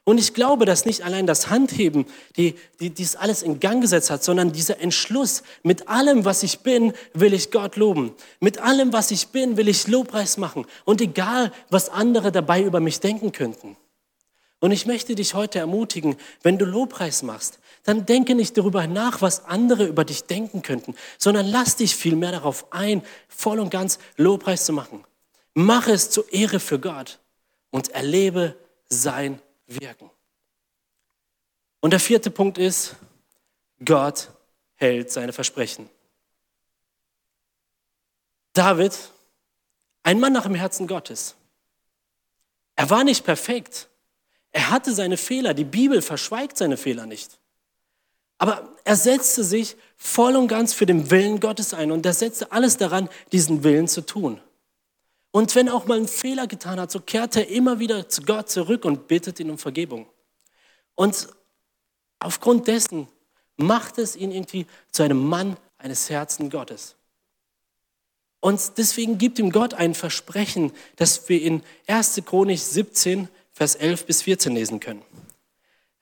Und 0.05 0.19
ich 0.19 0.35
glaube, 0.35 0.67
dass 0.67 0.85
nicht 0.85 1.07
allein 1.07 1.27
das 1.27 1.49
Handheben 1.49 2.05
die, 2.37 2.55
die 2.79 2.91
dies 2.91 3.17
alles 3.17 3.41
in 3.41 3.61
Gang 3.61 3.81
gesetzt 3.81 4.11
hat, 4.11 4.23
sondern 4.23 4.53
dieser 4.53 4.79
Entschluss, 4.79 5.43
mit 5.63 5.89
allem, 5.89 6.27
was 6.27 6.43
ich 6.43 6.59
bin, 6.59 6.93
will 7.15 7.33
ich 7.33 7.51
Gott 7.51 7.77
loben. 7.77 8.13
Mit 8.41 8.59
allem, 8.59 8.93
was 8.93 9.11
ich 9.11 9.29
bin, 9.29 9.57
will 9.57 9.69
ich 9.69 9.89
Lobpreis 9.89 10.37
machen. 10.37 10.67
Und 10.85 11.01
egal, 11.01 11.51
was 11.71 11.89
andere 11.89 12.31
dabei 12.31 12.63
über 12.63 12.81
mich 12.81 13.01
denken 13.01 13.33
könnten. 13.33 13.79
Und 14.61 14.73
ich 14.73 14.87
möchte 14.87 15.15
dich 15.15 15.35
heute 15.35 15.59
ermutigen, 15.59 16.17
wenn 16.43 16.59
du 16.59 16.67
Lobpreis 16.67 17.23
machst, 17.23 17.59
dann 17.85 18.05
denke 18.05 18.35
nicht 18.35 18.59
darüber 18.59 18.87
nach, 18.87 19.23
was 19.23 19.47
andere 19.47 19.87
über 19.87 20.05
dich 20.05 20.25
denken 20.25 20.61
könnten, 20.63 20.95
sondern 21.19 21.47
lass 21.47 21.77
dich 21.77 21.97
vielmehr 21.97 22.31
darauf 22.31 22.71
ein, 22.73 23.03
voll 23.29 23.59
und 23.59 23.71
ganz 23.71 23.99
Lobpreis 24.17 24.67
zu 24.67 24.75
machen. 24.75 25.05
Mach 25.55 25.89
es 25.89 26.11
zur 26.11 26.31
Ehre 26.31 26.61
für 26.61 26.79
Gott 26.79 27.19
und 27.71 27.89
erlebe 27.89 28.55
sein 28.89 29.41
Wirken. 29.67 30.11
Und 31.81 31.93
der 31.93 32.01
vierte 32.01 32.31
Punkt 32.31 32.59
ist, 32.59 32.97
Gott 33.83 34.31
hält 34.75 35.11
seine 35.11 35.33
Versprechen. 35.33 35.89
David, 38.53 38.99
ein 40.03 40.21
Mann 40.21 40.35
nach 40.35 40.43
dem 40.43 40.55
Herzen 40.55 40.87
Gottes. 40.87 41.35
Er 42.77 42.91
war 42.91 43.05
nicht 43.05 43.25
perfekt. 43.25 43.89
Er 44.53 44.71
hatte 44.71 44.93
seine 44.93 45.17
Fehler. 45.17 45.55
Die 45.55 45.65
Bibel 45.65 46.03
verschweigt 46.03 46.57
seine 46.57 46.77
Fehler 46.77 47.07
nicht. 47.07 47.39
Aber 48.39 48.75
er 48.85 48.97
setzte 48.97 49.45
sich 49.45 49.77
voll 49.97 50.35
und 50.35 50.49
ganz 50.49 50.73
für 50.73 50.87
den 50.87 51.11
Willen 51.11 51.41
Gottes 51.41 51.75
ein 51.75 51.93
und 51.93 52.07
er 52.07 52.15
setzte 52.15 52.53
alles 52.53 52.79
daran, 52.79 53.09
diesen 53.33 53.65
Willen 53.65 53.87
zu 53.87 54.01
tun. 54.01 54.41
Und 55.31 55.55
wenn 55.55 55.69
er 55.69 55.75
auch 55.75 55.87
mal 55.87 55.99
einen 55.99 56.09
Fehler 56.09 56.47
getan 56.47 56.81
hat, 56.81 56.91
so 56.91 57.01
kehrte 57.01 57.41
er 57.41 57.49
immer 57.49 57.79
wieder 57.79 58.09
zu 58.09 58.23
Gott 58.23 58.49
zurück 58.49 58.85
und 58.85 59.09
bittet 59.09 59.39
ihn 59.41 59.51
um 59.51 59.59
Vergebung. 59.59 60.07
Und 60.95 61.29
aufgrund 62.19 62.67
dessen 62.67 63.09
macht 63.57 63.99
es 63.99 64.17
ihn 64.17 64.33
irgendwie 64.33 64.67
zu 64.91 65.03
einem 65.03 65.23
Mann 65.23 65.57
eines 65.79 66.09
Herzen 66.09 66.51
Gottes. 66.51 66.97
Und 68.41 68.79
deswegen 68.79 69.19
gibt 69.19 69.39
ihm 69.39 69.53
Gott 69.53 69.75
ein 69.75 69.95
Versprechen, 69.95 70.73
das 70.97 71.29
wir 71.29 71.43
in 71.43 71.63
1. 71.87 72.23
Chronik 72.25 72.59
17, 72.59 73.29
Vers 73.61 73.75
11 73.75 74.07
bis 74.07 74.23
14 74.23 74.55
lesen 74.55 74.81
können. 74.81 75.03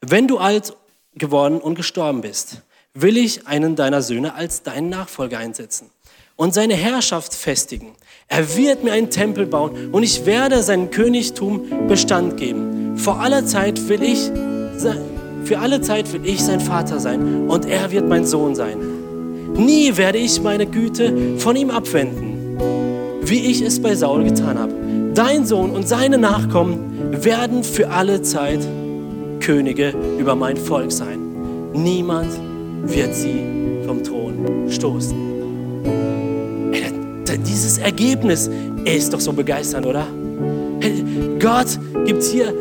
Wenn 0.01 0.29
du 0.29 0.39
alt 0.39 0.77
geworden 1.17 1.61
und 1.61 1.75
gestorben 1.75 2.21
bist, 2.21 2.63
will 2.95 3.17
ich 3.17 3.49
einen 3.49 3.75
deiner 3.75 4.01
Söhne 4.01 4.35
als 4.35 4.63
deinen 4.63 4.91
Nachfolger 4.91 5.39
einsetzen 5.39 5.91
und 6.37 6.55
seine 6.55 6.75
Herrschaft 6.75 7.35
festigen. 7.35 7.97
Er 8.29 8.57
wird 8.57 8.85
mir 8.85 8.93
einen 8.93 9.11
Tempel 9.11 9.45
bauen 9.45 9.91
und 9.91 10.05
ich 10.05 10.25
werde 10.25 10.63
seinem 10.63 10.93
Königtum 10.93 11.89
Bestand 11.89 12.37
geben. 12.37 12.97
Vor 12.97 13.19
aller 13.19 13.45
Zeit 13.45 13.89
will 13.89 14.05
ich, 14.05 14.31
für 15.43 15.59
alle 15.59 15.81
Zeit 15.81 16.13
will 16.13 16.25
ich 16.25 16.41
sein 16.45 16.61
Vater 16.61 17.01
sein 17.01 17.51
und 17.51 17.67
er 17.67 17.91
wird 17.91 18.09
mein 18.09 18.25
Sohn 18.25 18.55
sein. 18.55 18.79
Nie 19.55 19.97
werde 19.97 20.19
ich 20.19 20.41
meine 20.41 20.67
Güte 20.67 21.37
von 21.39 21.57
ihm 21.57 21.71
abwenden, 21.71 22.57
wie 23.23 23.51
ich 23.51 23.63
es 23.63 23.83
bei 23.83 23.97
Saul 23.97 24.23
getan 24.23 24.57
habe. 24.61 24.75
Dein 25.13 25.45
Sohn 25.45 25.73
und 25.73 25.89
seine 25.89 26.19
Nachkommen 26.19 26.98
werden 27.11 27.65
für 27.65 27.91
alle 27.91 28.23
Zeit 28.23 28.61
Könige 29.41 29.95
über 30.19 30.35
mein 30.35 30.57
Volk 30.57 30.93
sein. 30.93 31.19
Niemand 31.73 32.31
wird 32.85 33.15
sie 33.15 33.41
vom 33.87 34.03
Thron 34.03 34.71
stoßen. 34.71 35.29
Dieses 37.47 37.79
Ergebnis 37.79 38.49
ist 38.85 39.13
doch 39.13 39.21
so 39.21 39.33
begeisternd, 39.33 39.87
oder? 39.87 40.07
Gott 41.39 41.79
gibt 42.07 42.23
hier 42.23 42.55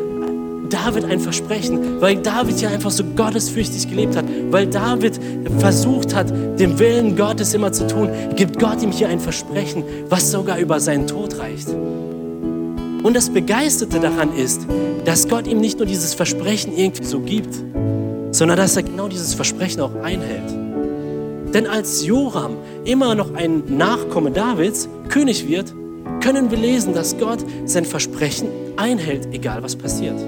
David 0.68 1.04
ein 1.04 1.20
Versprechen, 1.20 2.00
weil 2.00 2.16
David 2.16 2.60
ja 2.60 2.68
einfach 2.68 2.90
so 2.90 3.04
gottesfürchtig 3.04 3.88
gelebt 3.88 4.16
hat, 4.16 4.24
weil 4.50 4.66
David 4.66 5.18
versucht 5.58 6.14
hat, 6.14 6.30
den 6.30 6.78
Willen 6.78 7.16
Gottes 7.16 7.54
immer 7.54 7.72
zu 7.72 7.86
tun, 7.86 8.10
gibt 8.36 8.58
Gott 8.58 8.82
ihm 8.82 8.92
hier 8.92 9.08
ein 9.08 9.20
Versprechen, 9.20 9.84
was 10.08 10.30
sogar 10.30 10.58
über 10.58 10.78
seinen 10.80 11.06
Tod 11.06 11.38
reicht. 11.38 11.68
Und 13.02 13.14
das 13.14 13.30
Begeisterte 13.30 14.00
daran 14.00 14.34
ist, 14.34 14.66
dass 15.04 15.28
Gott 15.28 15.46
ihm 15.46 15.60
nicht 15.60 15.78
nur 15.78 15.86
dieses 15.86 16.14
Versprechen 16.14 16.76
irgendwie 16.76 17.04
so 17.04 17.20
gibt, 17.20 17.54
sondern 18.32 18.56
dass 18.56 18.76
er 18.76 18.82
genau 18.82 19.08
dieses 19.08 19.34
Versprechen 19.34 19.80
auch 19.80 19.94
einhält. 20.02 20.50
Denn 21.54 21.66
als 21.66 22.04
Joram 22.04 22.56
immer 22.84 23.14
noch 23.14 23.34
ein 23.34 23.62
Nachkomme 23.76 24.30
Davids 24.30 24.88
König 25.08 25.48
wird, 25.48 25.72
können 26.20 26.50
wir 26.50 26.58
lesen, 26.58 26.92
dass 26.92 27.16
Gott 27.16 27.38
sein 27.64 27.84
Versprechen 27.84 28.48
einhält, 28.76 29.28
egal 29.32 29.62
was 29.62 29.76
passiert. 29.76 30.20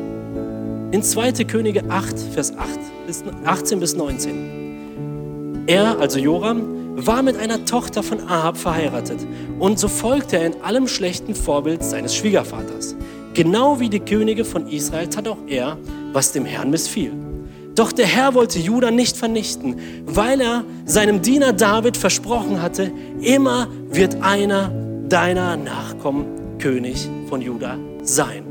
In 0.93 1.03
2. 1.03 1.45
Könige 1.45 1.85
8, 1.89 2.19
Vers 2.19 2.57
8 2.57 2.69
bis 3.07 3.23
18 3.45 3.81
bis 3.81 3.97
19. 3.97 5.65
Er, 5.67 5.99
also 6.01 6.19
Joram, 6.19 6.80
war 7.07 7.23
mit 7.23 7.37
einer 7.37 7.65
Tochter 7.65 8.03
von 8.03 8.21
Ahab 8.29 8.57
verheiratet 8.57 9.21
und 9.59 9.79
so 9.79 9.89
folgte 9.89 10.39
er 10.39 10.47
in 10.47 10.63
allem 10.63 10.89
schlechten 10.89 11.35
Vorbild 11.35 11.85
seines 11.85 12.15
Schwiegervaters. 12.15 12.97
Genau 13.35 13.79
wie 13.79 13.89
die 13.89 14.01
Könige 14.01 14.45
von 14.45 14.67
Israel 14.67 15.09
tat 15.09 15.29
auch 15.29 15.39
er, 15.47 15.79
was 16.13 16.33
dem 16.33 16.45
Herrn 16.45 16.71
missfiel. 16.71 17.13
Doch 17.75 17.93
der 17.93 18.07
Herr 18.07 18.35
wollte 18.35 18.59
Juda 18.59 18.91
nicht 18.91 19.17
vernichten, 19.17 19.77
weil 20.05 20.41
er 20.41 20.65
seinem 20.85 21.23
Diener 21.23 21.53
David 21.53 21.97
versprochen 21.97 22.61
hatte, 22.61 22.91
immer 23.21 23.69
wird 23.89 24.21
einer 24.23 24.73
deiner 25.09 25.57
Nachkommen 25.57 26.59
König 26.59 27.09
von 27.29 27.41
Juda 27.41 27.79
sein. 28.03 28.50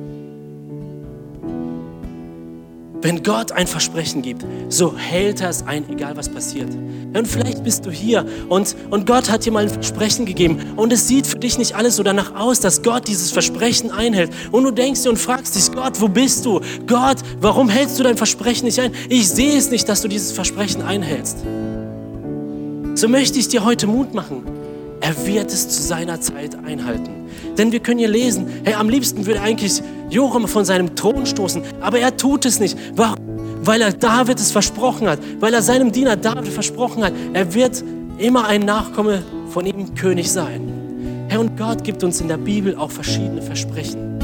Wenn 3.02 3.24
Gott 3.24 3.54
ein 3.54 3.66
Versprechen 3.66 4.22
gibt, 4.22 4.44
so 4.68 4.98
hält 4.98 5.40
er 5.40 5.50
es 5.50 5.66
ein, 5.66 5.90
egal 5.90 6.18
was 6.18 6.28
passiert. 6.28 6.68
Und 7.14 7.28
vielleicht 7.28 7.64
bist 7.64 7.86
du 7.86 7.92
hier 7.92 8.26
und, 8.50 8.76
und 8.90 9.06
Gott 9.06 9.30
hat 9.32 9.46
dir 9.46 9.54
mal 9.54 9.64
ein 9.64 9.70
Versprechen 9.70 10.26
gegeben 10.26 10.74
und 10.76 10.92
es 10.92 11.08
sieht 11.08 11.26
für 11.26 11.40
dich 11.40 11.58
nicht 11.58 11.76
alles 11.76 11.96
so 11.96 12.04
danach 12.04 12.36
aus, 12.36 12.60
dass 12.60 12.84
Gott 12.84 13.08
dieses 13.08 13.32
Versprechen 13.32 13.90
einhält. 13.90 14.32
Und 14.52 14.66
du 14.66 14.72
denkst 14.72 15.04
dir 15.04 15.12
und 15.12 15.18
fragst 15.18 15.56
dich, 15.56 15.72
Gott, 15.72 16.02
wo 16.02 16.10
bist 16.10 16.46
du? 16.46 16.60
Gott, 16.88 17.18
warum 17.40 17.70
hältst 17.70 17.98
du 18.00 18.04
dein 18.04 18.18
Versprechen 18.18 18.66
nicht 18.66 18.80
ein? 18.80 18.92
Ich 19.08 19.30
sehe 19.30 19.58
es 19.58 19.72
nicht, 19.72 19.88
dass 19.88 20.02
du 20.02 20.10
dieses 20.10 20.34
Versprechen 20.34 20.82
einhältst. 20.82 21.38
So 22.96 23.08
möchte 23.08 23.40
ich 23.40 23.48
dir 23.48 23.64
heute 23.64 23.88
Mut 23.88 24.14
machen. 24.14 24.44
Er 25.00 25.26
wird 25.26 25.54
es 25.54 25.70
zu 25.70 25.82
seiner 25.82 26.20
Zeit 26.20 26.54
einhalten. 26.66 27.10
Denn 27.58 27.72
wir 27.72 27.80
können 27.80 28.00
hier 28.00 28.10
lesen, 28.10 28.48
hey, 28.66 28.74
am 28.74 28.90
liebsten 28.90 29.26
würde 29.26 29.42
eigentlich 29.42 29.82
Joram 30.10 30.48
von 30.48 30.66
seinem 30.66 30.96
Thron 30.96 31.26
stoßen, 31.26 31.62
aber 31.82 32.00
er 32.00 32.16
tut 32.16 32.46
es 32.46 32.60
nicht. 32.60 32.78
Warum? 32.96 33.18
Weil 33.62 33.82
er 33.82 33.92
David 33.92 34.40
es 34.40 34.52
versprochen 34.52 35.08
hat, 35.08 35.20
weil 35.40 35.54
er 35.54 35.62
seinem 35.62 35.92
Diener 35.92 36.16
David 36.16 36.48
versprochen 36.48 37.04
hat, 37.04 37.14
er 37.34 37.54
wird 37.54 37.84
immer 38.18 38.48
ein 38.48 38.62
Nachkomme 38.62 39.22
von 39.50 39.66
ihm 39.66 39.94
König 39.96 40.32
sein. 40.32 41.26
Herr, 41.28 41.40
und 41.40 41.58
Gott 41.58 41.84
gibt 41.84 42.04
uns 42.04 42.22
in 42.22 42.28
der 42.28 42.38
Bibel 42.38 42.76
auch 42.76 42.92
verschiedene 42.92 43.42
Versprechen. 43.42 44.20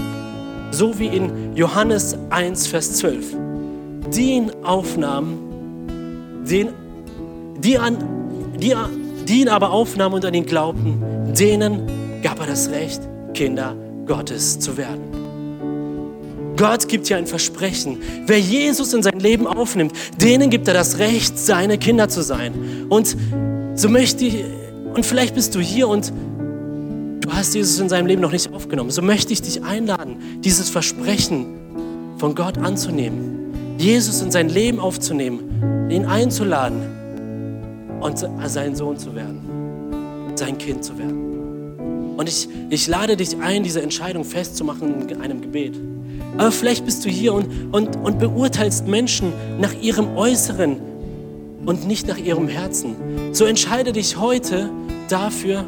So 0.72 0.98
wie 0.98 1.08
in 1.08 1.56
Johannes 1.56 2.18
1, 2.30 2.68
Vers 2.68 2.94
12. 2.94 3.36
Die 4.14 4.34
ihn 4.34 4.52
aufnahmen, 4.64 6.44
den, 6.50 6.70
die, 7.60 7.78
an, 7.78 7.98
die, 8.58 8.74
die 9.28 9.42
ihn 9.42 9.50
aber 9.50 9.72
aufnahmen 9.72 10.16
und 10.16 10.26
an 10.26 10.34
ihn 10.34 10.46
glaubten, 10.46 11.02
denen 11.38 11.88
gab 12.24 12.40
er 12.40 12.48
das 12.48 12.70
Recht, 12.70 13.02
Kinder 13.34 13.76
Gottes 14.06 14.60
zu 14.60 14.78
werden. 14.78 15.25
Gott 16.58 16.88
gibt 16.88 17.10
dir 17.10 17.18
ein 17.18 17.28
Versprechen. 17.28 17.98
Wer 18.26 18.40
Jesus 18.40 18.94
in 18.94 19.04
sein 19.04 19.20
Leben 19.20 19.48
aufnimmt, 19.48 19.94
denen 20.22 20.50
gibt 20.50 20.68
er 20.68 20.74
das 20.74 21.00
Recht, 21.00 21.38
seine 21.38 21.78
Kinder 21.78 22.08
zu 22.10 22.22
sein. 22.22 22.88
Und 22.90 23.16
so 23.76 23.90
möchte 23.90 24.26
ich, 24.26 24.44
und 24.94 25.06
vielleicht 25.06 25.36
bist 25.36 25.54
du 25.56 25.60
hier 25.60 25.88
und 25.88 26.14
du 27.22 27.32
hast 27.32 27.56
Jesus 27.56 27.80
in 27.80 27.90
seinem 27.90 28.06
Leben 28.06 28.22
noch 28.22 28.32
nicht 28.32 28.54
aufgenommen. 28.54 28.92
So 28.92 29.02
möchte 29.02 29.34
ich 29.34 29.42
dich 29.42 29.64
einladen, 29.64 30.18
dieses 30.40 30.70
Versprechen 30.70 31.46
von 32.18 32.36
Gott 32.36 32.58
anzunehmen. 32.58 33.76
Jesus 33.78 34.22
in 34.22 34.32
sein 34.32 34.48
Leben 34.48 34.80
aufzunehmen, 34.80 35.90
ihn 35.90 36.06
einzuladen 36.06 36.82
und 38.00 38.26
sein 38.46 38.76
Sohn 38.76 38.98
zu 38.98 39.14
werden, 39.14 39.42
sein 40.36 40.58
Kind 40.58 40.86
zu 40.86 40.98
werden. 40.98 42.16
Und 42.16 42.30
ich, 42.30 42.48
ich 42.70 42.88
lade 42.88 43.18
dich 43.18 43.38
ein, 43.38 43.64
diese 43.64 43.82
Entscheidung 43.82 44.24
festzumachen 44.24 45.10
in 45.10 45.22
einem 45.22 45.42
Gebet. 45.42 45.76
Aber 46.38 46.52
vielleicht 46.52 46.86
bist 46.86 47.06
du 47.06 47.10
hier 47.10 47.34
und, 47.34 47.48
und, 47.72 47.96
und 47.98 48.20
beurteilst 48.20 48.88
Menschen 48.88 49.32
nach 49.60 49.74
ihrem 49.74 50.18
Äußeren 50.18 50.78
und 51.66 51.88
nicht 51.88 52.08
nach 52.08 52.18
ihrem 52.18 52.48
Herzen. 52.48 52.96
So 53.32 53.46
entscheide 53.46 53.94
dich 53.94 54.18
heute 54.18 54.70
dafür, 55.10 55.66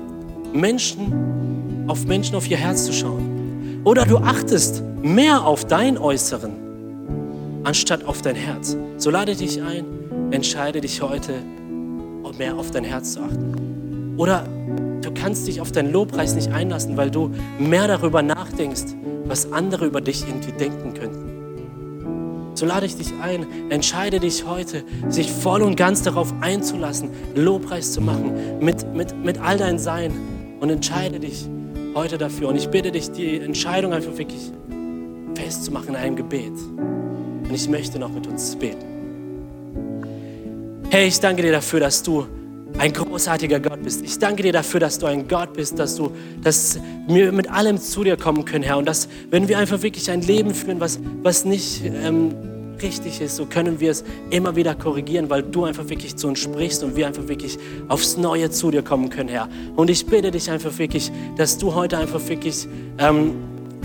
Menschen, 0.53 1.85
auf 1.87 2.05
Menschen 2.05 2.35
auf 2.35 2.49
ihr 2.49 2.57
Herz 2.57 2.85
zu 2.85 2.93
schauen. 2.93 3.81
Oder 3.83 4.05
du 4.05 4.17
achtest 4.17 4.83
mehr 5.01 5.45
auf 5.45 5.65
dein 5.65 5.97
Äußeren, 5.97 6.51
anstatt 7.63 8.03
auf 8.05 8.21
dein 8.21 8.35
Herz. 8.35 8.75
So 8.97 9.09
lade 9.09 9.35
dich 9.35 9.61
ein, 9.61 9.85
entscheide 10.31 10.81
dich 10.81 11.01
heute, 11.01 11.33
mehr 12.37 12.55
auf 12.55 12.71
dein 12.71 12.83
Herz 12.83 13.13
zu 13.13 13.21
achten. 13.21 14.13
Oder 14.17 14.45
du 15.01 15.11
kannst 15.13 15.47
dich 15.47 15.61
auf 15.61 15.71
deinen 15.71 15.91
Lobpreis 15.91 16.35
nicht 16.35 16.51
einlassen, 16.51 16.97
weil 16.97 17.09
du 17.09 17.31
mehr 17.57 17.87
darüber 17.87 18.21
nachdenkst, 18.21 18.85
was 19.27 19.51
andere 19.51 19.85
über 19.85 20.01
dich 20.01 20.27
irgendwie 20.27 20.51
denken 20.51 20.93
könnten. 20.93 21.27
So 22.55 22.65
lade 22.65 22.87
ich 22.87 22.95
dich 22.95 23.13
ein, 23.21 23.45
entscheide 23.69 24.19
dich 24.19 24.45
heute, 24.47 24.83
sich 25.09 25.31
voll 25.31 25.61
und 25.61 25.75
ganz 25.75 26.01
darauf 26.01 26.33
einzulassen, 26.41 27.09
Lobpreis 27.35 27.93
zu 27.93 28.01
machen, 28.01 28.59
mit, 28.59 28.95
mit, 28.95 29.15
mit 29.23 29.39
all 29.39 29.57
dein 29.57 29.77
Sein 29.77 30.11
und 30.59 30.71
entscheide 30.71 31.19
dich 31.19 31.47
heute 31.93 32.17
dafür. 32.17 32.49
Und 32.49 32.55
ich 32.55 32.69
bitte 32.69 32.91
dich, 32.91 33.11
die 33.11 33.39
Entscheidung 33.39 33.93
einfach 33.93 34.17
wirklich 34.17 34.51
festzumachen 35.35 35.89
in 35.89 35.95
einem 35.95 36.15
Gebet. 36.15 36.53
Und 36.71 37.53
ich 37.53 37.69
möchte 37.69 37.99
noch 37.99 38.11
mit 38.11 38.25
uns 38.25 38.55
beten. 38.55 38.97
Hey, 40.89 41.07
ich 41.07 41.19
danke 41.19 41.43
dir 41.43 41.51
dafür, 41.51 41.81
dass 41.81 42.01
du 42.01 42.25
ein 42.77 42.93
großartiger 42.93 43.59
Gott 43.59 43.81
bist. 43.81 44.03
Ich 44.03 44.19
danke 44.19 44.43
dir 44.43 44.53
dafür, 44.53 44.79
dass 44.79 44.99
du 44.99 45.07
ein 45.07 45.27
Gott 45.27 45.53
bist, 45.53 45.79
dass, 45.79 45.95
du, 45.95 46.11
dass 46.43 46.79
wir 47.07 47.31
mit 47.31 47.49
allem 47.49 47.79
zu 47.79 48.03
dir 48.03 48.17
kommen 48.17 48.45
können, 48.45 48.63
Herr. 48.63 48.77
Und 48.77 48.85
dass, 48.85 49.07
wenn 49.29 49.47
wir 49.47 49.57
einfach 49.57 49.81
wirklich 49.81 50.09
ein 50.11 50.21
Leben 50.21 50.53
führen, 50.53 50.79
was, 50.79 50.99
was 51.23 51.45
nicht 51.45 51.81
ähm, 51.85 52.33
richtig 52.81 53.21
ist, 53.21 53.35
so 53.35 53.45
können 53.45 53.79
wir 53.79 53.91
es 53.91 54.03
immer 54.29 54.55
wieder 54.55 54.75
korrigieren, 54.75 55.29
weil 55.29 55.43
du 55.43 55.65
einfach 55.65 55.89
wirklich 55.89 56.15
zu 56.15 56.27
uns 56.27 56.39
sprichst 56.39 56.83
und 56.83 56.95
wir 56.95 57.07
einfach 57.07 57.27
wirklich 57.27 57.57
aufs 57.87 58.17
Neue 58.17 58.51
zu 58.51 58.71
dir 58.71 58.83
kommen 58.83 59.09
können, 59.09 59.29
Herr. 59.29 59.49
Und 59.75 59.89
ich 59.89 60.05
bitte 60.05 60.31
dich 60.31 60.51
einfach 60.51 60.77
wirklich, 60.77 61.11
dass 61.35 61.57
du 61.57 61.73
heute 61.73 61.97
einfach 61.97 62.21
wirklich 62.27 62.67
ähm, 62.99 63.35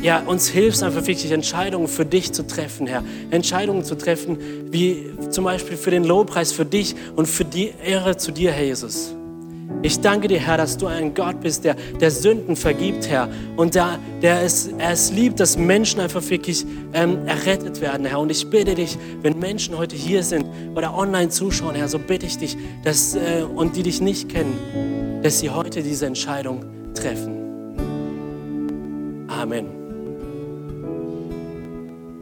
ja, 0.03 0.20
uns 0.20 0.48
hilfst, 0.48 0.82
einfach 0.82 1.07
wirklich 1.07 1.30
Entscheidungen 1.30 1.88
für 1.88 2.05
dich 2.05 2.32
zu 2.32 2.46
treffen, 2.46 2.86
Herr. 2.86 3.05
Entscheidungen 3.30 3.84
zu 3.84 3.94
treffen, 3.94 4.38
wie 4.70 5.12
zum 5.30 5.44
Beispiel 5.44 5.76
für 5.76 5.90
den 5.90 6.05
Lobpreis 6.05 6.53
für 6.53 6.64
dich 6.64 6.94
und 7.16 7.26
für 7.26 7.44
die 7.44 7.72
Ehre 7.84 8.16
zu 8.16 8.32
dir, 8.32 8.53
Herr 8.53 8.64
Jesus. 8.64 9.14
Ich 9.80 10.00
danke 10.00 10.28
dir, 10.28 10.38
Herr, 10.38 10.59
dass 10.59 10.76
du 10.76 10.86
ein 10.86 11.14
Gott 11.14 11.40
bist, 11.40 11.64
der, 11.64 11.76
der 12.00 12.11
Sünden 12.11 12.57
vergibt, 12.57 13.09
Herr. 13.09 13.28
Und 13.57 13.74
der, 13.74 13.98
der 14.20 14.42
es, 14.42 14.68
er 14.78 14.90
es 14.90 15.11
liebt, 15.11 15.40
dass 15.40 15.57
Menschen 15.57 16.00
einfach 16.00 16.22
wirklich 16.28 16.64
ähm, 16.92 17.26
errettet 17.26 17.80
werden, 17.80 18.07
Herr. 18.07 18.20
Und 18.20 18.30
ich 18.30 18.48
bitte 18.48 18.74
dich, 18.74 18.98
wenn 19.22 19.38
Menschen 19.38 19.76
heute 19.78 19.96
hier 19.96 20.22
sind 20.22 20.46
oder 20.76 20.96
online 20.96 21.30
zuschauen, 21.30 21.74
Herr, 21.74 21.88
so 21.88 21.98
bitte 21.98 22.26
ich 22.26 22.38
dich, 22.38 22.57
dass, 22.84 23.14
äh, 23.14 23.44
und 23.55 23.76
die 23.76 23.82
dich 23.82 24.00
nicht 24.00 24.28
kennen, 24.28 25.20
dass 25.22 25.40
sie 25.40 25.50
heute 25.50 25.82
diese 25.82 26.07
Entscheidung 26.07 26.64
treffen. 26.94 27.38
Amen. 29.28 29.82